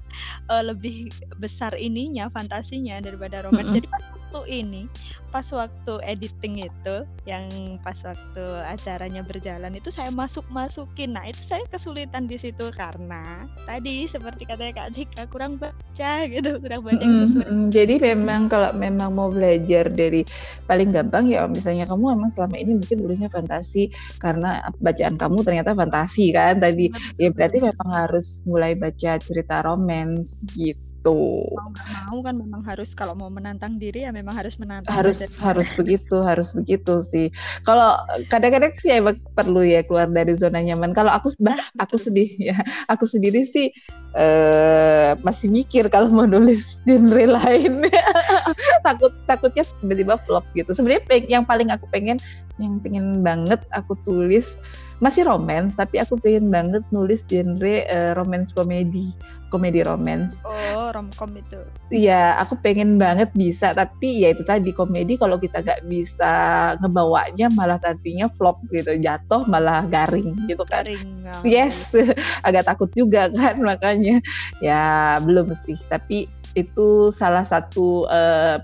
uh, 0.52 0.64
lebih 0.68 1.10
besar 1.40 1.74
ininya 1.80 2.30
fantasinya 2.30 3.00
daripada 3.02 3.42
romance. 3.42 3.72
Jadi 3.74 3.88
pas 3.90 4.04
waktu 4.36 4.68
ini 4.68 4.92
pas 5.32 5.48
waktu 5.52 6.00
editing 6.04 6.64
itu 6.64 6.96
yang 7.28 7.48
pas 7.84 7.96
waktu 8.08 8.44
acaranya 8.68 9.20
berjalan 9.20 9.76
itu 9.76 9.92
saya 9.92 10.08
masuk 10.12 10.48
masukin 10.48 11.12
nah 11.12 11.28
itu 11.28 11.40
saya 11.44 11.64
kesulitan 11.72 12.28
di 12.28 12.40
situ 12.40 12.72
karena 12.72 13.48
tadi 13.68 14.08
seperti 14.08 14.48
katanya 14.48 14.88
Kak 14.88 14.90
Tika 14.96 15.24
kurang 15.28 15.60
baca 15.60 16.12
gitu 16.32 16.60
kurang 16.64 16.88
baca 16.88 17.04
mm 17.04 17.28
-hmm. 17.36 17.62
jadi 17.68 18.16
memang 18.16 18.48
kalau 18.48 18.72
memang 18.76 19.12
mau 19.12 19.28
belajar 19.28 19.92
dari 19.92 20.24
paling 20.72 20.96
gampang 20.96 21.28
ya 21.28 21.48
misalnya 21.52 21.84
kamu 21.84 22.16
emang 22.16 22.32
selama 22.32 22.56
ini 22.56 22.80
mungkin 22.80 23.04
tulisnya 23.04 23.28
fantasi 23.28 23.92
karena 24.24 24.64
bacaan 24.80 25.20
kamu 25.20 25.44
ternyata 25.44 25.76
fantasi 25.76 26.32
kan 26.32 26.64
tadi. 26.64 26.88
Ya 27.20 27.30
berarti 27.32 27.60
memang 27.60 27.90
harus 27.92 28.42
mulai 28.48 28.74
baca 28.74 29.20
cerita 29.20 29.62
romance 29.62 30.40
gitu 30.56 30.95
gitu. 31.06 31.46
Mau 31.54 31.70
nggak 31.70 31.88
mau 32.10 32.18
kan 32.26 32.36
memang 32.36 32.62
harus 32.66 32.90
kalau 32.98 33.14
mau 33.14 33.30
menantang 33.30 33.78
diri 33.78 34.10
ya 34.10 34.12
memang 34.12 34.34
harus 34.34 34.58
menantang. 34.58 34.90
Harus 34.90 35.22
harus 35.38 35.70
begitu, 35.78 36.18
harus 36.26 36.50
begitu 36.58 36.98
sih. 37.02 37.30
Kalau 37.62 38.02
kadang-kadang 38.34 38.74
sih 38.82 38.98
emang 38.98 39.22
perlu 39.38 39.62
ya 39.62 39.86
keluar 39.86 40.10
dari 40.10 40.34
zona 40.34 40.66
nyaman. 40.66 40.98
Kalau 40.98 41.14
aku 41.14 41.30
bah, 41.38 41.70
aku 41.78 42.02
sedih 42.02 42.34
ya, 42.42 42.58
aku 42.92 43.06
sendiri 43.06 43.46
sih 43.46 43.70
uh, 44.18 45.14
masih 45.22 45.54
mikir 45.54 45.86
kalau 45.94 46.10
mau 46.10 46.26
nulis 46.26 46.82
genre 46.90 47.26
lain. 47.30 47.86
Takut 48.86 49.14
takutnya 49.30 49.64
tiba-tiba 49.78 50.18
flop 50.26 50.46
gitu. 50.58 50.74
Sebenarnya 50.74 51.06
yang 51.30 51.46
paling 51.46 51.70
aku 51.70 51.86
pengen 51.94 52.18
yang 52.60 52.80
pengen 52.80 53.22
banget 53.22 53.60
aku 53.76 53.98
tulis. 54.08 54.56
Masih 55.04 55.28
romance 55.28 55.76
tapi 55.76 56.00
aku 56.00 56.16
pengen 56.16 56.48
banget 56.48 56.80
nulis 56.96 57.28
genre 57.28 57.84
uh, 57.92 58.12
romance 58.16 58.56
komedi. 58.56 59.12
Komedi 59.52 59.84
romance. 59.84 60.40
Oh 60.48 60.92
romcom 60.92 61.36
itu. 61.36 61.60
Iya 61.92 62.40
aku 62.40 62.60
pengen 62.64 62.96
banget 62.96 63.32
bisa 63.36 63.76
tapi 63.76 64.24
ya 64.24 64.32
itu 64.32 64.44
tadi 64.48 64.72
komedi 64.72 65.20
kalau 65.20 65.36
kita 65.36 65.64
gak 65.64 65.84
bisa 65.88 66.34
ngebawanya 66.80 67.52
malah 67.54 67.80
tadinya 67.80 68.28
flop 68.40 68.60
gitu 68.72 68.96
jatuh 69.00 69.44
malah 69.48 69.84
garing 69.92 70.36
gitu 70.48 70.64
kan. 70.68 70.88
Garing 70.88 71.28
oh. 71.28 71.44
yes 71.44 71.92
agak 72.48 72.68
takut 72.68 72.88
juga 72.96 73.28
kan 73.32 73.60
makanya. 73.60 74.24
Ya 74.64 75.20
belum 75.24 75.52
sih 75.56 75.78
tapi 75.92 76.32
itu 76.56 77.12
salah 77.12 77.44
satu 77.44 78.08
uh, 78.08 78.64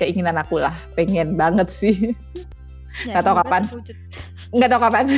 keinginan 0.00 0.40
aku 0.40 0.58
lah 0.58 0.74
pengen 0.98 1.38
banget 1.38 1.68
sih 1.70 1.96
Ya, 3.04 3.20
nggak 3.20 3.24
tahu 3.28 3.36
kapan. 3.44 3.62
Nggak 4.56 4.70
tahu 4.72 4.80
kapan. 4.80 5.04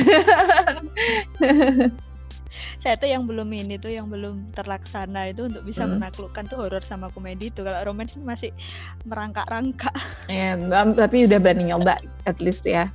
saya 2.79 2.95
tuh 2.95 3.11
yang 3.11 3.23
belum 3.27 3.49
ini 3.51 3.75
tuh 3.79 3.91
yang 3.91 4.07
belum 4.07 4.55
terlaksana 4.55 5.31
itu 5.31 5.47
untuk 5.51 5.63
bisa 5.67 5.83
hmm. 5.83 5.99
menaklukkan 5.99 6.47
tuh 6.47 6.57
horor 6.59 6.83
sama 6.83 7.11
komedi 7.11 7.51
itu 7.51 7.63
kalau 7.63 7.79
romance 7.83 8.15
masih 8.19 8.55
merangkak-rangkak 9.03 9.91
ya 10.31 10.55
tapi 10.95 11.27
udah 11.27 11.39
berani 11.39 11.71
nyoba 11.71 11.99
at 12.23 12.39
least 12.39 12.63
ya 12.63 12.87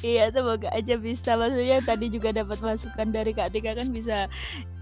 iya 0.00 0.30
semoga 0.30 0.70
aja 0.72 0.96
bisa 0.96 1.36
maksudnya 1.36 1.82
tadi 1.84 2.06
juga 2.08 2.32
dapat 2.32 2.58
masukan 2.62 3.08
dari 3.10 3.32
Kak 3.34 3.52
Tika 3.52 3.74
kan 3.76 3.90
bisa 3.90 4.30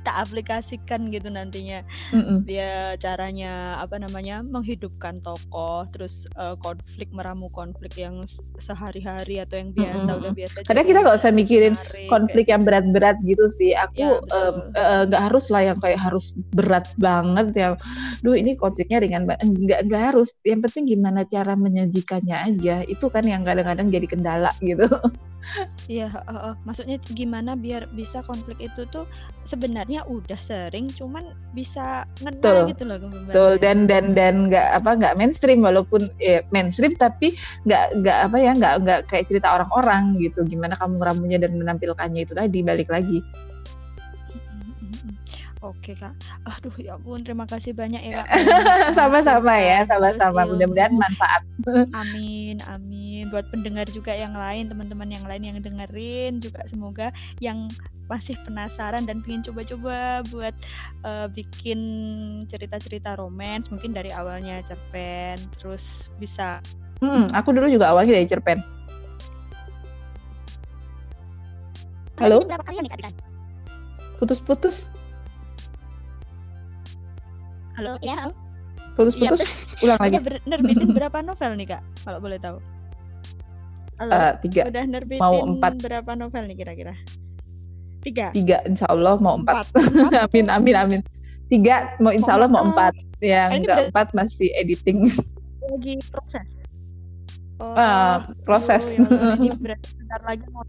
kita 0.05 0.21
aplikasikan 0.21 1.09
gitu 1.09 1.33
nantinya. 1.33 1.81
Mm-hmm. 2.13 2.45
dia 2.45 2.93
caranya 3.01 3.81
apa 3.81 3.97
namanya 3.97 4.45
menghidupkan 4.45 5.17
tokoh 5.25 5.89
terus 5.97 6.29
uh, 6.37 6.53
konflik 6.61 7.09
meramu 7.09 7.49
konflik 7.49 7.97
yang 7.97 8.29
sehari-hari 8.61 9.41
atau 9.41 9.65
yang 9.65 9.73
biasa 9.73 10.05
mm-hmm. 10.05 10.21
udah 10.21 10.33
biasa 10.37 10.57
kadang 10.69 10.85
kita 10.85 10.99
nggak 11.01 11.17
usah 11.17 11.33
mikirin 11.33 11.73
menarik, 11.73 12.09
konflik 12.13 12.47
yang 12.53 12.69
berat-berat 12.69 13.17
gitu 13.25 13.49
sih. 13.49 13.73
Aku 13.73 13.97
ya, 13.97 14.21
nggak 15.09 15.09
uh, 15.09 15.17
uh, 15.17 15.25
harus 15.25 15.49
lah 15.49 15.73
yang 15.73 15.79
kayak 15.81 15.97
harus 15.97 16.37
berat 16.53 16.85
banget 17.01 17.47
ya. 17.57 17.69
Duh 18.21 18.37
ini 18.37 18.61
konfliknya 18.61 19.01
ringan 19.01 19.25
banget 19.25 19.49
nggak 19.49 19.81
nggak 19.89 20.03
harus. 20.13 20.37
Yang 20.45 20.69
penting 20.69 20.85
gimana 21.01 21.25
cara 21.25 21.57
menyajikannya 21.57 22.37
aja. 22.53 22.85
Itu 22.85 23.09
kan 23.09 23.25
yang 23.25 23.49
kadang-kadang 23.49 23.89
jadi 23.89 24.05
kendala 24.05 24.53
gitu 24.61 24.85
Iya, 25.87 26.09
uh, 26.09 26.53
uh, 26.53 26.55
maksudnya 26.65 26.97
gimana 27.13 27.53
biar 27.55 27.89
bisa 27.93 28.25
konflik 28.25 28.57
itu 28.61 28.89
tuh 28.89 29.05
sebenarnya 29.45 30.05
udah 30.09 30.41
sering, 30.41 30.89
cuman 30.89 31.37
bisa 31.53 32.09
ngena 32.25 32.69
gitu 32.73 32.83
loh 32.89 32.97
Betul 33.29 33.61
dan 33.61 33.85
dan 33.85 34.17
dan 34.17 34.49
nggak 34.49 34.81
apa 34.81 34.91
nggak 34.97 35.15
mainstream 35.21 35.61
walaupun 35.61 36.09
ya, 36.17 36.41
mainstream 36.49 36.97
tapi 36.97 37.37
nggak 37.69 38.01
nggak 38.01 38.19
apa 38.31 38.37
ya 38.41 38.51
nggak 38.57 38.75
nggak 38.83 39.01
kayak 39.13 39.29
cerita 39.29 39.61
orang-orang 39.61 40.17
gitu. 40.21 40.43
Gimana 40.49 40.75
kamu 40.81 40.97
ngeramunya 41.01 41.39
dan 41.39 41.53
menampilkannya 41.61 42.25
itu 42.25 42.33
tadi 42.33 42.65
balik 42.65 42.89
lagi. 42.89 43.21
Oke 45.65 45.97
Kak. 45.97 46.13
Aduh 46.45 46.75
ya 46.77 47.01
ampun 47.01 47.25
terima 47.25 47.49
kasih 47.49 47.73
banyak 47.73 48.01
ya 48.05 48.23
Kak. 48.23 48.29
Sama-sama 48.99 49.57
ya, 49.57 49.87
sama-sama. 49.89 50.45
Mudah-mudahan 50.45 50.93
manfaat. 50.93 51.43
Amin, 52.01 52.61
amin. 52.69 53.33
Buat 53.33 53.49
pendengar 53.49 53.89
juga 53.89 54.13
yang 54.13 54.37
lain, 54.37 54.69
teman-teman 54.69 55.09
yang 55.09 55.25
lain 55.25 55.43
yang 55.49 55.59
dengerin 55.65 56.43
juga 56.43 56.61
semoga 56.69 57.09
yang 57.41 57.71
masih 58.05 58.37
penasaran 58.45 59.09
dan 59.09 59.25
ingin 59.25 59.49
coba-coba 59.49 60.21
buat 60.29 60.53
uh, 61.09 61.25
bikin 61.33 61.81
cerita-cerita 62.53 63.17
romance 63.17 63.73
mungkin 63.73 63.97
dari 63.97 64.13
awalnya 64.13 64.61
cerpen 64.61 65.41
terus 65.57 66.13
bisa 66.21 66.61
Hmm, 67.03 67.27
aku 67.37 67.53
dulu 67.53 67.69
juga 67.69 67.91
awalnya 67.91 68.17
dari 68.17 68.25
cerpen. 68.25 68.65
Halo? 72.17 72.47
Putus-putus. 74.17 74.95
Halo, 77.75 77.99
ya. 78.07 78.31
Putus-putus. 78.95 79.43
Ya, 79.43 79.51
Ulang 79.85 79.99
lagi. 79.99 80.17
Udah 80.23 80.39
nerbitin 80.47 80.89
berapa 80.99 81.19
novel 81.27 81.51
nih 81.59 81.67
kak? 81.75 81.83
Kalau 82.07 82.19
boleh 82.23 82.39
tahu. 82.39 82.59
Halo. 83.99 84.11
Uh, 84.15 84.33
tiga. 84.43 84.63
Udah 84.71 84.85
nerbitin 84.87 85.23
mau 85.23 85.35
empat. 85.43 85.73
berapa 85.83 86.11
novel 86.15 86.43
nih 86.51 86.57
kira-kira? 86.63 86.95
Tiga. 88.07 88.31
Tiga, 88.31 88.63
insya 88.67 88.87
Allah 88.87 89.19
mau 89.19 89.39
empat. 89.43 89.67
empat. 89.75 90.23
amin, 90.31 90.47
amin, 90.51 90.75
amin. 90.79 91.01
Tiga, 91.51 91.99
mau 91.99 92.15
insya 92.15 92.39
Allah 92.39 92.47
mau 92.47 92.63
empat. 92.63 92.95
Yang 93.19 93.51
ah, 93.51 93.59
enggak 93.59 93.79
empat 93.91 94.07
masih 94.15 94.49
editing. 94.55 95.11
Lagi 95.67 95.99
proses. 96.15 96.63
Oh, 97.59 97.75
uh, 97.75 98.23
proses. 98.43 98.99
Oh, 98.99 99.07
ya, 99.09 99.39
ini 99.39 99.57
berarti 99.59 99.89
bentar 99.99 100.21
lagi 100.27 100.47
mau 100.51 100.63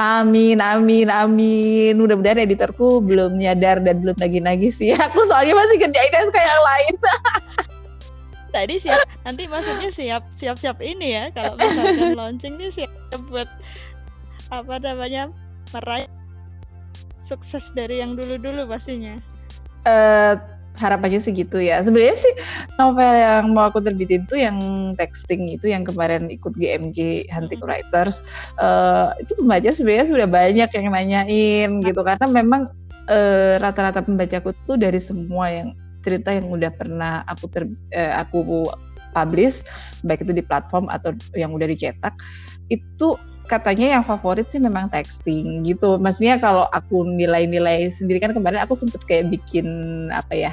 Amin, 0.00 0.64
amin, 0.64 1.12
amin. 1.12 2.00
Mudah-mudahan 2.00 2.40
editorku 2.40 3.04
belum 3.04 3.36
nyadar 3.36 3.84
dan 3.84 4.00
belum 4.00 4.16
lagi-lagi 4.16 4.72
sih. 4.72 4.96
Aku 5.12 5.28
soalnya 5.28 5.52
masih 5.52 5.76
kerjain 5.76 6.32
kayak 6.32 6.48
yang 6.48 6.64
lain. 6.64 6.94
Tadi 8.56 8.74
siap, 8.80 9.04
nanti 9.28 9.44
maksudnya 9.44 9.92
siap, 9.92 10.24
siap-siap 10.32 10.80
ini 10.80 11.20
ya. 11.20 11.24
Kalau 11.36 11.54
misalkan 11.60 12.16
launching 12.20 12.56
nih 12.56 12.72
siap 12.72 12.90
buat 13.28 13.46
apa 14.50 14.74
namanya 14.80 15.28
meraih 15.76 16.08
sukses 17.20 17.68
dari 17.76 18.00
yang 18.00 18.16
dulu-dulu 18.16 18.66
pastinya. 18.72 19.20
Uh, 19.84 20.34
harapannya 20.80 21.20
sih 21.20 21.36
gitu 21.36 21.60
ya. 21.60 21.84
Sebenarnya 21.84 22.16
sih 22.16 22.34
novel 22.80 23.12
yang 23.12 23.52
mau 23.52 23.68
aku 23.68 23.84
terbitin 23.84 24.24
tuh 24.24 24.40
yang 24.40 24.58
texting 24.96 25.52
itu 25.52 25.68
yang 25.68 25.84
kemarin 25.84 26.32
ikut 26.32 26.56
GMG 26.56 27.28
Hunting 27.28 27.60
Writers 27.60 28.24
uh, 28.56 29.12
itu 29.20 29.36
pembaca 29.36 29.68
sebenarnya 29.68 30.06
sudah 30.08 30.28
banyak 30.28 30.70
yang 30.72 30.86
nanyain 30.88 31.70
gitu. 31.84 32.00
Karena 32.00 32.26
memang 32.32 32.72
uh, 33.12 33.60
rata-rata 33.60 34.00
pembacaku 34.00 34.56
tuh 34.64 34.80
dari 34.80 34.98
semua 34.98 35.52
yang 35.52 35.76
cerita 36.00 36.32
yang 36.32 36.48
udah 36.48 36.72
pernah 36.72 37.20
aku 37.28 37.44
ter 37.52 37.68
uh, 37.92 38.12
aku 38.24 38.64
publish 39.12 39.66
baik 40.06 40.24
itu 40.24 40.32
di 40.32 40.40
platform 40.40 40.88
atau 40.88 41.12
yang 41.36 41.52
udah 41.52 41.66
dicetak 41.66 42.14
itu 42.70 43.18
katanya 43.50 43.98
yang 43.98 44.06
favorit 44.06 44.46
sih 44.46 44.62
memang 44.62 44.86
texting 44.86 45.66
gitu. 45.66 45.98
Maksudnya 45.98 46.38
kalau 46.38 46.70
aku 46.70 47.02
nilai-nilai 47.02 47.90
sendiri 47.90 48.22
kan 48.22 48.30
kemarin 48.30 48.62
aku 48.62 48.78
sempet 48.78 49.02
kayak 49.10 49.26
bikin 49.26 49.66
apa 50.14 50.30
ya, 50.38 50.52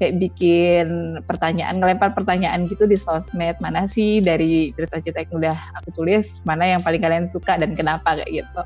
kayak 0.00 0.16
bikin 0.16 1.20
pertanyaan, 1.28 1.76
ngelempar 1.76 2.16
pertanyaan 2.16 2.64
gitu 2.64 2.88
di 2.88 2.96
sosmed 2.96 3.60
mana 3.60 3.84
sih 3.92 4.24
dari 4.24 4.72
cerita-cerita 4.72 5.28
yang 5.28 5.34
udah 5.44 5.56
aku 5.76 5.88
tulis 5.92 6.40
mana 6.48 6.64
yang 6.64 6.80
paling 6.80 7.04
kalian 7.04 7.28
suka 7.28 7.60
dan 7.60 7.76
kenapa 7.76 8.16
kayak 8.16 8.40
gitu. 8.40 8.60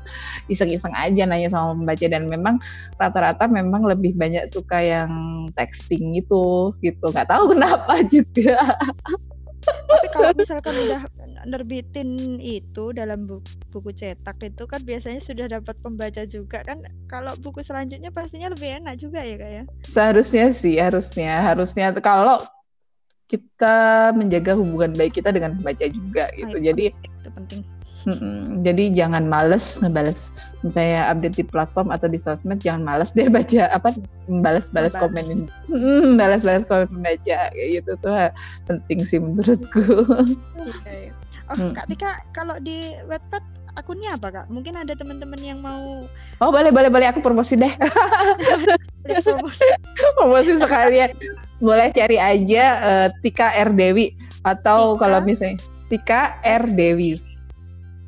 Iseng-iseng 0.47 0.95
aja 0.95 1.27
nanya 1.27 1.51
sama 1.51 1.75
pembaca 1.75 2.07
dan 2.07 2.31
memang 2.31 2.55
rata-rata 2.95 3.51
memang 3.51 3.83
lebih 3.83 4.15
banyak 4.15 4.47
suka 4.47 4.79
yang 4.79 5.11
texting 5.59 6.15
gitu 6.15 6.71
gitu. 6.79 7.11
Gak 7.11 7.27
tahu 7.27 7.49
kenapa 7.59 7.99
juga. 8.07 8.79
Tapi 9.63 10.07
kalau 10.11 10.31
misalkan 10.35 10.75
udah 10.87 11.01
nerbitin 11.45 12.39
itu 12.39 12.91
dalam 12.95 13.27
buku, 13.27 13.45
buku 13.71 13.89
cetak 13.95 14.37
itu 14.43 14.63
kan 14.67 14.81
biasanya 14.83 15.21
sudah 15.21 15.45
dapat 15.47 15.75
pembaca 15.79 16.23
juga 16.27 16.63
kan 16.63 16.81
kalau 17.11 17.35
buku 17.39 17.61
selanjutnya 17.61 18.09
pastinya 18.09 18.51
lebih 18.51 18.83
enak 18.83 18.99
juga 18.99 19.21
ya 19.23 19.35
kak 19.39 19.51
ya 19.51 19.63
seharusnya 19.85 20.45
sih 20.51 20.75
harusnya 20.79 21.41
harusnya 21.43 21.93
kalau 21.99 22.39
kita 23.27 24.11
menjaga 24.13 24.53
hubungan 24.53 24.93
baik 24.93 25.17
kita 25.17 25.33
dengan 25.33 25.57
pembaca 25.57 25.85
juga 25.89 26.29
gitu 26.37 26.57
Ayo, 26.59 26.65
jadi 26.73 26.83
itu 26.93 27.29
penting 27.33 27.61
Mm-mm. 28.03 28.67
Jadi 28.67 28.91
jangan 28.91 29.23
males 29.31 29.79
ngebales 29.79 30.35
misalnya 30.59 31.07
update 31.07 31.39
di 31.39 31.45
platform 31.47 31.87
atau 31.87 32.11
di 32.11 32.19
sosmed 32.19 32.59
jangan 32.59 32.83
males 32.83 33.15
deh 33.15 33.31
baca 33.31 33.71
apa 33.71 33.95
balas-balas 34.27 34.91
komen 34.99 35.47
balas-balas 36.19 36.67
komen 36.67 36.87
pembaca 36.91 37.39
kayak 37.55 37.69
gitu 37.79 37.91
tuh 38.03 38.11
penting 38.67 38.99
sih 39.07 39.19
menurutku. 39.23 40.03
Okay. 40.83 41.15
Oh, 41.53 41.69
hmm. 41.69 41.73
Kak 41.77 41.85
Tika, 41.85 42.11
kalau 42.33 42.57
di 42.57 42.97
Wattpad 43.05 43.43
akunnya 43.77 44.17
apa 44.17 44.33
Kak? 44.33 44.45
Mungkin 44.49 44.73
ada 44.73 44.97
teman-teman 44.97 45.37
yang 45.37 45.61
mau 45.61 46.05
Oh, 46.41 46.49
boleh 46.49 46.73
boleh 46.73 46.89
boleh 46.89 47.07
aku 47.13 47.21
promosi 47.21 47.53
deh. 47.53 47.69
promosi. 49.25 49.67
promosi 50.17 50.51
sekalian. 50.57 51.13
Boleh 51.61 51.93
cari 51.93 52.17
aja 52.17 52.63
uh, 52.81 53.07
Tika 53.21 53.53
R 53.53 53.69
Dewi 53.69 54.17
atau 54.41 54.97
Tika? 54.97 55.01
kalau 55.05 55.19
misalnya 55.21 55.57
Tika 55.93 56.21
R 56.41 56.65
Dewi. 56.73 57.21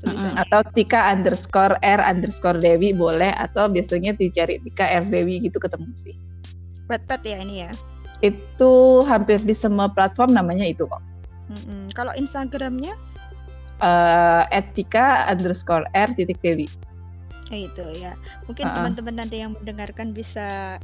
Mm 0.06 0.38
atau 0.38 0.62
Tika 0.78 1.14
underscore 1.14 1.82
R 1.82 2.02
underscore 2.02 2.62
Dewi 2.62 2.94
boleh 2.94 3.34
atau 3.42 3.66
biasanya 3.66 4.14
dicari 4.14 4.62
Tika 4.62 4.86
R 4.86 5.06
Dewi 5.10 5.42
gitu 5.42 5.58
ketemu 5.58 5.90
sih. 5.94 6.14
Wattpad 6.90 7.22
ya 7.26 7.38
ini 7.42 7.66
ya? 7.66 7.72
Itu 8.22 9.02
hampir 9.06 9.42
di 9.42 9.54
semua 9.58 9.90
platform 9.90 10.34
namanya 10.34 10.66
itu 10.66 10.86
kok. 10.86 11.02
Mm 11.50 11.62
-mm. 11.62 11.82
Kalau 11.98 12.14
Instagramnya? 12.14 12.94
Uh, 13.82 14.44
etika 14.52 15.26
underscore 15.32 15.88
r 15.96 16.10
titik 16.16 16.40
dewi. 16.40 16.68
Itu 17.50 17.86
ya. 17.96 18.18
Mungkin 18.50 18.66
uh 18.66 18.70
-uh. 18.70 18.76
teman-teman 18.82 19.16
nanti 19.24 19.42
yang 19.42 19.56
mendengarkan 19.56 20.12
bisa 20.12 20.78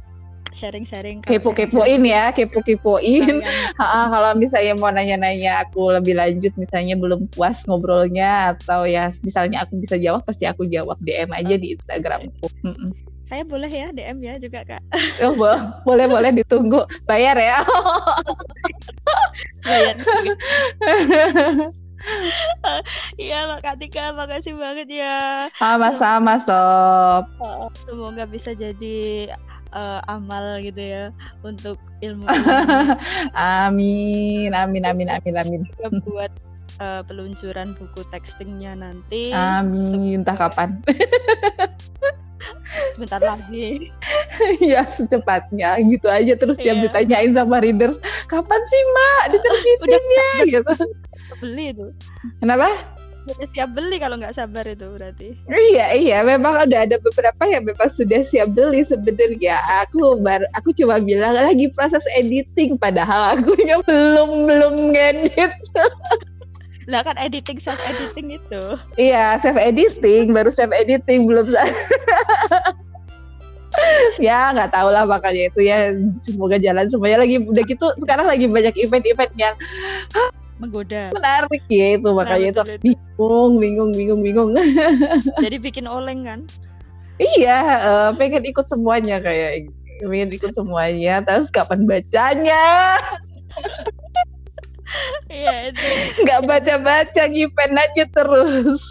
sharing-sharing 0.52 1.24
kepo-kepoin 1.24 2.04
ya 2.04 2.28
kepo-kepoin 2.30 3.40
kalau 4.12 4.36
misalnya 4.36 4.76
mau 4.76 4.92
nanya-nanya 4.92 5.64
aku 5.66 5.96
lebih 5.96 6.14
lanjut 6.20 6.52
misalnya 6.60 6.94
belum 6.94 7.26
puas 7.32 7.64
ngobrolnya 7.64 8.52
atau 8.54 8.84
ya 8.84 9.08
misalnya 9.24 9.64
aku 9.64 9.80
bisa 9.80 9.96
jawab 9.96 10.22
pasti 10.28 10.44
aku 10.44 10.68
jawab. 10.68 11.00
DM 11.02 11.32
aja 11.32 11.56
di 11.56 11.74
Instagramku. 11.74 12.46
Saya 13.26 13.48
boleh 13.48 13.72
ya 13.72 13.88
DM 13.96 14.20
ya 14.20 14.36
juga 14.36 14.60
kak. 14.68 14.82
Oh, 15.24 15.32
boleh 15.88 16.04
boleh 16.04 16.30
ditunggu. 16.36 16.84
Bayar 17.08 17.34
ya. 17.40 17.64
Bayar 19.66 19.96
Iya 23.20 23.60
Kak 23.60 23.76
Tika, 23.78 24.16
makasih 24.16 24.56
banget 24.56 24.88
ya. 24.90 25.48
Sama-sama 25.56 26.40
Sob. 26.42 27.28
Semoga 27.86 28.24
bisa 28.26 28.56
jadi 28.56 29.30
uh, 29.72 30.00
amal 30.08 30.60
gitu 30.62 30.80
ya 30.80 31.04
untuk 31.42 31.76
ilmu. 32.04 32.26
amin, 33.36 34.50
amin, 34.52 34.82
amin, 34.86 35.08
amin, 35.08 35.34
amin. 35.38 35.62
buat 36.06 36.32
uh, 36.80 37.02
peluncuran 37.06 37.74
buku 37.76 38.02
textingnya 38.10 38.78
nanti. 38.78 39.34
Amin, 39.34 40.22
entah 40.22 40.36
kapan. 40.36 40.78
sebentar 42.92 43.22
lagi 43.22 43.92
ya 44.60 44.84
secepatnya 44.90 45.78
gitu 45.86 46.08
aja 46.08 46.34
terus 46.36 46.56
tiap 46.58 46.80
iya. 46.80 46.84
ditanyain 46.88 47.32
sama 47.32 47.62
readers 47.62 47.96
kapan 48.28 48.60
sih 48.68 48.82
mbak 48.92 49.22
diterbitinnya 49.36 50.28
gitu 50.48 50.72
beli 51.42 51.74
itu. 51.74 51.90
Kenapa? 52.38 52.70
Udah 53.22 53.46
siap 53.54 53.70
beli 53.78 54.02
kalau 54.02 54.18
nggak 54.18 54.34
sabar 54.34 54.66
itu 54.66 54.82
berarti. 54.82 55.38
Iya 55.46 55.94
iya. 55.94 56.18
Memang 56.26 56.58
udah 56.66 56.80
ada 56.86 56.98
beberapa 56.98 57.42
yang 57.46 57.62
memang 57.62 57.86
sudah 57.86 58.26
siap 58.26 58.50
beli 58.50 58.82
sebenarnya. 58.82 59.62
Aku 59.86 60.18
baru 60.18 60.42
aku 60.58 60.74
cuma 60.74 60.98
bilang 60.98 61.38
lagi 61.38 61.70
proses 61.70 62.02
editing 62.18 62.74
padahal 62.74 63.38
aku 63.38 63.54
belum 63.86 64.30
belum 64.50 64.74
ngedit. 64.90 65.54
Lah 66.90 67.06
kan 67.06 67.14
editing 67.14 67.62
self 67.62 67.78
editing 67.86 68.42
itu. 68.42 68.62
Iya 68.98 69.38
self 69.38 69.54
editing 69.54 70.34
baru 70.34 70.50
self 70.50 70.74
editing 70.74 71.30
belum 71.30 71.46
ya 74.20 74.52
nggak 74.52 74.74
tahu 74.74 74.90
lah 74.90 75.06
makanya 75.06 75.46
itu 75.46 75.62
ya. 75.62 75.94
Semoga 76.18 76.58
jalan 76.58 76.90
semuanya 76.90 77.22
lagi. 77.22 77.38
Udah 77.38 77.62
gitu 77.62 77.86
sekarang 78.02 78.26
lagi 78.26 78.50
banyak 78.50 78.74
event-event 78.82 79.30
yang 79.38 79.54
menggoda. 80.62 81.10
Menarik 81.10 81.62
ya 81.66 81.98
itu 81.98 82.08
makanya 82.14 82.62
nah, 82.62 82.78
itu, 82.78 82.94
bingung 83.18 83.52
bingung 83.58 83.90
bingung 83.90 84.20
bingung. 84.22 84.48
Jadi 85.44 85.56
bikin 85.58 85.90
oleng 85.90 86.22
kan? 86.22 86.40
Iya 87.18 87.58
uh, 87.82 88.08
pengen 88.14 88.46
ikut 88.46 88.66
semuanya 88.70 89.18
kayak 89.18 89.66
pengen 90.02 90.30
ikut 90.30 90.54
semuanya 90.54 91.22
terus 91.26 91.50
kapan 91.50 91.84
bacanya? 91.84 92.62
Iya 95.32 95.72
itu. 95.72 95.88
Nggak 96.20 96.40
baca 96.44 96.74
baca 96.84 97.22
gipen 97.32 97.72
aja 97.80 98.04
terus. 98.12 98.84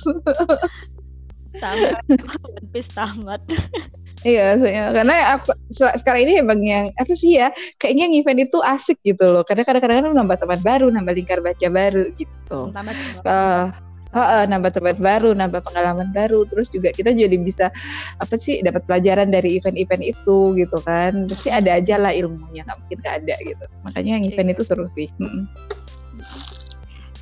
Tamat 1.61 2.01
One 2.09 2.81
tamat 2.89 3.41
Iya, 4.21 4.53
saya, 4.61 4.93
karena 4.93 5.15
aku, 5.33 5.49
sekarang 5.73 6.21
ini 6.29 6.33
emang 6.37 6.61
yang 6.61 6.93
apa 6.93 7.13
sih 7.17 7.41
ya, 7.41 7.49
kayaknya 7.81 8.05
yang 8.05 8.15
event 8.21 8.39
itu 8.45 8.57
asik 8.61 9.01
gitu 9.01 9.25
loh. 9.25 9.41
Karena 9.41 9.65
kadang-kadang 9.65 10.13
nambah 10.13 10.37
teman 10.37 10.61
baru, 10.61 10.93
nambah 10.93 11.13
lingkar 11.17 11.41
baca 11.41 11.67
baru 11.73 12.05
gitu. 12.21 12.59
Tambah 12.69 12.93
uh, 13.25 13.73
uh, 14.13 14.45
nambah 14.45 14.71
teman 14.77 14.97
baru, 15.01 15.33
nambah 15.33 15.65
pengalaman 15.65 16.13
baru, 16.13 16.45
terus 16.45 16.69
juga 16.69 16.93
kita 16.93 17.17
jadi 17.17 17.33
bisa 17.41 17.73
apa 18.21 18.37
sih 18.37 18.61
dapat 18.61 18.85
pelajaran 18.85 19.33
dari 19.33 19.57
event-event 19.57 20.05
itu 20.05 20.53
gitu 20.53 20.77
kan. 20.85 21.25
Pasti 21.25 21.49
ada 21.49 21.81
aja 21.81 21.97
lah 21.97 22.13
ilmunya, 22.13 22.61
nggak 22.61 22.77
mungkin 22.77 22.97
nggak 23.01 23.15
ada 23.25 23.35
gitu. 23.41 23.65
Makanya 23.89 24.21
yang 24.21 24.25
event 24.29 24.49
itu 24.53 24.61
seru 24.61 24.85
sih. 24.85 25.09
Hmm. 25.17 25.49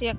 Ya 0.03 0.11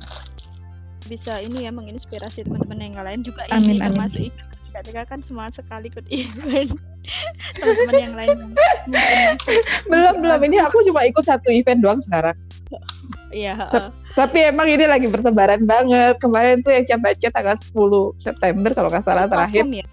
bisa 1.10 1.42
ini 1.42 1.66
ya 1.66 1.74
menginspirasi 1.74 2.46
teman-teman 2.46 2.78
yang 2.86 3.02
lain 3.02 3.20
juga 3.26 3.42
amin, 3.50 3.74
ini 3.74 3.82
amin. 3.82 3.88
termasuk 3.90 4.20
event 4.30 4.59
ketika 4.80 5.04
kan 5.04 5.20
semangat 5.20 5.60
sekali 5.60 5.92
ikut 5.92 6.06
event. 6.08 6.72
Teman-teman 7.56 7.94
yang 7.96 8.14
lain 8.16 8.38
belum 9.88 10.14
belum. 10.24 10.40
Ini 10.46 10.56
aku 10.68 10.84
cuma 10.88 11.04
ikut 11.04 11.24
satu 11.24 11.48
event 11.52 11.80
doang 11.84 12.00
sekarang. 12.00 12.36
Iya 13.30 13.68
tapi 14.18 14.42
emang 14.42 14.66
ini 14.66 14.84
lagi 14.90 15.06
bertebaran 15.06 15.64
banget. 15.68 16.18
Kemarin 16.18 16.66
tuh 16.66 16.74
yang 16.74 16.84
Cabaca 16.88 17.28
tanggal 17.30 17.56
10 17.56 18.18
September 18.18 18.70
kalau 18.74 18.88
nggak 18.90 19.04
salah 19.06 19.28
terakhir. 19.30 19.64
ya? 19.68 19.86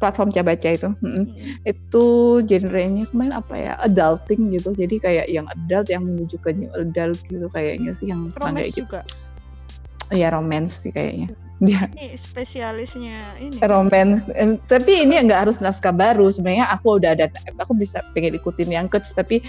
platform 0.00 0.32
Cabaca 0.32 0.64
itu 0.72 0.88
hmm. 1.04 1.24
itu 1.68 2.04
genrenya 2.48 3.04
kemarin 3.12 3.36
apa 3.36 3.54
ya? 3.56 3.72
Adulting 3.84 4.48
gitu. 4.56 4.72
Jadi 4.72 4.96
kayak 4.96 5.26
yang 5.28 5.44
adult 5.52 5.92
yang 5.92 6.08
menuju 6.08 6.40
ke 6.40 6.56
new 6.56 6.72
adult 6.72 7.20
gitu 7.28 7.48
kayaknya 7.52 7.92
sih 7.92 8.08
yang 8.08 8.32
romance 8.40 8.72
gitu. 8.72 8.88
juga? 8.88 9.04
Iya 10.08 10.32
romance 10.32 10.72
sih 10.80 10.88
kayaknya 10.88 11.36
dia 11.60 11.92
ini 11.92 12.16
spesialisnya 12.16 13.36
ini. 13.36 13.60
romance. 13.60 14.32
Tapi 14.64 15.04
ini 15.04 15.20
nggak 15.20 15.44
harus 15.44 15.60
naskah 15.60 15.92
baru. 15.92 16.32
Sebenarnya 16.32 16.72
aku 16.72 16.96
udah 16.96 17.12
ada 17.12 17.28
aku 17.60 17.76
bisa 17.76 18.00
pengen 18.16 18.36
ikutin 18.40 18.72
yang 18.72 18.88
coach 18.88 19.12
tapi 19.12 19.44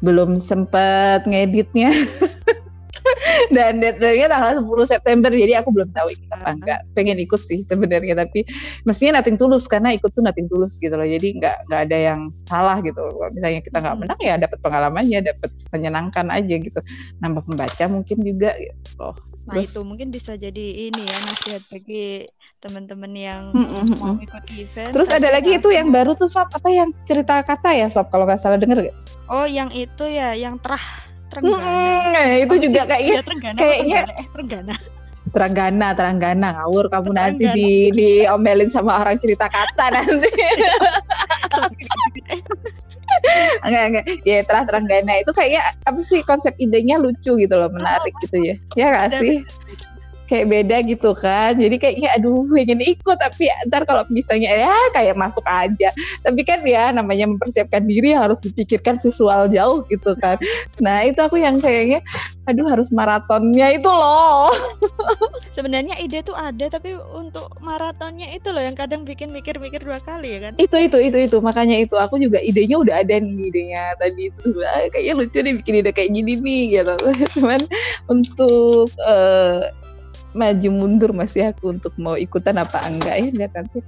belum 0.00 0.36
sempet 0.40 1.28
ngeditnya 1.28 1.92
dan 3.56 3.80
deadline-nya 3.80 4.28
tanggal 4.30 4.62
10 4.62 4.92
September 4.92 5.30
jadi 5.30 5.62
aku 5.62 5.70
belum 5.72 5.90
tahu 5.94 6.08
ikut 6.12 6.28
apa 6.34 6.48
enggak. 6.54 6.80
Pengen 6.94 7.18
ikut 7.22 7.40
sih 7.40 7.62
sebenarnya 7.66 8.14
tapi 8.18 8.44
mestinya 8.84 9.20
nating 9.20 9.36
tulus 9.40 9.64
karena 9.70 9.94
ikut 9.94 10.10
tuh 10.12 10.22
nating 10.24 10.46
tulus 10.50 10.76
gitu 10.78 10.94
loh. 10.94 11.06
Jadi 11.06 11.40
nggak 11.40 11.70
nggak 11.70 11.80
ada 11.90 11.98
yang 11.98 12.20
salah 12.46 12.78
gitu. 12.82 13.00
Kalau 13.00 13.30
misalnya 13.32 13.60
kita 13.62 13.78
nggak 13.80 13.96
menang 13.96 14.20
ya 14.20 14.34
dapat 14.36 14.58
pengalamannya 14.60 15.18
dapat 15.24 15.50
menyenangkan 15.72 16.26
aja 16.30 16.54
gitu. 16.58 16.80
Nambah 17.22 17.42
pembaca 17.46 17.84
mungkin 17.88 18.18
juga 18.22 18.54
gitu. 18.58 19.08
Nah 19.50 19.56
Terus, 19.56 19.72
itu 19.72 19.80
mungkin 19.82 20.08
bisa 20.12 20.36
jadi 20.36 20.92
ini 20.92 21.02
ya 21.02 21.18
nasihat 21.26 21.62
bagi 21.72 22.28
teman-teman 22.60 23.12
yang 23.16 23.42
mm, 23.56 23.66
mm, 23.66 23.96
mau 23.98 24.20
ikut 24.20 24.44
event. 24.52 24.92
Terus 24.92 25.08
ada 25.08 25.28
lagi 25.32 25.56
itu 25.56 25.68
yang 25.72 25.88
baru 25.88 26.12
tuh 26.12 26.28
sob 26.28 26.46
apa 26.52 26.68
yang 26.68 26.92
cerita 27.08 27.40
kata 27.40 27.72
ya 27.72 27.88
sob 27.88 28.12
kalau 28.12 28.28
nggak 28.28 28.38
salah 28.38 28.60
denger 28.60 28.86
gak? 28.86 28.96
Oh 29.32 29.48
yang 29.48 29.72
itu 29.72 30.04
ya 30.06 30.36
yang 30.36 30.60
terah 30.60 31.09
Trenggana. 31.30 31.62
Mm, 32.10 32.42
itu 32.44 32.54
oh, 32.54 32.58
juga 32.58 32.80
kayaknya 32.90 33.14
ya, 33.14 33.22
Trenggana, 33.22 33.58
kayaknya 33.58 34.00
eh, 34.02 34.26
Trenggana. 34.34 34.74
Teranggana, 35.30 35.88
Teranggana 35.94 36.48
ngawur 36.58 36.90
kamu 36.90 37.10
nanti 37.14 37.44
di 37.54 37.94
diomelin 37.94 38.66
sama 38.66 38.98
orang 38.98 39.14
cerita 39.22 39.46
kata 39.46 39.94
nanti. 39.94 40.26
enggak 43.66 43.84
enggak. 43.90 44.04
Ya 44.26 44.42
terah 44.42 44.66
terang 44.66 44.86
gana 44.90 45.22
itu 45.22 45.30
kayaknya 45.30 45.62
apa 45.86 46.00
sih 46.02 46.20
konsep 46.26 46.54
idenya 46.58 46.98
lucu 46.98 47.38
gitu 47.38 47.54
loh 47.54 47.70
menarik 47.70 48.14
gitu 48.26 48.42
ya. 48.42 48.54
Ya 48.74 48.86
gak 48.90 49.22
sih 49.22 49.46
kayak 50.30 50.46
beda 50.46 50.76
gitu 50.86 51.10
kan. 51.18 51.58
Jadi 51.58 51.76
kayaknya 51.82 52.14
aduh 52.14 52.46
pengen 52.46 52.78
ikut 52.78 53.18
tapi 53.18 53.50
ntar 53.66 53.82
kalau 53.82 54.06
misalnya 54.14 54.54
ya 54.54 54.74
kayak 54.94 55.18
masuk 55.18 55.42
aja. 55.42 55.90
Tapi 56.22 56.40
kan 56.46 56.62
ya 56.62 56.94
namanya 56.94 57.26
mempersiapkan 57.26 57.82
diri 57.90 58.14
harus 58.14 58.38
dipikirkan 58.38 59.02
visual 59.02 59.50
jauh 59.50 59.82
gitu 59.90 60.14
kan. 60.22 60.38
Nah 60.78 61.02
itu 61.02 61.18
aku 61.18 61.42
yang 61.42 61.58
kayaknya 61.58 61.98
aduh 62.46 62.70
harus 62.70 62.94
maratonnya 62.94 63.74
itu 63.74 63.90
loh. 63.90 64.54
Sebenarnya 65.56 65.98
ide 65.98 66.22
tuh 66.22 66.38
ada 66.38 66.70
tapi 66.70 66.94
untuk 66.94 67.50
maratonnya 67.58 68.30
itu 68.30 68.54
loh 68.54 68.62
yang 68.62 68.78
kadang 68.78 69.02
bikin 69.02 69.34
mikir-mikir 69.34 69.82
dua 69.82 69.98
kali 69.98 70.38
ya 70.38 70.40
kan? 70.46 70.52
Itu 70.62 70.78
itu 70.78 70.98
itu 71.02 71.18
itu. 71.26 71.36
Makanya 71.42 71.82
itu 71.82 71.98
aku 71.98 72.22
juga 72.22 72.38
idenya 72.38 72.78
udah 72.78 73.02
ada 73.02 73.18
nih 73.18 73.50
idenya 73.50 73.98
tadi 73.98 74.30
itu. 74.30 74.46
Kayaknya 74.94 75.12
lucu 75.18 75.38
deh 75.42 75.54
bikin 75.58 75.74
ide 75.82 75.90
kayak 75.90 76.14
gini 76.14 76.38
nih 76.38 76.62
gitu. 76.78 76.94
Cuman 77.34 77.60
untuk 78.06 78.86
uh, 79.02 79.66
maju 80.32 80.68
mundur 80.70 81.10
masih 81.10 81.50
aku 81.50 81.74
untuk 81.74 81.94
mau 81.98 82.14
ikutan 82.14 82.58
apa 82.58 82.82
enggak 82.86 83.16
ya 83.18 83.28
lihat 83.34 83.52
nanti. 83.54 83.82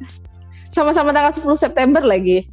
Sama-sama 0.73 1.13
tanggal 1.13 1.37
10 1.37 1.45
September 1.59 2.01
lagi. 2.01 2.49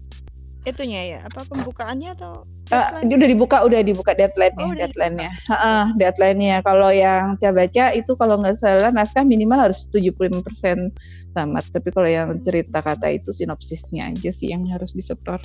Itunya 0.68 1.02
ya 1.16 1.20
apa 1.24 1.48
pembukaannya 1.48 2.20
atau 2.20 2.44
uh, 2.76 2.90
udah 3.00 3.28
dibuka 3.32 3.64
udah 3.64 3.80
dibuka 3.80 4.12
deadline-nya 4.12 4.68
oh, 4.68 4.76
deadline-nya. 4.76 5.32
Uh, 5.48 5.86
deadline-nya. 5.96 6.60
Kalau 6.62 6.92
yang 6.92 7.40
saya 7.40 7.56
baca 7.56 7.96
itu 7.96 8.12
kalau 8.20 8.44
nggak 8.44 8.60
salah 8.60 8.92
naskah 8.92 9.24
minimal 9.24 9.72
harus 9.72 9.88
75% 9.88 10.44
tamat. 11.32 11.64
Tapi 11.72 11.90
kalau 11.96 12.10
yang 12.12 12.36
cerita 12.44 12.84
kata 12.84 13.08
itu 13.16 13.32
sinopsisnya 13.32 14.12
aja 14.12 14.30
sih 14.30 14.52
yang 14.52 14.68
harus 14.68 14.92
disetor 14.92 15.40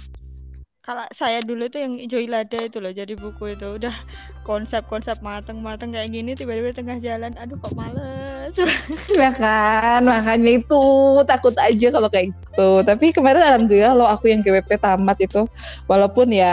kalau 0.85 1.01
saya 1.17 1.41
dulu 1.41 1.73
tuh 1.73 1.81
yang 1.81 1.97
Joy 2.13 2.29
Lada 2.29 2.61
itu 2.61 2.77
loh 2.77 2.93
jadi 2.93 3.17
buku 3.17 3.57
itu. 3.57 3.81
Udah 3.81 3.97
konsep-konsep 4.45 5.17
mateng-mateng 5.25 5.97
kayak 5.97 6.13
gini 6.13 6.37
tiba-tiba 6.37 6.77
tengah 6.77 7.01
jalan 7.01 7.33
aduh 7.41 7.57
kok 7.57 7.73
males? 7.73 8.53
Ya 9.17 9.33
kan? 9.33 10.05
Makanya 10.05 10.61
itu 10.61 10.85
takut 11.25 11.57
aja 11.57 11.89
kalau 11.89 12.13
kayak 12.13 12.37
gitu. 12.37 12.85
Tapi 12.85 13.17
kemarin 13.17 13.41
alhamdulillah 13.41 13.97
lo 13.97 14.05
aku 14.05 14.29
yang 14.29 14.45
GWP 14.45 14.77
tamat 14.77 15.17
itu. 15.25 15.49
Walaupun 15.89 16.29
ya 16.29 16.53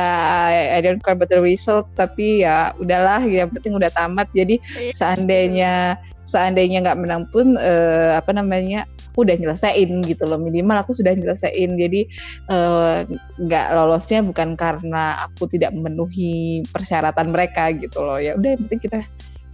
I 0.72 0.80
don't 0.80 1.04
care 1.04 1.20
about 1.20 1.28
the 1.28 1.44
result 1.44 1.92
tapi 2.00 2.48
ya 2.48 2.72
udahlah 2.80 3.28
ya 3.28 3.44
penting 3.52 3.76
udah 3.76 3.92
tamat. 3.92 4.32
Jadi 4.32 4.64
iya. 4.80 4.96
seandainya 4.96 6.00
seandainya 6.24 6.86
nggak 6.86 7.00
menang 7.00 7.24
pun 7.30 7.58
uh, 7.58 8.16
apa 8.16 8.32
namanya 8.32 8.86
aku 9.12 9.28
udah 9.28 9.36
nyelesain 9.36 9.90
gitu 10.08 10.24
loh. 10.24 10.40
Minimal 10.40 10.88
aku 10.88 10.96
sudah 10.96 11.12
nyelesain. 11.12 11.70
Jadi 11.76 12.08
uh, 12.48 13.04
nggak 13.42 13.68
lolosnya 13.76 14.24
bukan 14.24 14.56
karena 14.56 15.28
aku 15.28 15.52
tidak 15.52 15.76
memenuhi 15.76 16.64
persyaratan 16.72 17.36
mereka 17.36 17.76
gitu 17.76 18.00
loh. 18.02 18.18
Ya 18.18 18.40
udah 18.40 18.56
yang 18.56 18.62
penting 18.68 18.82
kita 18.88 19.00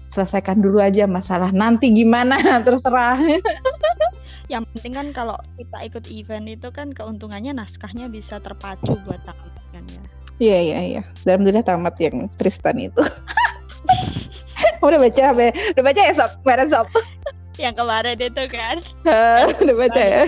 selesaikan 0.07 0.61
dulu 0.63 0.79
aja 0.79 1.09
masalah. 1.09 1.49
Nanti 1.51 1.91
gimana? 1.91 2.39
Terserah. 2.65 3.19
Yang 4.47 4.63
penting 4.71 4.93
kan 4.95 5.07
kalau 5.11 5.37
kita 5.59 5.77
ikut 5.91 6.05
event 6.07 6.47
itu 6.47 6.71
kan 6.71 6.95
keuntungannya 6.95 7.51
naskahnya 7.51 8.07
bisa 8.07 8.39
terpacu 8.39 8.95
buat 9.03 9.19
tamat 9.27 9.53
kan 9.75 9.83
ya. 9.91 10.03
Iya 10.37 10.57
iya 10.61 10.79
iya. 10.85 11.01
Alhamdulillah 11.25 11.65
tamat 11.65 11.97
yang 11.99 12.29
Tristan 12.37 12.77
itu 12.77 13.01
udah 14.89 15.01
baca 15.01 15.23
apa 15.35 15.41
udah 15.75 15.83
baca 15.83 16.01
ya 16.01 16.13
sob? 16.15 16.31
Kemarin 16.43 16.67
sob? 16.71 16.87
Yang 17.63 17.75
kemarin 17.81 18.17
itu 18.21 18.43
kan. 18.53 18.77
Udah 19.65 19.75
baca 19.75 20.01
ya. 20.01 20.23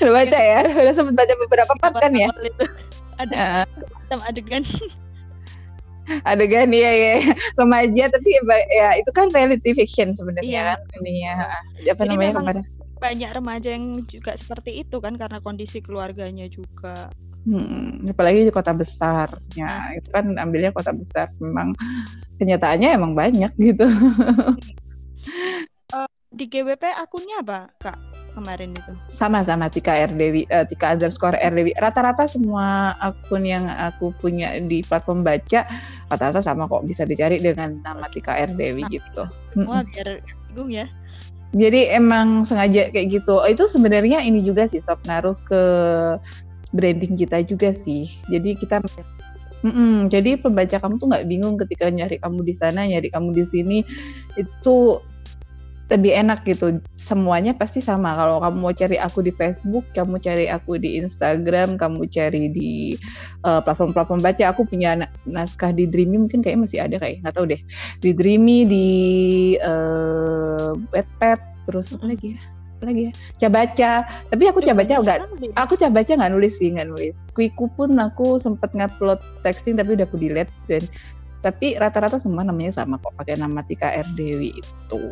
Udah 0.00 0.12
baca 0.12 0.38
ya. 0.38 0.60
Udah 0.72 0.94
sempat 0.96 1.14
baca 1.20 1.34
beberapa 1.46 1.72
part 1.78 1.94
kan 2.00 2.12
ya? 2.16 2.28
Itu. 2.40 2.64
ada 3.16 3.64
uh. 4.12 4.28
adegan. 4.28 4.64
Adegan 6.22 6.70
ya 6.70 6.92
ya 6.94 7.14
remaja 7.58 8.06
tapi 8.14 8.30
ya 8.70 8.94
itu 8.94 9.10
kan 9.10 9.26
reality 9.34 9.74
fiction 9.74 10.14
sebenarnya 10.14 10.46
iya. 10.46 10.64
kan 10.78 11.02
ini 11.02 11.26
ya 11.26 11.34
apa 11.90 12.06
Jadi 12.06 12.14
namanya 12.14 12.32
kemarin? 12.38 12.64
banyak 12.96 13.30
remaja 13.34 13.68
yang 13.74 14.06
juga 14.08 14.38
seperti 14.38 14.86
itu 14.86 14.96
kan 15.02 15.18
karena 15.20 15.42
kondisi 15.42 15.84
keluarganya 15.84 16.48
juga. 16.48 17.12
Hmm, 17.46 18.02
apalagi 18.10 18.42
di 18.42 18.50
kota 18.50 18.74
besarnya, 18.74 19.94
itu 19.94 20.10
kan 20.10 20.34
ambilnya 20.34 20.74
kota 20.74 20.90
besar. 20.90 21.30
Memang 21.38 21.78
kenyataannya 22.42 22.90
emang 22.90 23.14
banyak 23.14 23.54
gitu. 23.54 23.86
uh, 25.94 26.10
di 26.38 26.44
GWP 26.50 26.82
akunnya 26.98 27.46
apa, 27.46 27.70
Kak? 27.78 27.98
Kemarin 28.34 28.74
itu. 28.74 28.92
Sama-sama 29.08 29.70
Tika 29.70 29.94
RDW, 29.94 30.44
uh, 30.50 30.66
Tika 30.66 30.98
underscore 30.98 31.38
RDW. 31.38 31.72
Rata-rata 31.78 32.26
semua 32.26 32.98
akun 32.98 33.46
yang 33.46 33.64
aku 33.70 34.10
punya 34.18 34.58
di 34.58 34.82
platform 34.82 35.22
baca, 35.22 35.64
rata-rata 36.10 36.42
sama 36.42 36.66
kok 36.66 36.82
bisa 36.82 37.06
dicari 37.06 37.38
dengan 37.38 37.78
nama 37.80 38.10
Tika 38.10 38.36
RDW 38.36 38.84
nah, 38.84 38.90
gitu. 38.90 39.22
Semua 39.54 39.86
biar 39.86 40.20
bingung 40.50 40.68
ya. 40.74 40.90
Jadi 41.56 41.88
emang 41.94 42.42
sengaja 42.42 42.92
kayak 42.92 43.22
gitu. 43.22 43.40
Itu 43.48 43.64
sebenarnya 43.70 44.20
ini 44.20 44.44
juga 44.44 44.68
sih 44.68 44.82
sob 44.82 45.00
ngaruh 45.08 45.38
ke 45.46 45.62
branding 46.76 47.16
kita 47.16 47.40
juga 47.48 47.72
sih. 47.72 48.06
Jadi 48.28 48.54
kita 48.60 48.84
Mm-mm, 49.64 50.12
jadi 50.12 50.36
pembaca 50.36 50.76
kamu 50.78 51.00
tuh 51.00 51.08
nggak 51.08 51.26
bingung 51.26 51.56
ketika 51.56 51.88
nyari 51.88 52.20
kamu 52.20 52.44
di 52.44 52.54
sana, 52.54 52.86
nyari 52.86 53.08
kamu 53.08 53.32
di 53.34 53.44
sini 53.48 53.78
itu 54.36 55.00
lebih 55.86 56.12
enak 56.12 56.42
gitu. 56.42 56.82
Semuanya 56.98 57.54
pasti 57.54 57.78
sama. 57.78 58.14
Kalau 58.18 58.42
kamu 58.42 58.56
mau 58.58 58.74
cari 58.74 58.98
aku 58.98 59.22
di 59.22 59.32
Facebook, 59.34 59.86
kamu 59.94 60.18
cari 60.18 60.46
aku 60.50 60.82
di 60.82 60.98
Instagram, 60.98 61.78
kamu 61.78 62.10
cari 62.10 62.50
di 62.50 62.98
uh, 63.46 63.62
platform-platform 63.62 64.20
baca. 64.22 64.44
Aku 64.50 64.66
punya 64.66 65.08
naskah 65.26 65.70
di 65.70 65.86
Dreamy 65.86 66.18
mungkin 66.18 66.42
kayaknya 66.42 66.62
masih 66.62 66.78
ada 66.82 66.96
kayak 66.98 67.22
nggak 67.22 67.34
tahu 67.34 67.46
deh. 67.50 67.60
Di 68.02 68.10
Dreamy, 68.14 68.66
di 68.66 68.88
uh, 69.62 70.74
Wattpad, 70.90 71.38
terus 71.70 71.94
apa 71.94 72.10
lagi 72.10 72.34
ya? 72.34 72.55
Lagi 72.84 73.02
ya? 73.08 73.12
Cabaca. 73.46 73.92
Tapi 74.28 74.44
aku 74.48 74.60
Cabaca 74.60 74.94
enggak. 75.00 75.18
Aku 75.56 75.74
Cabaca 75.80 76.12
nggak 76.12 76.32
nulis 76.32 76.60
sih, 76.60 76.72
nggak 76.74 76.88
nulis. 76.92 77.14
Kuiku 77.32 77.72
pun 77.72 77.96
aku 77.96 78.36
sempat 78.36 78.76
ngupload 78.76 79.20
texting 79.40 79.80
tapi 79.80 79.96
udah 79.96 80.04
aku 80.04 80.20
delete 80.20 80.52
dan 80.68 80.84
tapi 81.44 81.78
rata-rata 81.78 82.18
semua 82.18 82.42
namanya 82.42 82.82
sama 82.82 82.98
kok 82.98 83.14
pakai 83.14 83.38
nama 83.38 83.62
Tika 83.62 83.92
RDW 83.94 84.58
itu. 84.58 85.02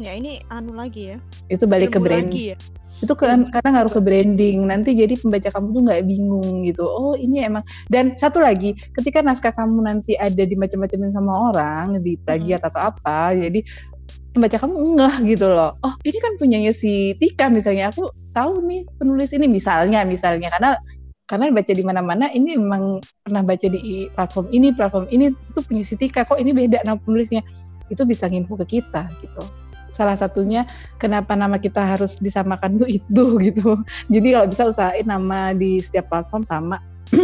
Ya 0.00 0.16
ini 0.16 0.40
anu 0.48 0.72
lagi 0.72 1.14
ya. 1.14 1.18
Itu 1.52 1.68
balik 1.68 1.92
Ilmu 1.92 1.96
ke 1.96 2.00
branding. 2.00 2.46
Ya? 2.54 2.58
Itu 3.00 3.16
ke, 3.16 3.24
karena 3.28 3.68
ngaruh 3.80 3.92
ke 3.92 4.00
branding. 4.00 4.64
Nanti 4.68 4.92
jadi 4.92 5.16
pembaca 5.16 5.48
kamu 5.52 5.66
tuh 5.72 5.82
nggak 5.88 6.02
bingung 6.04 6.64
gitu. 6.64 6.84
Oh 6.84 7.16
ini 7.16 7.44
emang. 7.44 7.64
Dan 7.88 8.16
satu 8.16 8.40
lagi, 8.40 8.76
ketika 8.96 9.24
naskah 9.24 9.52
kamu 9.56 9.84
nanti 9.84 10.16
ada 10.20 10.44
di 10.44 10.56
macam-macamin 10.56 11.12
sama 11.12 11.52
orang, 11.52 12.00
di 12.04 12.16
plagiat 12.20 12.64
hmm. 12.64 12.68
atau 12.72 12.80
apa, 12.92 13.36
jadi 13.36 13.60
pembaca 14.32 14.56
kamu 14.56 14.76
enggak 14.76 15.14
gitu 15.26 15.46
loh. 15.50 15.74
Oh 15.82 15.94
ini 16.06 16.18
kan 16.18 16.32
punyanya 16.38 16.72
si 16.74 17.14
Tika 17.18 17.50
misalnya. 17.50 17.90
Aku 17.90 18.10
tahu 18.30 18.62
nih 18.64 18.86
penulis 18.98 19.34
ini 19.34 19.46
misalnya, 19.50 20.06
misalnya 20.06 20.48
karena 20.54 20.70
karena 21.30 21.46
baca 21.54 21.72
di 21.72 21.84
mana-mana 21.86 22.26
ini 22.34 22.58
memang 22.58 22.98
pernah 23.22 23.46
baca 23.46 23.66
di 23.70 24.10
platform 24.10 24.50
ini 24.50 24.74
platform 24.74 25.06
ini 25.14 25.30
itu 25.30 25.60
punya 25.62 25.82
si 25.86 25.94
Tika 25.94 26.26
kok 26.26 26.42
ini 26.42 26.50
beda 26.50 26.82
nama 26.82 26.98
penulisnya 26.98 27.46
itu 27.86 28.02
bisa 28.02 28.26
nginfo 28.26 28.58
ke 28.58 28.82
kita 28.82 29.06
gitu 29.22 29.42
salah 30.00 30.16
satunya 30.16 30.64
kenapa 30.96 31.36
nama 31.36 31.58
kita 31.60 31.82
harus 31.82 32.16
disamakan 32.22 32.80
tuh 32.80 32.88
itu 32.88 33.36
gitu. 33.46 33.76
Jadi 34.08 34.28
kalau 34.32 34.46
bisa 34.48 34.62
usahain 34.70 35.06
nama 35.06 35.52
di 35.52 35.82
setiap 35.82 36.08
platform 36.08 36.46
sama 36.46 36.80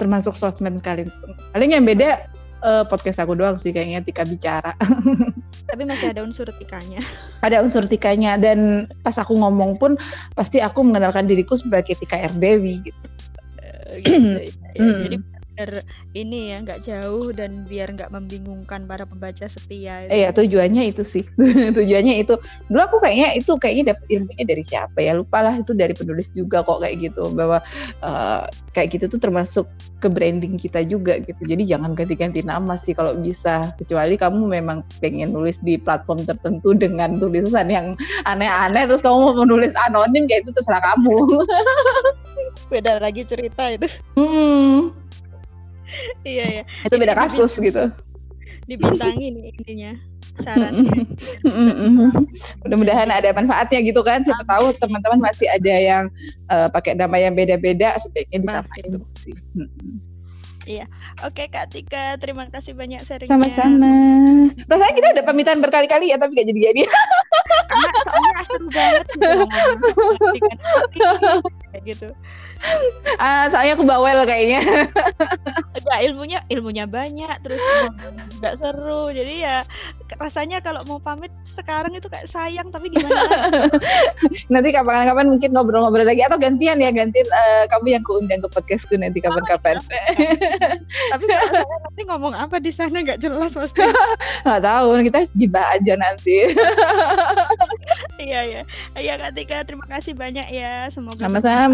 termasuk 0.00 0.32
sosmed 0.38 0.80
kalian. 0.80 1.12
Paling 1.52 1.76
yang 1.76 1.84
beda 1.84 2.24
uh, 2.62 2.84
podcast 2.86 3.22
aku 3.22 3.38
doang 3.38 3.56
sih 3.60 3.70
kayaknya 3.70 4.02
Tika 4.02 4.24
bicara. 4.26 4.72
Tapi 5.70 5.82
masih 5.84 6.10
ada 6.10 6.24
unsur 6.24 6.48
Tikanya. 6.48 7.02
Ada 7.44 7.62
unsur 7.62 7.84
Tikanya 7.86 8.40
dan 8.40 8.88
pas 9.04 9.14
aku 9.18 9.36
ngomong 9.36 9.76
pun 9.76 9.94
pasti 10.34 10.58
aku 10.62 10.82
mengenalkan 10.82 11.28
diriku 11.28 11.54
sebagai 11.54 11.94
Tika 11.98 12.18
Erdewi 12.18 12.82
gitu. 12.82 13.08
Uh, 13.60 13.94
gitu 14.02 14.38
ya. 14.78 14.84
Jadi 15.06 15.37
biar 15.58 15.82
ini 16.14 16.54
ya 16.54 16.62
nggak 16.62 16.86
jauh 16.86 17.34
dan 17.34 17.66
biar 17.66 17.90
nggak 17.90 18.14
membingungkan 18.14 18.86
para 18.86 19.02
pembaca 19.02 19.50
setia. 19.50 20.06
Itu. 20.06 20.14
Iya 20.14 20.30
tujuannya 20.30 20.86
itu 20.86 21.02
sih 21.02 21.26
tujuannya 21.76 22.22
itu. 22.22 22.38
Dulu 22.70 22.78
aku 22.78 23.02
kayaknya 23.02 23.34
itu 23.34 23.58
kayaknya 23.58 23.90
dapet 23.90 24.06
ilmunya 24.06 24.44
dari 24.46 24.62
siapa 24.62 25.02
ya 25.02 25.18
lupa 25.18 25.42
lah 25.42 25.58
itu 25.58 25.74
dari 25.74 25.98
penulis 25.98 26.30
juga 26.30 26.62
kok 26.62 26.78
kayak 26.78 27.10
gitu 27.10 27.34
bahwa 27.34 27.58
uh, 28.06 28.46
kayak 28.70 28.94
gitu 28.94 29.10
tuh 29.10 29.18
termasuk 29.18 29.66
ke 29.98 30.06
branding 30.06 30.54
kita 30.54 30.86
juga 30.86 31.18
gitu. 31.26 31.42
Jadi 31.42 31.66
jangan 31.66 31.98
ganti-ganti 31.98 32.46
nama 32.46 32.78
sih 32.78 32.94
kalau 32.94 33.18
bisa 33.18 33.74
kecuali 33.82 34.14
kamu 34.14 34.62
memang 34.62 34.86
pengen 35.02 35.34
nulis 35.34 35.58
di 35.66 35.74
platform 35.74 36.22
tertentu 36.22 36.70
dengan 36.70 37.18
tulisan 37.18 37.66
yang 37.66 37.98
aneh-aneh 38.30 38.86
terus 38.86 39.02
kamu 39.02 39.34
mau 39.34 39.34
menulis 39.42 39.74
anonim 39.90 40.30
kayak 40.30 40.46
itu 40.46 40.54
terserah 40.54 40.94
kamu. 40.94 41.18
Beda 42.70 43.02
lagi 43.02 43.26
cerita 43.26 43.74
itu. 43.74 43.90
Hmm 44.14 45.07
iya 46.24 46.44
ya 46.60 46.62
itu 46.86 46.94
beda 46.96 47.14
kasus 47.16 47.56
gitu. 47.58 47.90
dibintangi 48.68 49.32
nih 49.32 49.44
intinya 49.56 49.92
saran. 50.42 50.86
Mudah-mudahan 52.62 53.10
ada 53.10 53.32
manfaatnya 53.34 53.80
gitu 53.82 54.00
kan 54.06 54.22
siapa 54.22 54.44
tahu 54.46 54.74
teman-teman 54.78 55.18
masih 55.22 55.48
ada 55.50 55.74
yang 55.74 56.04
uh, 56.50 56.68
pakai 56.70 56.94
nama 56.94 57.16
yang 57.18 57.34
beda-beda 57.34 57.96
sebaiknya 57.98 58.44
disamain 58.44 58.92
sih. 59.06 59.34
Iya, 60.68 60.84
oke 61.24 61.48
Kak 61.48 61.72
Tika, 61.72 62.20
terima 62.20 62.44
kasih 62.52 62.76
banyak 62.76 63.00
sharingnya. 63.00 63.32
Sama-sama. 63.32 63.88
Rasanya 64.68 64.94
kita 65.00 65.08
udah 65.16 65.24
pamitan 65.24 65.64
berkali-kali 65.64 66.12
ya, 66.12 66.20
tapi 66.20 66.36
gak 66.36 66.44
jadi-jadi. 66.44 66.84
Soalnya 68.04 68.44
seru 68.44 68.68
banget 68.68 69.06
gitu, 69.16 69.48
gitu. 71.84 72.08
Uh, 73.18 73.44
soalnya 73.50 73.78
aku 73.78 73.86
bawel 73.86 74.22
kayaknya. 74.26 74.60
ya, 75.78 75.96
ilmunya 76.06 76.42
ilmunya 76.50 76.84
banyak, 76.90 77.34
terus 77.42 77.62
nggak 78.42 78.54
seru. 78.58 79.10
Jadi 79.14 79.34
ya 79.42 79.62
rasanya 80.18 80.58
kalau 80.64 80.82
mau 80.88 80.98
pamit 80.98 81.30
sekarang 81.44 81.94
itu 81.94 82.10
kayak 82.10 82.26
sayang, 82.26 82.68
tapi 82.72 82.90
gimana? 82.90 83.20
nanti 84.52 84.68
kapan-kapan 84.74 85.28
mungkin 85.30 85.50
ngobrol-ngobrol 85.54 86.06
lagi 86.06 86.24
atau 86.24 86.40
gantian 86.40 86.80
ya 86.80 86.90
gantian 86.90 87.28
uh, 87.30 87.64
kamu 87.70 87.98
yang 87.98 88.04
keundang 88.04 88.40
ke 88.42 88.48
podcastku 88.50 88.94
nanti 88.98 89.20
kapan-kapan. 89.22 89.78
tapi 91.12 91.24
nanti 91.28 92.02
ngomong 92.08 92.34
apa 92.34 92.58
di 92.58 92.72
sana 92.72 93.04
nggak 93.04 93.20
jelas 93.20 93.52
pasti. 93.54 93.84
nggak 94.46 94.62
tahu, 94.64 94.88
kita 95.06 95.20
gibah 95.36 95.66
aja 95.74 95.94
nanti. 95.94 96.50
iya 98.24 98.40
ya, 98.44 98.62
iya 98.98 99.14
Kak 99.20 99.32
Tika, 99.36 99.58
terima 99.68 99.86
kasih 99.86 100.16
banyak 100.16 100.46
ya. 100.50 100.88
Semoga 100.90 101.20
sama-sama. 101.20 101.67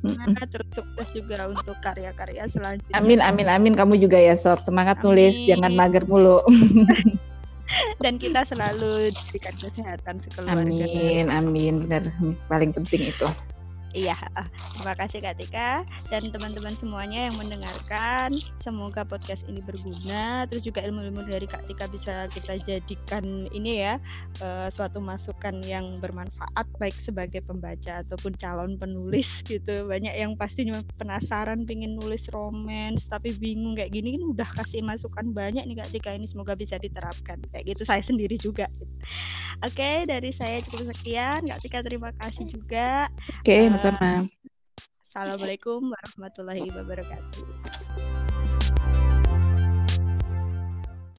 Semoga 0.00 0.44
terus 0.48 0.68
sukses 0.72 1.08
juga 1.12 1.44
untuk 1.44 1.76
karya-karya 1.84 2.48
selanjutnya. 2.48 2.96
Amin, 2.96 3.20
amin, 3.20 3.46
amin. 3.46 3.74
Kamu 3.76 4.00
juga 4.00 4.16
ya, 4.16 4.32
Sob. 4.38 4.64
Semangat 4.64 5.00
amin. 5.00 5.12
nulis, 5.12 5.36
jangan 5.44 5.72
mager 5.76 6.04
mulu. 6.08 6.40
Dan 8.02 8.18
kita 8.18 8.42
selalu 8.48 9.14
diberikan 9.14 9.54
kesehatan 9.54 10.16
sekeluarga. 10.18 10.58
Amin, 10.58 11.26
amin. 11.30 11.74
Benar, 11.86 12.10
paling 12.50 12.74
penting 12.74 13.12
itu. 13.12 13.28
Iya, 13.90 14.14
terima 14.78 14.94
kasih 14.94 15.18
Kak 15.18 15.34
Tika 15.42 15.82
dan 16.14 16.22
teman-teman 16.30 16.70
semuanya 16.78 17.26
yang 17.26 17.34
mendengarkan. 17.34 18.30
Semoga 18.62 19.02
podcast 19.02 19.42
ini 19.50 19.58
berguna. 19.66 20.46
Terus 20.46 20.62
juga 20.62 20.86
ilmu-ilmu 20.86 21.26
dari 21.26 21.50
Kak 21.50 21.66
Tika 21.66 21.90
bisa 21.90 22.30
kita 22.30 22.54
jadikan 22.62 23.50
ini 23.50 23.82
ya 23.82 23.98
uh, 24.46 24.70
suatu 24.70 25.02
masukan 25.02 25.58
yang 25.66 25.98
bermanfaat 25.98 26.70
baik 26.78 26.94
sebagai 27.02 27.42
pembaca 27.42 28.06
ataupun 28.06 28.38
calon 28.38 28.78
penulis 28.78 29.42
gitu. 29.50 29.90
Banyak 29.90 30.14
yang 30.14 30.38
pastinya 30.38 30.78
penasaran 30.94 31.66
pengen 31.66 31.98
nulis 31.98 32.30
romans 32.30 33.10
tapi 33.10 33.34
bingung 33.42 33.74
kayak 33.74 33.90
gini 33.90 34.14
kan 34.14 34.22
udah 34.38 34.48
kasih 34.62 34.86
masukan 34.86 35.34
banyak 35.34 35.66
nih 35.66 35.82
Kak 35.82 35.90
Tika 35.90 36.14
ini 36.14 36.30
semoga 36.30 36.54
bisa 36.54 36.78
diterapkan. 36.78 37.42
Kayak 37.50 37.74
gitu 37.74 37.82
saya 37.82 38.06
sendiri 38.06 38.38
juga. 38.38 38.70
Oke, 39.66 40.06
dari 40.06 40.30
saya 40.30 40.62
cukup 40.62 40.94
sekian. 40.94 41.50
Kak 41.50 41.58
Tika 41.58 41.82
terima 41.82 42.14
kasih 42.22 42.46
juga. 42.54 43.10
Oke, 43.42 43.66
uh, 43.66 43.79
sama-sama. 43.80 44.28
Assalamualaikum 45.08 45.80
warahmatullahi 45.88 46.68
wabarakatuh. 46.68 47.79